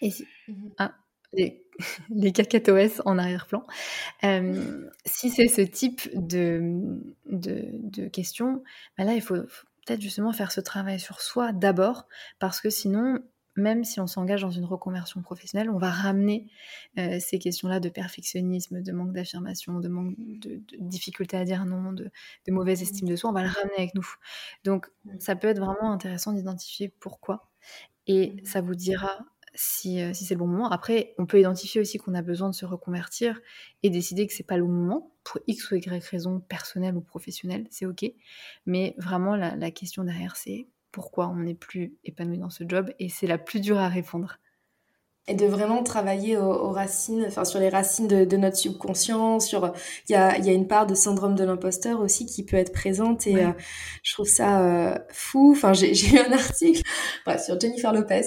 Et 0.00 0.10
si... 0.10 0.26
Mmh 0.48 0.70
ah, 0.78 0.94
les, 1.32 1.64
les 2.10 2.32
cacatoès 2.32 3.00
en 3.04 3.18
arrière-plan. 3.18 3.64
Euh, 4.24 4.88
si 5.04 5.30
c'est 5.30 5.48
ce 5.48 5.62
type 5.62 6.08
de, 6.14 7.00
de, 7.26 8.08
questions, 8.08 8.62
ben 8.96 9.04
là, 9.04 9.14
il 9.14 9.22
faut, 9.22 9.36
peut-être 9.86 10.00
justement 10.00 10.32
faire 10.32 10.52
ce 10.52 10.60
travail 10.60 11.00
sur 11.00 11.20
soi 11.20 11.52
d'abord, 11.52 12.06
parce 12.38 12.60
que 12.60 12.70
sinon, 12.70 13.20
même 13.56 13.84
si 13.84 14.00
on 14.00 14.06
s'engage 14.06 14.42
dans 14.42 14.50
une 14.50 14.64
reconversion 14.64 15.20
professionnelle, 15.22 15.70
on 15.70 15.78
va 15.78 15.90
ramener 15.90 16.46
euh, 16.98 17.18
ces 17.20 17.38
questions-là 17.38 17.80
de 17.80 17.88
perfectionnisme, 17.88 18.82
de 18.82 18.92
manque 18.92 19.12
d'affirmation, 19.12 19.80
de 19.80 19.88
manque 19.88 20.14
de, 20.18 20.62
difficulté 20.78 21.36
à 21.36 21.44
dire 21.44 21.64
non, 21.64 21.92
de, 21.92 22.10
mauvaise 22.48 22.82
estime 22.82 23.08
de 23.08 23.16
soi, 23.16 23.30
on 23.30 23.32
va 23.32 23.42
le 23.42 23.48
ramener 23.48 23.74
avec 23.78 23.94
nous. 23.94 24.06
Donc 24.64 24.90
ça 25.18 25.36
peut 25.36 25.48
être 25.48 25.58
vraiment 25.58 25.92
intéressant 25.92 26.32
d'identifier 26.32 26.92
pourquoi. 27.00 27.50
Et 28.06 28.36
ça 28.44 28.60
vous 28.60 28.74
dira 28.74 29.18
euh, 29.86 30.12
si, 30.14 30.24
c'est 30.24 30.34
le 30.34 30.38
bon 30.38 30.46
moment. 30.46 30.70
Après, 30.70 31.14
on 31.18 31.26
peut 31.26 31.40
identifier 31.40 31.80
aussi 31.80 31.98
qu'on 31.98 32.14
a 32.14 32.22
besoin 32.22 32.48
de 32.48 32.54
se 32.54 32.64
reconvertir 32.64 33.40
et 33.82 33.90
décider 33.90 34.26
que 34.26 34.32
c'est 34.32 34.46
pas 34.46 34.56
le 34.56 34.64
moment 34.64 35.12
pour 35.24 35.40
X 35.46 35.70
ou 35.70 35.76
Y 35.76 36.04
raison 36.04 36.40
personnelle 36.40 36.96
ou 36.96 37.00
professionnelle, 37.00 37.66
c'est 37.70 37.86
ok. 37.86 38.04
Mais 38.66 38.94
vraiment, 38.98 39.36
la 39.36 39.70
question 39.70 40.04
derrière, 40.04 40.36
c'est 40.36 40.68
pourquoi 40.92 41.28
on 41.28 41.36
n'est 41.36 41.54
plus 41.54 41.94
épanoui 42.04 42.38
dans 42.38 42.50
ce 42.50 42.64
job 42.66 42.90
et 42.98 43.08
c'est 43.08 43.26
la 43.26 43.38
plus 43.38 43.60
dure 43.60 43.78
à 43.78 43.88
répondre 43.88 44.38
et 45.28 45.34
de 45.34 45.46
vraiment 45.46 45.82
travailler 45.82 46.36
aux, 46.38 46.70
racines, 46.70 47.24
enfin 47.26 47.44
sur 47.44 47.60
les 47.60 47.68
racines 47.68 48.08
de, 48.08 48.36
notre 48.36 48.56
subconscient, 48.56 49.40
sur 49.40 49.72
il 50.08 50.12
y 50.12 50.14
a, 50.16 50.38
y 50.38 50.48
a, 50.48 50.52
une 50.52 50.66
part 50.66 50.86
de 50.86 50.94
syndrome 50.94 51.34
de 51.34 51.44
l'imposteur 51.44 52.00
aussi 52.00 52.24
qui 52.24 52.44
peut 52.44 52.56
être 52.56 52.72
présente 52.72 53.26
et 53.26 53.36
euh, 53.36 53.50
je 54.02 54.14
trouve 54.14 54.26
ça 54.26 54.62
euh, 54.62 54.94
fou. 55.10 55.52
Enfin 55.54 55.72
j'ai 55.74 55.92
lu 55.92 56.18
un 56.18 56.32
article 56.32 56.82
bref, 57.26 57.44
sur 57.44 57.60
Jennifer 57.60 57.92
Lopez 57.92 58.22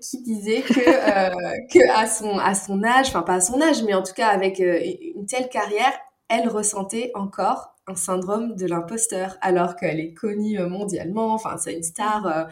qui 0.00 0.22
disait 0.22 0.62
que 0.62 0.80
euh, 0.80 1.34
que 1.72 1.90
à 1.92 2.06
son 2.06 2.38
à 2.38 2.54
son 2.54 2.82
âge, 2.84 3.08
enfin 3.08 3.22
pas 3.22 3.34
à 3.34 3.40
son 3.40 3.60
âge, 3.60 3.82
mais 3.82 3.94
en 3.94 4.02
tout 4.02 4.14
cas 4.14 4.28
avec 4.28 4.60
une 4.60 5.26
telle 5.26 5.48
carrière, 5.48 5.92
elle 6.28 6.48
ressentait 6.48 7.10
encore 7.14 7.73
syndrome 7.94 8.56
de 8.56 8.66
l'imposteur 8.66 9.36
alors 9.40 9.76
qu'elle 9.76 10.00
est 10.00 10.14
connue 10.14 10.58
mondialement, 10.60 11.34
enfin 11.34 11.56
c'est 11.58 11.74
une 11.74 11.82
star 11.82 12.48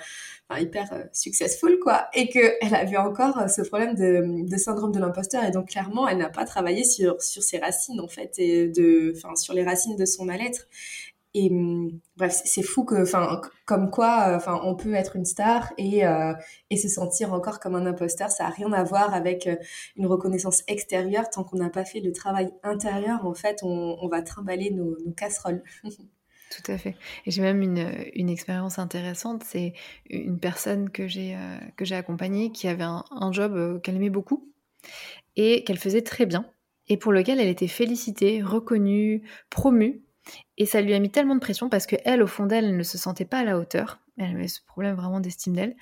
hyper 0.60 0.92
euh, 0.92 1.04
successful 1.12 1.78
quoi. 1.80 2.06
Et 2.14 2.28
que 2.28 2.54
elle 2.60 2.74
avait 2.74 2.96
encore 2.96 3.38
euh, 3.38 3.48
ce 3.48 3.62
problème 3.62 3.94
de, 3.94 4.48
de 4.48 4.56
syndrome 4.56 4.92
de 4.92 4.98
l'imposteur 4.98 5.44
et 5.44 5.50
donc 5.50 5.68
clairement 5.68 6.08
elle 6.08 6.18
n'a 6.18 6.28
pas 6.28 6.44
travaillé 6.44 6.84
sur 6.84 7.20
sur 7.22 7.42
ses 7.42 7.58
racines 7.58 8.00
en 8.00 8.08
fait 8.08 8.38
et 8.38 8.68
de 8.68 9.12
enfin 9.16 9.34
sur 9.36 9.54
les 9.54 9.64
racines 9.64 9.96
de 9.96 10.04
son 10.04 10.24
mal-être 10.24 10.66
et 11.34 11.50
hum, 11.50 12.00
bref 12.16 12.40
c'est 12.44 12.62
fou 12.62 12.84
que 12.84 13.02
enfin 13.02 13.40
comme 13.64 13.90
quoi 13.90 14.28
euh, 14.28 14.36
enfin 14.36 14.60
on 14.64 14.74
peut 14.74 14.94
être 14.94 15.16
une 15.16 15.24
star 15.24 15.72
et 15.78 16.02
et 16.70 16.76
se 16.76 16.88
sentir 16.88 17.32
encore 17.32 17.60
comme 17.60 17.74
un 17.74 17.86
imposteur 17.86 18.30
ça 18.30 18.46
a 18.46 18.50
rien 18.50 18.72
à 18.72 18.84
voir 18.84 19.14
avec 19.14 19.48
une 19.96 20.06
reconnaissance 20.06 20.62
extérieure 20.68 21.30
tant 21.30 21.44
qu'on 21.44 21.56
n'a 21.58 21.70
pas 21.70 21.84
fait 21.84 22.00
le 22.00 22.12
travail 22.12 22.52
intérieur 22.62 23.26
en 23.26 23.34
fait 23.34 23.60
on, 23.62 24.08
va 24.08 24.22
trimballer 24.22 24.70
nos, 24.70 24.96
casseroles 25.16 25.62
Tout 26.52 26.70
à 26.70 26.76
fait. 26.76 26.96
Et 27.24 27.30
j'ai 27.30 27.40
même 27.40 27.62
une, 27.62 27.90
une 28.14 28.28
expérience 28.28 28.78
intéressante. 28.78 29.42
C'est 29.42 29.72
une 30.10 30.38
personne 30.38 30.90
que 30.90 31.08
j'ai 31.08 31.34
euh, 31.34 31.56
que 31.76 31.86
j'ai 31.86 31.94
accompagnée 31.94 32.52
qui 32.52 32.68
avait 32.68 32.84
un, 32.84 33.32
job 33.32 33.54
euh, 33.56 33.78
qu'elle 33.78 33.96
aimait 33.96 34.10
beaucoup 34.10 34.52
et 35.36 35.64
qu'elle 35.64 35.78
faisait 35.78 36.02
très 36.02 36.26
bien 36.26 36.44
et 36.88 36.98
pour 36.98 37.12
lequel 37.12 37.40
elle 37.40 37.48
était 37.48 37.68
félicitée, 37.68 38.42
reconnue, 38.42 39.22
promue. 39.48 40.02
Et 40.56 40.66
ça 40.66 40.80
lui 40.80 40.94
a 40.94 40.98
mis 41.00 41.10
tellement 41.10 41.34
de 41.34 41.40
pression 41.40 41.68
parce 41.68 41.86
que 41.86 41.96
elle, 42.04 42.22
au 42.22 42.26
fond 42.26 42.46
d'elle, 42.46 42.66
elle 42.66 42.76
ne 42.76 42.82
se 42.82 42.98
sentait 42.98 43.24
pas 43.24 43.40
à 43.40 43.44
la 43.44 43.58
hauteur. 43.58 44.00
Elle 44.18 44.36
avait 44.36 44.48
ce 44.48 44.60
problème 44.64 44.94
vraiment 44.94 45.20
d'estime 45.20 45.54
d'elle. 45.54 45.76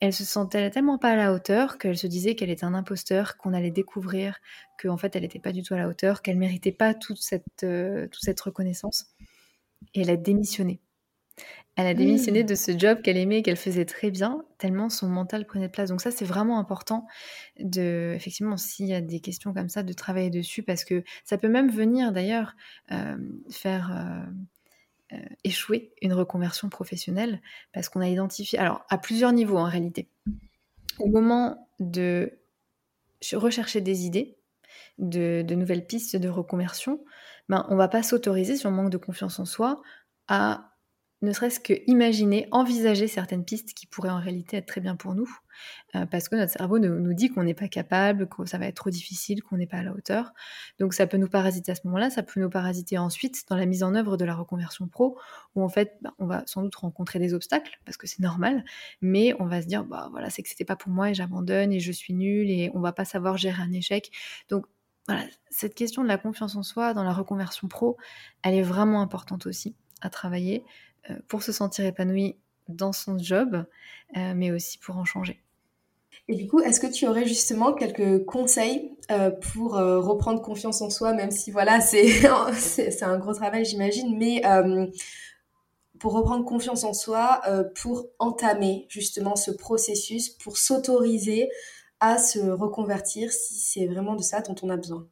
Elle 0.00 0.14
se 0.14 0.24
sentait 0.24 0.70
tellement 0.70 0.96
pas 0.96 1.10
à 1.10 1.16
la 1.16 1.32
hauteur 1.32 1.76
qu'elle 1.76 1.98
se 1.98 2.06
disait 2.06 2.34
qu'elle 2.34 2.48
était 2.48 2.64
un 2.64 2.72
imposteur, 2.72 3.36
qu'on 3.36 3.52
allait 3.52 3.70
découvrir 3.70 4.38
qu'en 4.80 4.96
fait 4.96 5.14
elle 5.14 5.22
n'était 5.22 5.38
pas 5.38 5.52
du 5.52 5.62
tout 5.62 5.74
à 5.74 5.76
la 5.76 5.88
hauteur, 5.88 6.22
qu'elle 6.22 6.38
méritait 6.38 6.72
pas 6.72 6.94
toute 6.94 7.18
cette, 7.18 7.44
euh, 7.64 8.08
toute 8.08 8.22
cette 8.22 8.40
reconnaissance 8.40 9.06
et 9.94 10.02
elle 10.02 10.10
a 10.10 10.16
démissionné. 10.16 10.80
Elle 11.76 11.86
a 11.86 11.94
démissionné 11.94 12.42
mmh. 12.42 12.46
de 12.46 12.54
ce 12.54 12.78
job 12.78 13.00
qu'elle 13.00 13.16
aimait 13.16 13.38
et 13.38 13.42
qu'elle 13.42 13.56
faisait 13.56 13.86
très 13.86 14.10
bien, 14.10 14.44
tellement 14.58 14.90
son 14.90 15.08
mental 15.08 15.46
prenait 15.46 15.68
de 15.68 15.72
place. 15.72 15.88
Donc 15.88 16.02
ça, 16.02 16.10
c'est 16.10 16.24
vraiment 16.24 16.58
important 16.58 17.06
de, 17.58 18.12
effectivement, 18.14 18.56
s'il 18.56 18.86
y 18.86 18.92
a 18.92 19.00
des 19.00 19.20
questions 19.20 19.54
comme 19.54 19.68
ça, 19.68 19.82
de 19.82 19.92
travailler 19.92 20.30
dessus, 20.30 20.62
parce 20.62 20.84
que 20.84 21.04
ça 21.24 21.38
peut 21.38 21.48
même 21.48 21.70
venir 21.70 22.12
d'ailleurs 22.12 22.54
euh, 22.90 23.16
faire 23.50 23.92
euh, 23.92 25.16
euh, 25.16 25.24
échouer 25.44 25.92
une 26.02 26.12
reconversion 26.12 26.68
professionnelle, 26.68 27.40
parce 27.72 27.88
qu'on 27.88 28.00
a 28.00 28.08
identifié, 28.08 28.58
alors 28.58 28.84
à 28.90 28.98
plusieurs 28.98 29.32
niveaux 29.32 29.58
en 29.58 29.64
réalité. 29.64 30.08
Au 30.98 31.06
moment 31.06 31.68
de 31.78 32.32
rechercher 33.32 33.80
des 33.80 34.04
idées, 34.04 34.36
de, 34.98 35.44
nouvelles 35.48 35.86
pistes 35.86 36.16
de 36.16 36.28
reconversion, 36.28 37.02
ben, 37.48 37.64
on 37.70 37.76
va 37.76 37.88
pas 37.88 38.02
s'autoriser, 38.02 38.56
si 38.56 38.66
on 38.66 38.70
manque 38.70 38.90
de 38.90 38.98
confiance 38.98 39.38
en 39.38 39.46
soi, 39.46 39.80
à 40.28 40.69
ne 41.22 41.32
serait-ce 41.32 41.60
que 41.60 41.74
imaginer, 41.86 42.48
envisager 42.50 43.06
certaines 43.06 43.44
pistes 43.44 43.74
qui 43.74 43.86
pourraient 43.86 44.10
en 44.10 44.20
réalité 44.20 44.56
être 44.56 44.66
très 44.66 44.80
bien 44.80 44.96
pour 44.96 45.14
nous, 45.14 45.28
euh, 45.94 46.06
parce 46.06 46.28
que 46.28 46.36
notre 46.36 46.52
cerveau 46.52 46.78
nous, 46.78 47.12
dit 47.12 47.28
qu'on 47.28 47.42
n'est 47.42 47.54
pas 47.54 47.68
capable, 47.68 48.28
que 48.28 48.46
ça 48.46 48.56
va 48.56 48.66
être 48.66 48.76
trop 48.76 48.90
difficile, 48.90 49.42
qu'on 49.42 49.58
n'est 49.58 49.66
pas 49.66 49.78
à 49.78 49.82
la 49.82 49.92
hauteur. 49.92 50.32
Donc 50.78 50.94
ça 50.94 51.06
peut 51.06 51.18
nous 51.18 51.28
parasiter 51.28 51.72
à 51.72 51.74
ce 51.74 51.82
moment-là, 51.84 52.08
ça 52.08 52.22
peut 52.22 52.40
nous 52.40 52.48
parasiter 52.48 52.96
ensuite 52.96 53.44
dans 53.48 53.56
la 53.56 53.66
mise 53.66 53.82
en 53.82 53.94
œuvre 53.94 54.16
de 54.16 54.24
la 54.24 54.34
reconversion 54.34 54.88
pro, 54.88 55.18
où 55.54 55.62
en 55.62 55.68
fait 55.68 55.98
bah, 56.00 56.14
on 56.18 56.26
va 56.26 56.42
sans 56.46 56.62
doute 56.62 56.76
rencontrer 56.76 57.18
des 57.18 57.34
obstacles, 57.34 57.78
parce 57.84 57.98
que 57.98 58.06
c'est 58.06 58.20
normal, 58.20 58.64
mais 59.02 59.34
on 59.38 59.46
va 59.46 59.60
se 59.60 59.66
dire, 59.66 59.84
bah 59.84 60.08
voilà, 60.10 60.30
c'est 60.30 60.42
que 60.42 60.48
c'était 60.48 60.64
pas 60.64 60.76
pour 60.76 60.90
moi 60.90 61.10
et 61.10 61.14
j'abandonne 61.14 61.72
et 61.72 61.80
je 61.80 61.92
suis 61.92 62.14
nulle 62.14 62.50
et 62.50 62.70
on 62.74 62.80
va 62.80 62.92
pas 62.92 63.04
savoir 63.04 63.36
gérer 63.36 63.62
un 63.62 63.72
échec. 63.72 64.10
Donc 64.48 64.66
voilà, 65.06 65.24
cette 65.50 65.74
question 65.74 66.02
de 66.02 66.08
la 66.08 66.18
confiance 66.18 66.56
en 66.56 66.62
soi 66.62 66.94
dans 66.94 67.04
la 67.04 67.12
reconversion 67.12 67.68
pro, 67.68 67.96
elle 68.42 68.54
est 68.54 68.62
vraiment 68.62 69.02
importante 69.02 69.46
aussi 69.46 69.74
à 70.00 70.10
travailler. 70.10 70.64
Euh, 71.08 71.14
pour 71.28 71.42
se 71.42 71.52
sentir 71.52 71.86
épanoui 71.86 72.36
dans 72.68 72.92
son 72.92 73.18
job, 73.18 73.64
euh, 74.16 74.32
mais 74.34 74.50
aussi 74.50 74.78
pour 74.78 74.96
en 74.98 75.04
changer. 75.04 75.40
Et 76.28 76.34
du 76.34 76.46
coup, 76.46 76.60
est-ce 76.60 76.78
que 76.78 76.86
tu 76.86 77.06
aurais 77.06 77.26
justement 77.26 77.72
quelques 77.72 78.24
conseils 78.24 78.92
euh, 79.10 79.30
pour 79.30 79.72
reprendre 79.72 80.42
confiance 80.42 80.80
en 80.82 80.90
soi, 80.90 81.12
même 81.12 81.30
si 81.30 81.50
voilà, 81.50 81.80
c'est 81.80 83.02
un 83.02 83.18
gros 83.18 83.34
travail, 83.34 83.64
j'imagine, 83.64 84.16
mais 84.16 84.42
pour 85.98 86.12
reprendre 86.12 86.44
confiance 86.44 86.84
en 86.84 86.92
soi, 86.92 87.40
pour 87.74 88.06
entamer 88.18 88.86
justement 88.88 89.34
ce 89.34 89.50
processus, 89.50 90.28
pour 90.28 90.56
s'autoriser 90.56 91.48
à 91.98 92.18
se 92.18 92.38
reconvertir 92.38 93.32
si 93.32 93.54
c'est 93.54 93.86
vraiment 93.86 94.14
de 94.14 94.22
ça 94.22 94.40
dont 94.40 94.54
on 94.62 94.70
a 94.70 94.76
besoin? 94.76 95.06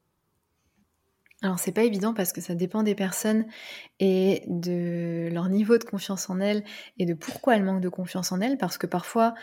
Alors 1.42 1.58
c'est 1.58 1.72
pas 1.72 1.84
évident 1.84 2.14
parce 2.14 2.32
que 2.32 2.40
ça 2.40 2.54
dépend 2.54 2.82
des 2.82 2.96
personnes 2.96 3.46
et 4.00 4.42
de 4.48 5.28
leur 5.32 5.48
niveau 5.48 5.78
de 5.78 5.84
confiance 5.84 6.28
en 6.30 6.40
elles 6.40 6.64
et 6.98 7.06
de 7.06 7.14
pourquoi 7.14 7.56
elles 7.56 7.62
manquent 7.62 7.80
de 7.80 7.88
confiance 7.88 8.32
en 8.32 8.40
elles 8.40 8.58
parce 8.58 8.76
que 8.76 8.86
parfois 8.86 9.34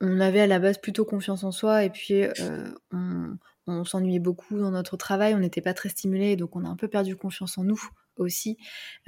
on 0.00 0.20
avait 0.20 0.40
à 0.40 0.46
la 0.46 0.58
base 0.58 0.78
plutôt 0.78 1.04
confiance 1.04 1.44
en 1.44 1.52
soi 1.52 1.84
et 1.84 1.90
puis 1.90 2.22
euh, 2.24 2.74
on, 2.92 3.36
on 3.66 3.84
s'ennuyait 3.84 4.18
beaucoup 4.18 4.58
dans 4.58 4.70
notre 4.70 4.96
travail, 4.96 5.34
on 5.34 5.38
n'était 5.38 5.60
pas 5.60 5.74
très 5.74 5.88
stimulé, 5.88 6.36
donc 6.36 6.56
on 6.56 6.64
a 6.64 6.68
un 6.68 6.76
peu 6.76 6.88
perdu 6.88 7.16
confiance 7.16 7.58
en 7.58 7.64
nous 7.64 7.80
aussi. 8.16 8.58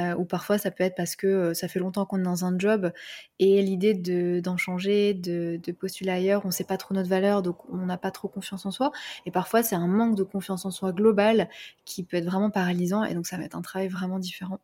Euh, 0.00 0.14
ou 0.16 0.24
parfois 0.24 0.58
ça 0.58 0.70
peut 0.70 0.84
être 0.84 0.94
parce 0.96 1.16
que 1.16 1.26
euh, 1.26 1.54
ça 1.54 1.68
fait 1.68 1.78
longtemps 1.78 2.06
qu'on 2.06 2.18
est 2.20 2.22
dans 2.22 2.44
un 2.44 2.58
job 2.58 2.92
et 3.38 3.62
l'idée 3.62 3.94
d'en 4.40 4.56
changer, 4.56 5.14
de, 5.14 5.60
postuler 5.72 6.10
ailleurs, 6.10 6.42
on 6.44 6.48
ne 6.48 6.52
sait 6.52 6.64
pas 6.64 6.76
trop 6.76 6.94
notre 6.94 7.08
valeur, 7.08 7.42
donc 7.42 7.68
on 7.70 7.86
n'a 7.86 7.98
pas 7.98 8.10
trop 8.10 8.28
confiance 8.28 8.66
en 8.66 8.70
soi. 8.70 8.90
Et 9.26 9.30
parfois 9.30 9.62
c'est 9.62 9.76
un 9.76 9.86
manque 9.86 10.16
de 10.16 10.24
confiance 10.24 10.64
en 10.64 10.70
soi 10.70 10.92
global 10.92 11.48
qui 11.84 12.04
peut 12.04 12.16
être 12.16 12.26
vraiment 12.26 12.50
paralysant 12.50 13.04
et 13.04 13.14
donc 13.14 13.26
ça 13.26 13.36
va 13.36 13.44
être 13.44 13.56
un 13.56 13.62
travail 13.62 13.88
vraiment 13.88 14.18
différent. 14.18 14.60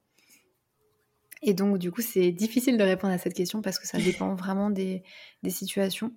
Et 1.47 1.53
donc, 1.53 1.77
du 1.79 1.93
coup, 1.93 2.01
c'est 2.01 2.33
difficile 2.33 2.79
de 2.79 2.83
répondre 2.83 3.13
à 3.13 3.19
cette 3.19 3.35
question 3.35 3.61
parce 3.61 3.79
que 3.79 3.87
ça 3.87 3.99
dépend 4.03 4.35
vraiment 4.35 4.71
des, 4.71 5.03
situations. 5.49 6.13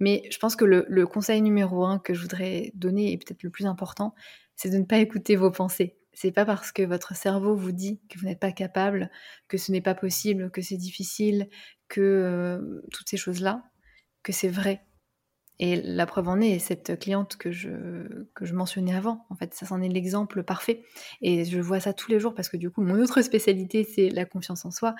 Mais 0.00 0.24
je 0.30 0.38
pense 0.38 0.56
que 0.56 0.64
le, 0.64 1.06
conseil 1.06 1.40
numéro 1.40 1.84
un 1.84 1.98
que 1.98 2.14
je 2.14 2.20
voudrais 2.20 2.72
donner, 2.74 3.12
et 3.12 3.16
peut-être 3.16 3.44
le 3.44 3.50
plus 3.50 3.66
important, 3.66 4.14
c'est 4.56 4.70
de 4.70 4.76
ne 4.76 4.84
pas 4.84 4.98
écouter 4.98 5.36
vos 5.36 5.50
pensées. 5.52 5.96
C'est 6.12 6.32
pas 6.32 6.44
parce 6.44 6.72
que 6.72 6.82
votre 6.82 7.16
cerveau 7.16 7.56
vous 7.56 7.72
dit 7.72 8.00
que 8.08 8.18
vous 8.18 8.26
n'êtes 8.26 8.40
pas 8.40 8.52
capable, 8.52 9.10
que 9.48 9.56
ce 9.56 9.72
n'est 9.72 9.80
pas 9.80 9.94
possible, 9.94 10.50
que 10.50 10.60
c'est 10.60 10.76
difficile, 10.76 11.48
que 11.88 12.00
euh, 12.00 12.82
toutes 12.92 13.08
ces 13.08 13.16
choses-là, 13.16 13.64
que 14.22 14.32
c'est 14.32 14.48
vrai. 14.48 14.84
Et 15.58 15.80
la 15.80 16.06
preuve 16.06 16.28
en 16.28 16.40
est, 16.40 16.58
cette 16.58 16.98
cliente 16.98 17.36
que 17.36 17.52
je, 17.52 17.70
que 18.34 18.44
je 18.44 18.54
mentionnais 18.54 18.94
avant, 18.94 19.26
en 19.30 19.36
fait, 19.36 19.54
ça 19.54 19.64
c'en 19.66 19.80
est 19.80 19.88
l'exemple 19.88 20.42
parfait. 20.42 20.82
Et 21.20 21.44
je 21.44 21.60
vois 21.60 21.78
ça 21.78 21.92
tous 21.92 22.10
les 22.10 22.18
jours 22.18 22.34
parce 22.34 22.48
que 22.48 22.56
du 22.56 22.70
coup, 22.70 22.82
mon 22.82 23.00
autre 23.00 23.22
spécialité, 23.22 23.84
c'est 23.84 24.10
la 24.10 24.24
confiance 24.24 24.64
en 24.64 24.70
soi. 24.70 24.94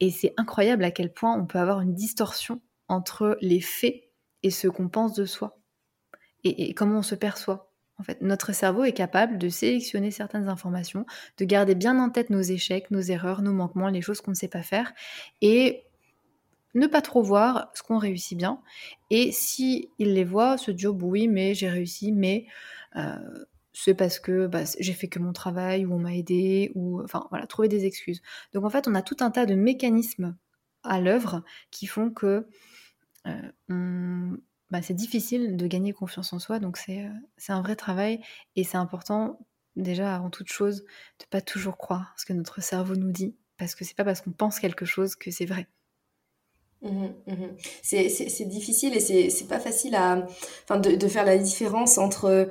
Et 0.00 0.10
c'est 0.10 0.32
incroyable 0.36 0.84
à 0.84 0.90
quel 0.90 1.12
point 1.12 1.36
on 1.36 1.46
peut 1.46 1.58
avoir 1.58 1.80
une 1.80 1.94
distorsion 1.94 2.62
entre 2.88 3.36
les 3.40 3.60
faits 3.60 4.04
et 4.42 4.50
ce 4.50 4.68
qu'on 4.68 4.88
pense 4.88 5.14
de 5.14 5.26
soi. 5.26 5.60
Et, 6.44 6.74
comment 6.74 7.00
on 7.00 7.02
se 7.02 7.16
perçoit. 7.16 7.74
En 7.98 8.02
fait, 8.02 8.20
notre 8.20 8.52
cerveau 8.52 8.84
est 8.84 8.92
capable 8.92 9.38
de 9.38 9.48
sélectionner 9.48 10.10
certaines 10.10 10.48
informations, 10.48 11.06
de 11.38 11.44
garder 11.44 11.74
bien 11.74 11.98
en 11.98 12.10
tête 12.10 12.30
nos 12.30 12.42
échecs, 12.42 12.90
nos 12.90 13.00
erreurs, 13.00 13.42
nos 13.42 13.54
manquements, 13.54 13.88
les 13.88 14.02
choses 14.02 14.20
qu'on 14.20 14.32
ne 14.32 14.36
sait 14.36 14.48
pas 14.48 14.62
faire, 14.62 14.92
et 15.40 15.84
ne 16.74 16.86
pas 16.86 17.00
trop 17.00 17.22
voir 17.22 17.70
ce 17.74 17.82
qu'on 17.82 17.98
réussit 17.98 18.36
bien. 18.36 18.60
Et 19.10 19.32
si 19.32 19.90
il 19.98 20.12
les 20.12 20.24
voit, 20.24 20.58
se 20.58 20.70
dire 20.70 20.94
oui, 20.94 21.26
mais 21.26 21.54
j'ai 21.54 21.70
réussi, 21.70 22.12
mais 22.12 22.46
euh, 22.96 23.16
c'est 23.72 23.94
parce 23.94 24.18
que 24.18 24.46
bah, 24.46 24.64
j'ai 24.78 24.92
fait 24.92 25.08
que 25.08 25.18
mon 25.18 25.32
travail 25.32 25.86
ou 25.86 25.94
on 25.94 25.98
m'a 25.98 26.14
aidé 26.14 26.72
ou 26.74 27.02
enfin 27.02 27.26
voilà, 27.30 27.46
trouver 27.46 27.68
des 27.68 27.86
excuses. 27.86 28.22
Donc 28.52 28.64
en 28.64 28.70
fait, 28.70 28.88
on 28.88 28.94
a 28.94 29.02
tout 29.02 29.16
un 29.20 29.30
tas 29.30 29.46
de 29.46 29.54
mécanismes 29.54 30.36
à 30.82 31.00
l'œuvre 31.00 31.44
qui 31.70 31.86
font 31.86 32.10
que 32.10 32.46
euh, 33.26 34.36
bah, 34.70 34.82
c'est 34.82 34.94
difficile 34.94 35.56
de 35.56 35.66
gagner 35.66 35.92
confiance 35.92 36.32
en 36.32 36.38
soi. 36.38 36.58
Donc 36.58 36.76
c'est 36.76 37.06
c'est 37.36 37.52
un 37.52 37.62
vrai 37.62 37.76
travail 37.76 38.20
et 38.56 38.64
c'est 38.64 38.76
important 38.76 39.38
déjà 39.76 40.14
avant 40.14 40.30
toute 40.30 40.50
chose 40.50 40.84
de 41.20 41.24
pas 41.30 41.40
toujours 41.40 41.76
croire 41.76 42.14
ce 42.16 42.24
que 42.24 42.32
notre 42.32 42.62
cerveau 42.62 42.96
nous 42.96 43.12
dit 43.12 43.36
parce 43.58 43.74
que 43.74 43.84
c'est 43.84 43.96
pas 43.96 44.04
parce 44.04 44.20
qu'on 44.20 44.32
pense 44.32 44.58
quelque 44.58 44.84
chose 44.84 45.16
que 45.16 45.30
c'est 45.30 45.46
vrai. 45.46 45.68
Mmh 46.82 47.06
mmh 47.26 47.56
c'est 47.82 48.48
difficile 48.48 48.94
et 48.94 49.00
c'est 49.00 49.48
pas 49.48 49.58
facile 49.58 49.94
à, 49.94 50.26
enfin 50.64 50.78
de, 50.78 50.94
de, 50.94 51.08
faire 51.08 51.24
la 51.24 51.38
différence 51.38 51.96
entre 51.96 52.50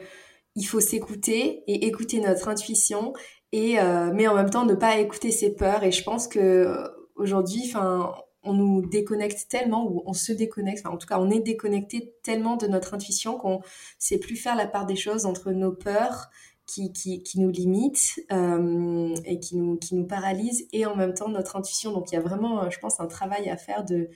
il 0.55 0.63
faut 0.63 0.79
s'écouter 0.79 1.63
et 1.67 1.85
écouter 1.85 2.19
notre 2.21 2.47
intuition 2.47 3.13
et 3.51 3.79
euh, 3.79 4.11
mais 4.13 4.27
en 4.27 4.33
même 4.33 4.49
temps 4.49 4.65
ne 4.65 4.73
pas 4.73 4.97
écouter 4.97 5.31
ses 5.31 5.53
peurs 5.53 5.83
et 5.83 5.91
je 5.91 6.03
pense 6.03 6.27
que 6.27 6.39
euh, 6.39 6.87
aujourd'hui 7.15 7.61
enfin 7.67 8.15
on 8.45 8.53
nous 8.53 8.85
déconnecte 8.85 9.47
tellement 9.49 9.85
ou 9.89 10.03
on 10.05 10.13
se 10.13 10.31
déconnecte 10.31 10.85
en 10.85 10.97
tout 10.97 11.07
cas 11.07 11.19
on 11.19 11.29
est 11.29 11.39
déconnecté 11.39 12.13
tellement 12.23 12.55
de 12.55 12.67
notre 12.67 12.93
intuition 12.93 13.37
qu'on 13.37 13.61
sait 13.99 14.17
plus 14.17 14.35
faire 14.35 14.55
la 14.55 14.67
part 14.67 14.85
des 14.85 14.95
choses 14.95 15.25
entre 15.25 15.51
nos 15.51 15.71
peurs 15.71 16.29
qui, 16.65 16.91
qui, 16.91 17.39
nous 17.39 17.49
limite 17.49 18.19
euh, 18.31 19.13
et 19.25 19.39
qui 19.39 19.55
nous, 19.55 19.77
qui 19.77 19.95
nous 19.95 20.05
paralyse 20.05 20.67
et 20.73 20.85
en 20.85 20.95
même 20.95 21.13
temps 21.13 21.29
notre 21.29 21.55
intuition. 21.55 21.91
Donc 21.91 22.11
il 22.11 22.15
y 22.15 22.17
a 22.17 22.21
vraiment, 22.21 22.63
euh, 22.63 22.69
je 22.69 22.79
pense, 22.79 22.99
un 22.99 23.07
travail 23.07 23.49
à 23.49 23.57
faire 23.57 23.85
de, 23.85 24.09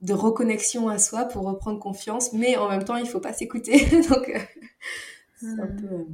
de 0.00 0.12
reconnexion 0.12 0.88
à 0.88 0.98
soi 0.98 1.24
pour 1.24 1.44
reprendre 1.44 1.78
confiance, 1.78 2.32
mais 2.32 2.56
en 2.56 2.68
même 2.68 2.84
temps 2.84 2.96
il 2.96 3.06
faut 3.06 3.20
pas 3.20 3.32
s'écouter. 3.32 3.86
Donc 4.10 4.28
euh, 4.28 4.38
c'est 5.40 5.60
un 5.60 5.66
peu... 5.66 6.04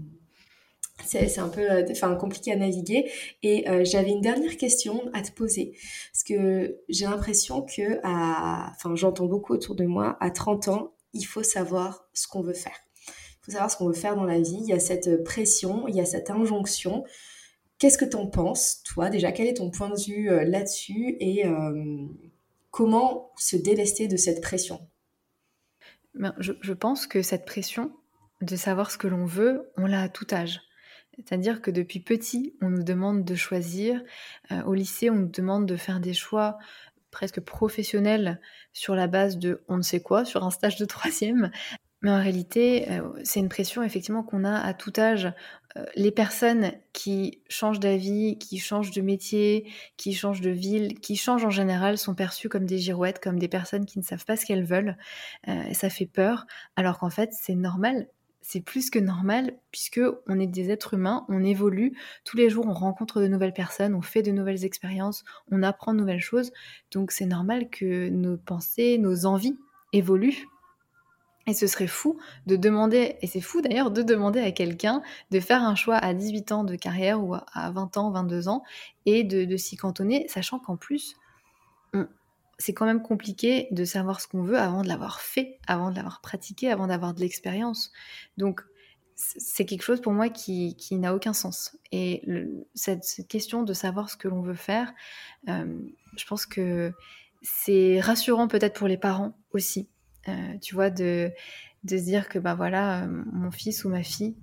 Un 1.41 1.49
peu 1.49 1.67
enfin, 1.91 2.15
compliqué 2.15 2.53
à 2.53 2.57
naviguer. 2.57 3.11
Et 3.43 3.65
j'avais 3.85 4.11
une 4.11 4.21
dernière 4.21 4.57
question 4.57 5.11
à 5.13 5.23
te 5.23 5.33
poser. 5.33 5.77
Que 6.29 6.79
j'ai 6.89 7.07
l'impression 7.07 7.63
que, 7.63 8.01
à, 8.03 8.73
enfin, 8.75 8.95
j'entends 8.97 9.27
beaucoup 9.27 9.55
autour 9.55 9.75
de 9.75 9.87
moi, 9.87 10.19
à 10.21 10.31
30 10.31 10.69
ans, 10.69 10.93
il 11.15 11.23
faut 11.23 11.43
savoir 11.43 12.07
ce 12.13 12.29
qu'on 12.29 12.43
veut 12.43 12.53
faire 12.53 12.79
savoir 13.51 13.71
ce 13.71 13.77
qu'on 13.77 13.89
veut 13.89 13.95
faire 13.95 14.17
dans 14.17 14.25
la 14.25 14.41
vie. 14.41 14.59
Il 14.61 14.67
y 14.67 14.73
a 14.73 14.81
cette 14.81 15.25
pression, 15.25 15.89
il 15.89 15.97
y 15.97 16.01
a 16.01 16.05
cette 16.05 16.31
injonction. 16.31 17.05
Qu'est-ce 17.79 17.99
que 17.99 18.05
tu 18.05 18.17
en 18.17 18.27
penses, 18.27 18.83
toi 18.83 19.11
Déjà, 19.11 19.33
quel 19.33 19.47
est 19.47 19.55
ton 19.55 19.71
point 19.71 19.91
de 19.91 20.01
vue 20.01 20.31
euh, 20.31 20.45
là-dessus? 20.45 21.17
Et 21.21 21.47
euh, 21.47 22.07
comment 22.71 23.31
se 23.37 23.57
délester 23.57 24.09
de 24.09 24.17
cette 24.17 24.41
pression? 24.41 24.81
Ben, 26.15 26.35
je, 26.39 26.73
pense 26.73 27.07
que 27.07 27.23
cette 27.23 27.45
pression 27.45 27.93
de 28.41 28.57
savoir 28.57 28.91
ce 28.91 28.99
que 28.99 29.07
l'on 29.07 29.25
veut, 29.25 29.71
on 29.77 29.87
l'a 29.87 30.03
à 30.03 30.09
tout 30.09 30.27
âge. 30.33 30.61
C'est-à-dire 31.19 31.61
que 31.61 31.71
depuis 31.71 32.01
petit, 32.01 32.55
on 32.63 32.71
nous 32.71 32.85
demande 32.85 33.25
de 33.25 33.35
choisir. 33.35 34.03
Euh, 34.53 34.63
au 34.63 34.75
lycée, 34.75 35.11
on 35.11 35.17
nous 35.17 35.29
demande 35.29 35.67
de 35.67 35.77
faire 35.77 35.99
des 35.99 36.15
choix 36.15 36.59
presque 37.11 37.41
professionnels 37.41 38.41
sur 38.73 38.95
la 38.95 39.09
base 39.09 39.39
de 39.39 39.63
on 39.69 39.79
ne 39.79 39.83
sait 39.83 40.01
quoi, 40.01 40.25
sur 40.25 40.45
un 40.45 40.51
stage 40.51 40.77
de 40.77 40.85
troisième. 40.85 41.51
Mais 42.03 42.13
en 42.13 42.19
réalité, 42.19 42.89
euh, 42.93 43.11
c'est 43.25 43.41
une 43.41 43.49
pression 43.49 43.83
effectivement 43.83 44.23
qu'on 44.23 44.45
a 44.45 44.61
à 44.61 44.73
tout 44.75 44.93
âge. 44.97 45.33
Euh, 45.77 45.85
les 45.97 46.13
personnes 46.13 46.71
qui 46.93 47.43
changent 47.49 47.81
d'avis, 47.81 48.39
qui 48.39 48.59
changent 48.59 48.93
de 48.93 49.01
métier, 49.01 49.69
qui 49.97 50.15
changent 50.15 50.41
de 50.41 50.51
ville, 50.51 51.01
qui 51.01 51.17
changent 51.17 51.45
en 51.45 51.51
général 51.51 51.99
sont 51.99 52.15
perçues 52.15 52.49
comme 52.49 52.67
des 52.67 52.79
girouettes, 52.79 53.19
comme 53.19 53.41
des 53.41 53.49
personnes 53.49 53.87
qui 53.87 53.99
ne 53.99 54.05
savent 54.05 54.25
pas 54.25 54.37
ce 54.37 54.47
qu'elles 54.47 54.65
veulent. 54.65 54.97
Ça 55.73 55.91
fait 55.91 56.07
peur, 56.07 56.47
alors 56.77 56.99
qu'en 56.99 57.11
fait 57.11 57.31
c'est 57.33 57.57
normal. 57.57 58.07
C'est 58.49 58.63
plus 58.63 58.89
que 58.89 58.99
normal 58.99 59.59
puisque 59.73 60.01
on 60.27 60.41
est 60.41 60.47
des 60.47 60.71
êtres 60.71 60.95
humains, 60.95 61.27
on 61.29 61.45
évolue 61.45 61.95
tous 62.25 62.39
les 62.39 62.49
jours, 62.49 62.67
on 62.67 62.73
rencontre 62.73 63.21
de 63.21 63.27
nouvelles 63.27 63.53
personnes, 63.53 63.95
on 63.95 64.01
fait 64.01 64.23
de 64.23 64.31
nouvelles 64.31 64.65
expériences, 64.65 65.23
on 65.51 65.63
apprend 65.63 65.93
de 65.93 65.99
nouvelles 65.99 66.23
choses. 66.23 66.51
Donc 66.91 67.13
c'est 67.13 67.27
normal 67.27 67.69
que 67.69 68.09
nos 68.09 68.39
pensées, 68.39 68.97
nos 68.97 69.27
envies 69.27 69.59
évoluent. 69.93 70.49
Et 71.47 71.53
ce 71.53 71.67
serait 71.67 71.87
fou 71.87 72.19
de 72.47 72.57
demander, 72.57 73.17
et 73.21 73.27
c'est 73.27 73.43
fou 73.43 73.61
d'ailleurs 73.61 73.91
de 73.91 74.01
demander 74.01 74.41
à 74.41 74.51
quelqu'un 74.51 75.03
de 75.31 75.41
faire 75.41 75.63
un 75.63 75.75
choix 75.75 75.97
à 75.97 76.15
18 76.15 76.53
ans 76.53 76.65
de 76.65 76.75
carrière 76.75 77.23
ou 77.23 77.35
à 77.35 77.71
20 77.71 77.99
ans, 77.99 78.11
22 78.11 78.49
ans, 78.49 78.63
et 79.05 79.25
de, 79.25 79.57
s'y 79.59 79.77
cantonner, 79.77 80.27
sachant 80.29 80.59
qu'en 80.59 80.77
plus, 80.77 81.17
c'est 82.59 82.73
quand 82.73 82.87
même 82.87 83.03
compliqué 83.03 83.69
de 83.71 83.85
savoir 83.85 84.21
ce 84.21 84.27
qu'on 84.27 84.43
veut 84.43 84.59
avant 84.59 84.83
de 84.83 84.89
l'avoir 84.89 85.21
fait, 85.21 85.59
avant 85.67 85.91
de 85.91 85.97
l'avoir 85.97 86.21
pratiqué, 86.21 86.71
avant 86.71 86.89
d'avoir 86.89 87.15
de 87.15 87.21
l'expérience. 87.21 87.93
Donc, 88.37 88.63
c'est 89.15 89.65
quelque 89.65 89.83
chose 89.83 90.01
pour 90.01 90.13
moi 90.13 90.29
qui, 90.29 90.77
n'a 90.93 91.15
aucun 91.15 91.33
sens. 91.33 91.77
Et 91.93 92.25
cette, 92.75 93.27
question 93.29 93.63
de 93.63 93.73
savoir 93.73 94.11
ce 94.11 94.17
que 94.17 94.29
l'on 94.29 94.43
veut 94.43 94.55
faire, 94.55 94.93
euh, 95.49 95.81
je 96.17 96.25
pense 96.25 96.47
que 96.47 96.93
c'est 97.43 98.01
rassurant 98.01 98.49
peut-être 98.49 98.75
pour 98.75 98.89
les 98.89 98.97
parents 98.97 99.37
aussi. 99.53 99.89
Euh, 100.29 100.59
tu 100.61 100.75
vois, 100.75 100.91
de, 100.91 101.33
se 101.89 101.95
dire 101.95 102.29
que 102.29 102.39
bah 102.39 102.55
voilà, 102.55 103.03
euh, 103.03 103.07
mon 103.33 103.51
fils 103.51 103.85
ou 103.85 103.89
ma 103.89 104.03
fille 104.03 104.37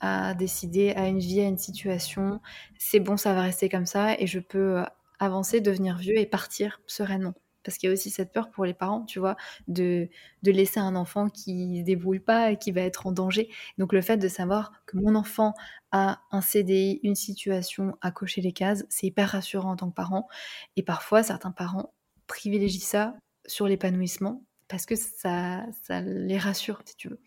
a 0.00 0.34
décidé 0.34 0.90
à 0.90 1.06
une 1.08 1.18
vie, 1.18 1.40
à 1.40 1.44
une 1.44 1.58
situation, 1.58 2.40
c'est 2.78 3.00
bon, 3.00 3.16
ça 3.16 3.34
va 3.34 3.42
rester 3.42 3.68
comme 3.68 3.86
ça 3.86 4.18
et 4.18 4.26
je 4.26 4.38
peux 4.38 4.82
avancer, 5.18 5.60
devenir 5.60 5.98
vieux 5.98 6.18
et 6.18 6.26
partir 6.26 6.80
sereinement 6.86 7.34
parce 7.62 7.78
qu'il 7.78 7.88
y 7.88 7.90
a 7.90 7.92
aussi 7.92 8.10
cette 8.10 8.32
peur 8.32 8.50
pour 8.50 8.64
les 8.64 8.74
parents, 8.74 9.04
tu 9.04 9.18
vois, 9.18 9.36
de, 9.68 10.08
de 10.42 10.50
laisser 10.50 10.80
un 10.80 10.96
enfant 10.96 11.28
qui 11.28 11.66
ne 11.66 11.82
débrouille 11.82 12.20
pas 12.20 12.50
et 12.52 12.56
qui 12.56 12.72
va 12.72 12.80
être 12.82 13.06
en 13.06 13.12
danger. 13.12 13.48
Donc 13.78 13.92
le 13.92 14.00
fait 14.00 14.16
de 14.16 14.28
savoir 14.28 14.72
que 14.86 14.96
mon 14.96 15.14
enfant 15.14 15.54
a 15.92 16.20
un 16.30 16.40
CDI, 16.40 17.00
une 17.02 17.14
situation 17.14 17.96
à 18.00 18.10
cocher 18.10 18.40
les 18.40 18.52
cases, 18.52 18.84
c'est 18.88 19.08
hyper 19.08 19.30
rassurant 19.30 19.72
en 19.72 19.76
tant 19.76 19.90
que 19.90 19.94
parent. 19.94 20.28
Et 20.76 20.82
parfois, 20.82 21.22
certains 21.22 21.50
parents 21.50 21.92
privilégient 22.26 22.80
ça 22.80 23.14
sur 23.46 23.66
l'épanouissement 23.66 24.44
parce 24.68 24.86
que 24.86 24.94
ça, 24.94 25.66
ça 25.82 26.00
les 26.00 26.38
rassure, 26.38 26.80
si 26.84 26.96
tu 26.96 27.08
veux. 27.08 27.20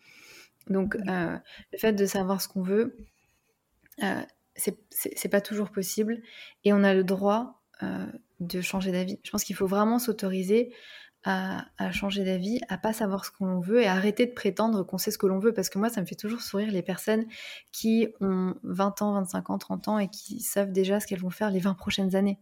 Donc 0.68 0.96
euh, 0.96 1.36
le 1.72 1.78
fait 1.78 1.92
de 1.92 2.06
savoir 2.06 2.40
ce 2.40 2.48
qu'on 2.48 2.62
veut, 2.62 2.96
euh, 4.02 4.22
c'est 4.56 5.28
pas 5.28 5.40
toujours 5.40 5.70
possible 5.70 6.22
et 6.64 6.72
on 6.72 6.82
a 6.84 6.94
le 6.94 7.04
droit 7.04 7.63
euh, 7.82 8.06
de 8.40 8.60
changer 8.60 8.92
d'avis. 8.92 9.18
Je 9.22 9.30
pense 9.30 9.44
qu'il 9.44 9.56
faut 9.56 9.66
vraiment 9.66 9.98
s'autoriser 9.98 10.72
à, 11.24 11.90
changer 11.90 12.22
d'avis, 12.22 12.60
à 12.68 12.76
pas 12.76 12.92
savoir 12.92 13.24
ce 13.24 13.30
qu'on 13.30 13.58
veut 13.58 13.80
et 13.80 13.86
arrêter 13.86 14.26
de 14.26 14.32
prétendre 14.32 14.82
qu'on 14.82 14.98
sait 14.98 15.10
ce 15.10 15.16
que 15.16 15.26
l'on 15.26 15.38
veut. 15.38 15.54
Parce 15.54 15.70
que 15.70 15.78
moi, 15.78 15.88
ça 15.88 16.02
me 16.02 16.06
fait 16.06 16.16
toujours 16.16 16.42
sourire 16.42 16.70
les 16.70 16.82
personnes 16.82 17.24
qui 17.72 18.08
ont 18.20 18.54
20 18.62 19.00
ans, 19.00 19.14
25 19.14 19.50
ans, 19.50 19.58
30 19.58 19.88
ans 19.88 19.98
et 19.98 20.08
qui 20.08 20.40
savent 20.40 20.70
déjà 20.70 21.00
ce 21.00 21.06
qu'elles 21.06 21.20
vont 21.20 21.30
faire 21.30 21.50
les 21.50 21.60
20 21.60 21.74
prochaines 21.74 22.14
années. 22.14 22.38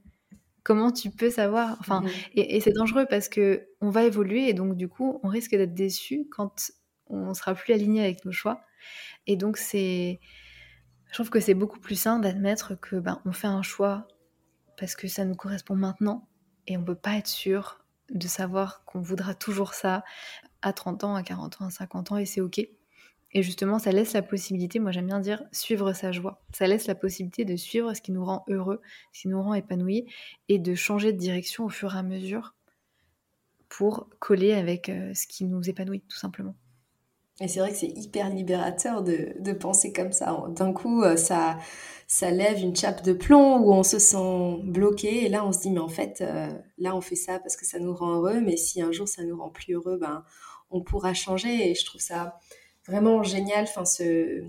Comment 0.64 0.90
tu 0.90 1.10
peux 1.10 1.30
savoir? 1.30 1.76
Enfin, 1.80 2.00
mhm. 2.00 2.10
et, 2.34 2.60
c'est 2.60 2.72
dangereux 2.72 3.06
parce 3.08 3.28
que 3.28 3.68
on 3.80 3.90
va 3.90 4.04
évoluer 4.04 4.48
et 4.48 4.52
donc 4.54 4.76
du 4.76 4.88
coup, 4.88 5.20
on 5.22 5.28
risque 5.28 5.52
d'être 5.52 5.74
déçu 5.74 6.26
quand 6.30 6.72
on 7.08 7.34
sera 7.34 7.54
plus 7.54 7.72
aligné 7.74 8.02
avec 8.02 8.24
nos 8.24 8.32
choix. 8.32 8.62
Et 9.26 9.36
donc 9.36 9.56
c'est, 9.58 10.20
je 11.08 11.14
trouve 11.14 11.30
que 11.30 11.40
c'est 11.40 11.54
beaucoup 11.54 11.78
plus 11.78 11.96
sain 11.96 12.18
d'admettre 12.18 12.78
que 12.80 12.96
ben 12.96 13.20
on 13.24 13.32
fait 13.32 13.48
un 13.48 13.62
choix 13.62 14.08
parce 14.82 14.96
que 14.96 15.06
ça 15.06 15.24
nous 15.24 15.36
correspond 15.36 15.76
maintenant 15.76 16.26
et 16.66 16.76
on 16.76 16.82
peut 16.82 16.96
pas 16.96 17.14
être 17.14 17.28
sûr 17.28 17.84
de 18.10 18.26
savoir 18.26 18.84
qu'on 18.84 19.00
voudra 19.00 19.32
toujours 19.32 19.74
ça 19.74 20.02
à 20.60 20.72
30 20.72 21.04
ans, 21.04 21.14
à 21.14 21.22
40 21.22 21.62
ans, 21.62 21.66
à 21.66 21.70
50 21.70 22.10
ans 22.10 22.16
et 22.16 22.26
c'est 22.26 22.40
ok. 22.40 22.58
Et 22.58 23.42
justement, 23.44 23.78
ça 23.78 23.92
laisse 23.92 24.12
la 24.12 24.22
possibilité, 24.22 24.80
moi 24.80 24.90
j'aime 24.90 25.06
bien 25.06 25.20
dire, 25.20 25.44
suivre 25.52 25.92
sa 25.92 26.10
joie. 26.10 26.42
Ça 26.52 26.66
laisse 26.66 26.88
la 26.88 26.96
possibilité 26.96 27.44
de 27.44 27.54
suivre 27.54 27.94
ce 27.94 28.02
qui 28.02 28.10
nous 28.10 28.24
rend 28.24 28.44
heureux, 28.48 28.80
ce 29.12 29.20
qui 29.20 29.28
nous 29.28 29.40
rend 29.40 29.54
épanouis, 29.54 30.04
et 30.48 30.58
de 30.58 30.74
changer 30.74 31.12
de 31.12 31.18
direction 31.18 31.64
au 31.64 31.68
fur 31.68 31.94
et 31.94 31.98
à 31.98 32.02
mesure 32.02 32.56
pour 33.68 34.08
coller 34.18 34.52
avec 34.52 34.88
euh, 34.88 35.14
ce 35.14 35.28
qui 35.28 35.44
nous 35.44 35.70
épanouit, 35.70 36.00
tout 36.08 36.18
simplement. 36.18 36.56
Et 37.40 37.48
c'est 37.48 37.60
vrai 37.60 37.70
que 37.70 37.76
c'est 37.76 37.88
hyper 37.88 38.30
libérateur 38.30 39.02
de, 39.02 39.32
de 39.38 39.52
penser 39.52 39.92
comme 39.92 40.12
ça. 40.12 40.44
D'un 40.50 40.72
coup, 40.72 41.02
euh, 41.02 41.16
ça, 41.16 41.58
ça 42.06 42.30
lève 42.30 42.58
une 42.58 42.76
chape 42.76 43.02
de 43.02 43.12
plomb 43.12 43.58
où 43.58 43.72
on 43.72 43.82
se 43.82 43.98
sent 43.98 44.60
bloqué. 44.64 45.24
Et 45.24 45.28
là, 45.28 45.44
on 45.44 45.52
se 45.52 45.60
dit, 45.60 45.70
mais 45.70 45.80
en 45.80 45.88
fait, 45.88 46.20
euh, 46.20 46.48
là, 46.78 46.94
on 46.94 47.00
fait 47.00 47.16
ça 47.16 47.38
parce 47.38 47.56
que 47.56 47.64
ça 47.64 47.78
nous 47.78 47.94
rend 47.94 48.16
heureux. 48.16 48.40
Mais 48.40 48.56
si 48.56 48.82
un 48.82 48.92
jour 48.92 49.08
ça 49.08 49.24
nous 49.24 49.36
rend 49.38 49.48
plus 49.48 49.72
heureux, 49.74 49.96
ben, 49.98 50.24
on 50.70 50.82
pourra 50.82 51.14
changer. 51.14 51.70
Et 51.70 51.74
je 51.74 51.84
trouve 51.86 52.00
ça 52.00 52.38
vraiment 52.86 53.22
génial, 53.22 53.66
ce, 53.66 54.42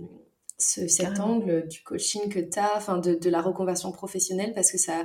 ce 0.64 0.88
cet 0.88 1.20
angle 1.20 1.68
du 1.68 1.82
coaching 1.84 2.30
que 2.30 2.39
tu 2.39 2.59
as, 2.59 2.76
enfin, 2.76 2.97
de, 2.97 3.16
de 3.16 3.30
la 3.30 3.41
reconversion 3.41 3.91
professionnelle, 3.91 4.53
parce 4.53 4.72
que 4.72 4.78
ça 4.78 5.03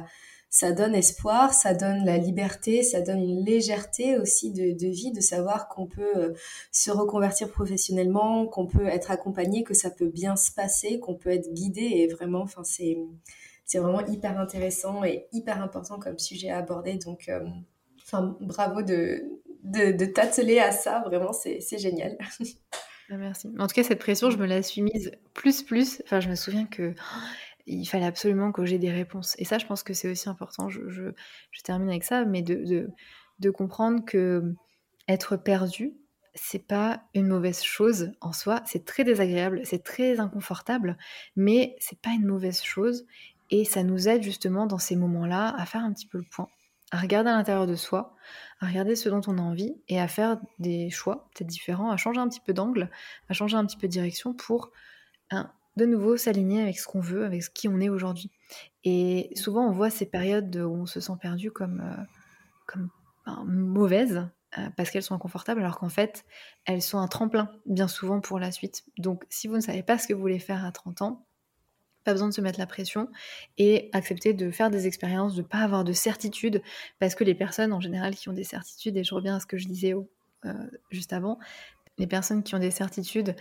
ça 0.51 0.73
donne 0.73 0.95
espoir, 0.95 1.53
ça 1.53 1.75
donne 1.75 2.05
la 2.05 2.17
liberté, 2.17 2.83
ça 2.83 3.03
donne 3.03 3.21
une 3.21 3.45
légèreté 3.45 4.17
aussi 4.19 4.51
de, 4.51 4.87
vie, 4.89 5.13
de 5.13 5.21
savoir 5.21 5.69
qu'on 5.69 5.87
peut 5.87 6.17
euh, 6.17 6.33
se 6.73 6.91
reconvertir 6.91 7.51
professionnellement, 7.51 8.47
qu'on 8.47 8.67
peut 8.67 8.87
être 8.87 9.11
accompagné, 9.11 9.63
que 9.63 9.75
ça 9.75 9.91
peut 9.91 10.09
bien 10.09 10.37
se 10.37 10.51
passer, 10.51 11.01
qu'on 11.01 11.15
peut 11.15 11.31
être 11.31 11.53
guidé 11.53 11.83
et 11.83 12.09
vraiment, 12.09 12.41
enfin 12.43 12.65
c'est 12.65 12.99
c'est 13.67 13.79
vraiment 13.79 14.07
hyper 14.07 14.41
intéressant 14.41 15.05
et 15.05 15.27
hyper 15.33 15.63
important 15.63 15.99
comme 15.99 16.19
sujet 16.19 16.49
à 16.49 16.57
aborder. 16.59 16.95
Donc, 16.95 17.29
euh, 17.29 17.45
enfin 18.03 18.37
bravo 18.41 18.81
de 18.81 19.23
de, 19.65 19.93
de 19.93 20.07
t'atteler 20.07 20.59
à 20.61 20.73
ça, 20.73 21.03
vraiment 21.05 21.33
c'est 21.35 21.61
génial. 21.79 22.17
Ah, 23.11 23.17
merci. 23.17 23.49
En 23.59 23.67
tout 23.67 23.75
cas, 23.75 23.83
cette 23.83 24.01
pression, 24.01 24.31
je 24.31 24.37
me 24.37 24.47
la 24.47 24.63
suis 24.63 24.83
mise 24.83 25.13
plus 25.35 25.63
plus. 25.63 26.03
Enfin, 26.05 26.21
je 26.21 26.29
me 26.29 26.35
souviens 26.35 26.67
que 26.67 26.95
il 27.69 27.87
fallait 27.87 28.07
absolument 28.07 28.51
que 28.51 28.65
j'ai 28.65 28.79
des 28.79 28.91
réponses. 28.91 29.35
Et 29.39 29.45
ça, 29.45 29.59
je 29.59 29.67
pense 29.67 29.83
que 29.83 29.93
c'est 29.93 30.11
aussi 30.11 30.29
important. 30.29 30.69
Je, 30.69 31.13
termine 31.65 31.91
avec 31.91 32.05
ça, 32.05 32.25
mais 32.25 32.43
de, 32.43 32.91
comprendre 33.51 34.05
que 34.05 34.55
être 35.07 35.37
perdu, 35.37 35.95
c'est 36.35 36.67
pas 36.67 37.03
une 37.15 37.29
mauvaise 37.29 37.63
chose 37.63 38.13
en 38.21 38.33
soi. 38.33 38.63
C'est 38.67 38.85
très 38.85 39.05
désagréable, 39.05 39.61
c'est 39.65 39.83
très 39.83 40.21
inconfortable, 40.21 40.97
mais 41.37 41.77
c'est 41.79 42.01
pas 42.01 42.11
une 42.11 42.27
mauvaise 42.27 42.63
chose. 42.63 43.07
Et 43.51 43.65
ça 43.65 43.83
nous 43.83 44.09
aide 44.09 44.23
justement 44.23 44.67
dans 44.67 44.79
ces 44.79 44.97
moments-là 44.97 45.55
à 45.57 45.65
faire 45.67 45.83
un 45.83 45.93
petit 45.93 46.07
peu 46.07 46.19
le 46.19 46.27
point, 46.31 46.49
à 46.91 46.99
regarder 46.99 47.31
à 47.31 47.37
l'intérieur 47.37 47.67
de 47.67 47.75
soi, 47.75 48.17
à 48.61 48.67
regarder 48.67 48.97
ce 48.97 49.09
dont 49.09 49.21
on 49.27 49.39
a 49.39 49.43
envie 49.43 49.77
et 49.89 50.01
à 50.01 50.09
faire 50.09 50.39
des 50.59 50.91
choix 50.91 51.29
peut-être 51.35 51.49
différents, 51.49 51.91
à 51.91 51.97
changer 51.97 52.21
un 52.21 52.29
petit 52.29 52.41
peu 52.41 52.53
d'angle, 52.53 52.91
à 53.29 53.35
changer 53.35 53.57
un 53.57 53.67
petit 53.67 53.77
peu 53.77 53.87
de 53.87 53.93
direction 53.93 54.35
pour 54.35 54.71
de 55.79 55.87
nouveau 55.87 56.17
s'aligner 56.17 56.63
avec 56.63 56.79
ce 56.79 56.87
qu'on 56.87 57.01
veut, 57.01 57.25
avec 57.25 57.43
ce 57.43 57.51
qui 57.51 57.69
on 57.69 57.81
est 57.81 57.89
aujourd'hui. 57.89 58.31
Et 58.85 59.31
souvent, 59.37 59.67
on 59.67 59.73
voit 59.73 59.91
ces 59.91 60.07
périodes 60.07 60.57
où 60.57 60.73
on 60.75 60.87
se 60.87 61.01
sent 61.01 61.13
perdu 61.21 61.51
comme, 61.51 61.81
euh, 61.81 62.05
comme 62.67 62.91
ben, 63.25 63.45
mauvaises, 63.47 64.29
euh, 64.59 64.69
parce 64.77 64.91
qu'elles 64.91 65.03
sont 65.03 65.15
inconfortables, 65.15 65.61
alors 65.61 65.79
qu'en 65.79 65.89
fait, 65.89 66.25
elles 66.65 66.83
sont 66.83 66.99
un 66.99 67.07
tremplin, 67.07 67.51
bien 67.65 67.89
souvent, 67.89 68.21
pour 68.21 68.39
la 68.39 68.51
suite. 68.51 68.85
Donc, 68.99 69.25
si 69.29 69.47
vous 69.47 69.57
ne 69.57 69.61
savez 69.61 69.83
pas 69.83 69.99
ce 69.99 70.09
que 70.09 70.15
vous 70.15 70.21
voulez 70.21 70.39
faire 70.39 70.65
à 70.65 70.73
30 70.73 71.03
ans, 71.03 71.27
pas 72.05 72.13
besoin 72.13 72.29
de 72.29 72.35
se 72.35 72.41
mettre 72.41 72.59
la 72.59 72.67
pression 72.67 73.09
et 73.59 73.91
accepter 73.93 74.33
de 74.33 74.51
faire 74.51 74.71
des 74.71 74.87
expériences, 74.87 75.35
de 75.35 75.43
pas 75.43 75.59
avoir 75.59 75.85
de 75.85 75.93
certitude, 75.93 76.63
parce 76.99 77.15
que 77.15 77.25
les 77.25 77.35
personnes 77.35 77.73
en 77.73 77.81
général 77.81 78.15
qui 78.15 78.29
ont 78.29 78.33
des 78.33 78.45
certitudes, 78.45 78.97
et 78.97 79.05
je 79.05 79.15
reviens 79.15 79.37
à 79.37 79.41
ce 79.41 79.47
que 79.47 79.59
je 79.59 79.67
disais 79.67 79.95
euh, 79.95 80.53
juste 80.91 81.13
avant, 81.13 81.39
les 81.99 82.07
personnes 82.07 82.43
qui 82.43 82.55
ont 82.55 82.61
des 82.61 82.71
certitudes, 82.71 83.35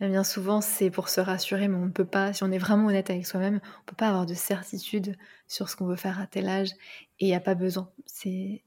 eh 0.00 0.08
bien 0.08 0.24
souvent 0.24 0.60
c'est 0.60 0.90
pour 0.90 1.08
se 1.08 1.20
rassurer, 1.20 1.68
mais 1.68 1.76
on 1.76 1.86
ne 1.86 1.90
peut 1.90 2.06
pas, 2.06 2.32
si 2.32 2.44
on 2.44 2.52
est 2.52 2.58
vraiment 2.58 2.86
honnête 2.86 3.10
avec 3.10 3.26
soi-même, 3.26 3.60
on 3.62 3.80
ne 3.80 3.86
peut 3.86 3.96
pas 3.96 4.08
avoir 4.08 4.26
de 4.26 4.34
certitude 4.34 5.16
sur 5.48 5.68
ce 5.68 5.76
qu'on 5.76 5.86
veut 5.86 5.96
faire 5.96 6.20
à 6.20 6.26
tel 6.26 6.48
âge, 6.48 6.70
et 7.18 7.26
il 7.26 7.28
n'y 7.28 7.34
a 7.34 7.40
pas 7.40 7.54
besoin. 7.54 7.90
C'est 8.06 8.62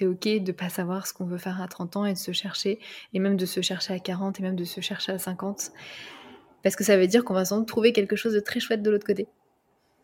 c'est 0.00 0.06
ok 0.06 0.42
de 0.42 0.52
pas 0.52 0.70
savoir 0.70 1.06
ce 1.06 1.12
qu'on 1.12 1.26
veut 1.26 1.36
faire 1.36 1.60
à 1.60 1.68
30 1.68 1.96
ans 1.96 2.04
et 2.06 2.14
de 2.14 2.18
se 2.18 2.32
chercher, 2.32 2.78
et 3.12 3.18
même 3.18 3.36
de 3.36 3.44
se 3.44 3.60
chercher 3.60 3.92
à 3.92 3.98
40, 3.98 4.40
et 4.40 4.42
même 4.42 4.56
de 4.56 4.64
se 4.64 4.80
chercher 4.80 5.12
à 5.12 5.18
50, 5.18 5.72
parce 6.62 6.76
que 6.76 6.84
ça 6.84 6.96
veut 6.96 7.06
dire 7.06 7.24
qu'on 7.24 7.34
va 7.34 7.44
sans 7.44 7.58
doute 7.58 7.68
trouver 7.68 7.92
quelque 7.92 8.16
chose 8.16 8.32
de 8.32 8.40
très 8.40 8.60
chouette 8.60 8.82
de 8.82 8.90
l'autre 8.90 9.06
côté. 9.06 9.28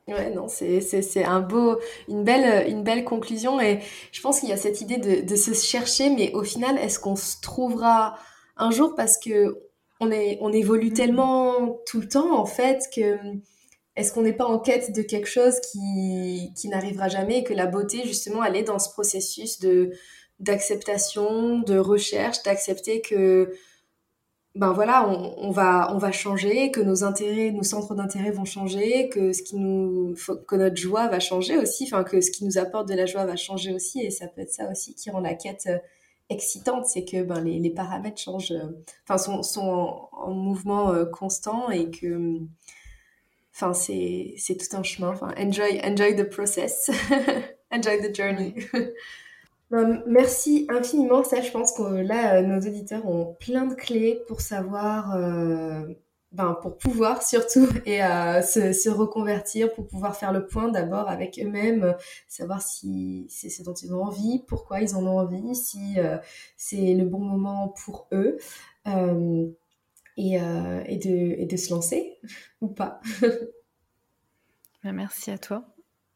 Ouais, 0.08 0.30
non, 0.30 0.46
c'est, 0.46 1.24
un 1.24 1.40
beau, 1.40 1.80
une 2.08 2.22
belle, 2.22 2.68
une 2.68 2.84
belle 2.84 3.04
conclusion. 3.04 3.60
Et 3.60 3.80
je 4.12 4.20
pense 4.20 4.38
qu'il 4.38 4.48
y 4.48 4.52
a 4.52 4.56
cette 4.56 4.80
idée 4.80 4.98
de, 4.98 5.26
de 5.26 5.36
se 5.36 5.52
chercher, 5.52 6.10
mais 6.10 6.32
au 6.32 6.44
final, 6.44 6.78
est-ce 6.78 7.00
qu'on 7.00 7.16
se 7.16 7.40
trouvera 7.40 8.16
un 8.56 8.70
jour? 8.70 8.94
Parce 8.94 9.18
que 9.18 9.66
on, 9.98 10.12
est, 10.12 10.38
on 10.40 10.52
évolue 10.52 10.92
tellement 10.92 11.80
tout 11.86 12.00
le 12.00 12.08
temps, 12.08 12.38
en 12.38 12.46
fait, 12.46 12.84
que 12.94 13.18
est-ce 13.96 14.12
qu'on 14.12 14.22
n'est 14.22 14.32
pas 14.32 14.44
en 14.44 14.60
quête 14.60 14.94
de 14.94 15.02
quelque 15.02 15.28
chose 15.28 15.58
qui, 15.72 16.52
qui 16.54 16.68
n'arrivera 16.68 17.08
jamais 17.08 17.38
et 17.38 17.44
que 17.44 17.54
la 17.54 17.66
beauté, 17.66 18.02
justement, 18.04 18.44
elle 18.44 18.54
est 18.54 18.62
dans 18.62 18.78
ce 18.78 18.90
processus 18.90 19.58
d'acceptation, 20.38 21.60
de 21.60 21.78
recherche, 21.78 22.42
d'accepter 22.44 23.00
que 23.00 23.52
ben 24.56 24.72
voilà, 24.72 25.08
on, 25.08 25.34
on, 25.38 25.50
va 25.50 25.94
on 25.94 25.98
va 25.98 26.12
changer, 26.12 26.70
que 26.70 26.80
nos 26.80 27.04
intérêts, 27.04 27.50
nos 27.50 27.62
centres 27.62 27.94
d'intérêt 27.94 28.30
vont 28.30 28.44
changer, 28.44 29.08
que 29.10 29.32
ce 29.32 29.42
qui 29.42 29.56
nous 29.56 30.14
que 30.48 30.56
notre 30.56 30.76
joie 30.76 31.08
va 31.08 31.20
changer 31.20 31.58
aussi, 31.58 31.84
enfin 31.84 32.04
que 32.04 32.20
ce 32.20 32.30
qui 32.30 32.44
nous 32.44 32.58
apporte 32.58 32.88
de 32.88 32.94
la 32.94 33.06
joie 33.06 33.26
va 33.26 33.36
changer 33.36 33.74
aussi 33.74 34.00
et 34.00 34.10
ça 34.10 34.26
peut 34.28 34.40
être 34.40 34.52
ça 34.52 34.70
aussi 34.70 34.94
qui 34.94 35.10
rend 35.10 35.20
la 35.20 35.34
quête 35.34 35.68
excitante, 36.30 36.86
c'est 36.86 37.04
que 37.04 37.22
ben, 37.22 37.40
les, 37.44 37.70
paramètres 37.70 38.20
changent, 38.20 38.54
enfin 39.04 39.18
sont, 39.18 39.42
sont 39.42 40.08
en, 40.12 40.32
mouvement 40.32 41.04
constant 41.12 41.70
et 41.70 41.90
que 41.90 42.40
enfin 43.54 43.74
c'est 43.74 44.36
tout 44.48 44.76
un 44.76 44.82
chemin. 44.82 45.10
Enfin, 45.10 45.34
enjoy, 45.38 45.80
enjoy 45.84 46.16
the 46.16 46.28
process, 46.28 46.90
enjoy 47.70 48.00
the 48.00 48.14
journey. 48.14 48.54
Ben, 49.70 50.02
merci 50.06 50.66
infiniment. 50.70 51.24
Ça, 51.24 51.40
je 51.40 51.50
pense 51.50 51.72
que 51.72 51.82
là, 51.82 52.40
nos 52.42 52.58
auditeurs 52.58 53.06
ont 53.06 53.34
plein 53.40 53.66
de 53.66 53.74
clés 53.74 54.22
pour 54.28 54.40
savoir 54.40 55.16
ben, 56.36 56.54
pour 56.60 56.76
pouvoir 56.76 57.22
surtout 57.22 57.66
et 57.86 58.04
euh, 58.04 58.42
se, 58.42 58.90
reconvertir, 58.90 59.72
pour 59.72 59.86
pouvoir 59.86 60.16
faire 60.16 60.32
le 60.32 60.46
point 60.46 60.68
d'abord 60.68 61.08
avec 61.08 61.40
eux-mêmes, 61.42 61.96
savoir 62.28 62.60
si 62.60 63.26
c'est 63.30 63.48
ce 63.48 63.62
dont 63.62 63.72
ils 63.72 63.94
ont 63.94 64.02
envie, 64.02 64.42
pourquoi 64.46 64.82
ils 64.82 64.94
en 64.94 65.06
ont 65.06 65.18
envie, 65.18 65.54
si 65.54 65.98
euh, 65.98 66.18
c'est 66.58 66.92
le 66.94 67.06
bon 67.06 67.20
moment 67.20 67.74
pour 67.84 68.08
eux, 68.12 68.36
euh, 68.86 69.48
et, 70.18 70.38
de, 70.38 71.40
et, 71.40 71.46
de, 71.46 71.56
se 71.56 71.72
lancer 71.72 72.18
ou 72.60 72.68
pas. 72.68 73.00
Ben, 74.84 74.92
merci 74.92 75.32
à 75.32 75.38
toi 75.38 75.64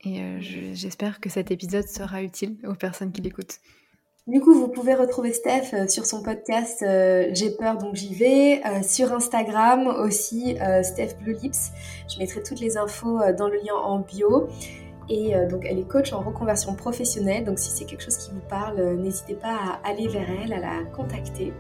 et 0.04 0.40
j'espère 0.40 1.20
que 1.20 1.28
cet 1.28 1.50
épisode 1.50 1.86
sera 1.86 2.22
utile 2.22 2.56
aux 2.66 2.74
personnes 2.74 3.12
qui 3.12 3.20
l'écoutent. 3.20 3.60
Du 4.30 4.40
coup, 4.40 4.54
vous 4.54 4.68
pouvez 4.68 4.94
retrouver 4.94 5.32
Steph 5.32 5.72
euh, 5.72 5.88
sur 5.88 6.04
son 6.06 6.22
podcast 6.22 6.82
euh, 6.82 7.30
J'ai 7.32 7.50
peur 7.50 7.78
donc 7.78 7.96
j'y 7.96 8.14
vais, 8.14 8.60
euh, 8.64 8.80
sur 8.82 9.12
Instagram 9.12 9.88
aussi 9.88 10.56
Steph 10.82 11.16
Blue 11.20 11.36
Lips. 11.42 11.72
Je 12.08 12.18
mettrai 12.18 12.40
toutes 12.42 12.60
les 12.60 12.76
infos 12.76 13.18
dans 13.36 13.48
le 13.48 13.56
lien 13.56 13.74
en 13.74 13.98
bio. 13.98 14.48
Et 15.12 15.34
donc 15.50 15.66
elle 15.68 15.80
est 15.80 15.88
coach 15.88 16.12
en 16.12 16.20
reconversion 16.20 16.76
professionnelle, 16.76 17.44
donc 17.44 17.58
si 17.58 17.68
c'est 17.70 17.84
quelque 17.84 18.04
chose 18.04 18.16
qui 18.16 18.30
vous 18.30 18.42
parle, 18.48 18.94
n'hésitez 18.94 19.34
pas 19.34 19.56
à 19.82 19.88
aller 19.88 20.06
vers 20.06 20.28
elle, 20.40 20.52
à 20.52 20.60
la 20.60 20.84
contacter. 20.94 21.52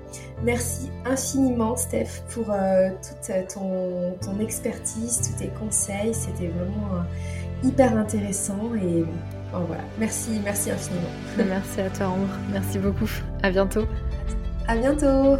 Merci 0.44 0.88
infiniment 1.04 1.76
Steph 1.76 2.22
pour 2.32 2.44
toute 2.44 3.48
ton, 3.52 4.38
expertise, 4.38 5.20
tous 5.20 5.42
tes 5.42 5.50
conseils, 5.58 6.14
c'était 6.14 6.46
vraiment 6.46 7.02
hyper 7.62 7.96
intéressant 7.96 8.74
et 8.74 9.04
voilà. 9.52 9.82
Merci, 9.98 10.40
merci 10.44 10.70
infiniment. 10.70 11.08
Merci 11.36 11.80
à 11.80 11.90
toi, 11.90 12.08
Ambre. 12.08 12.28
Merci 12.52 12.78
beaucoup. 12.78 13.10
À 13.42 13.50
bientôt. 13.50 13.86
À 14.68 14.76
bientôt. 14.76 15.36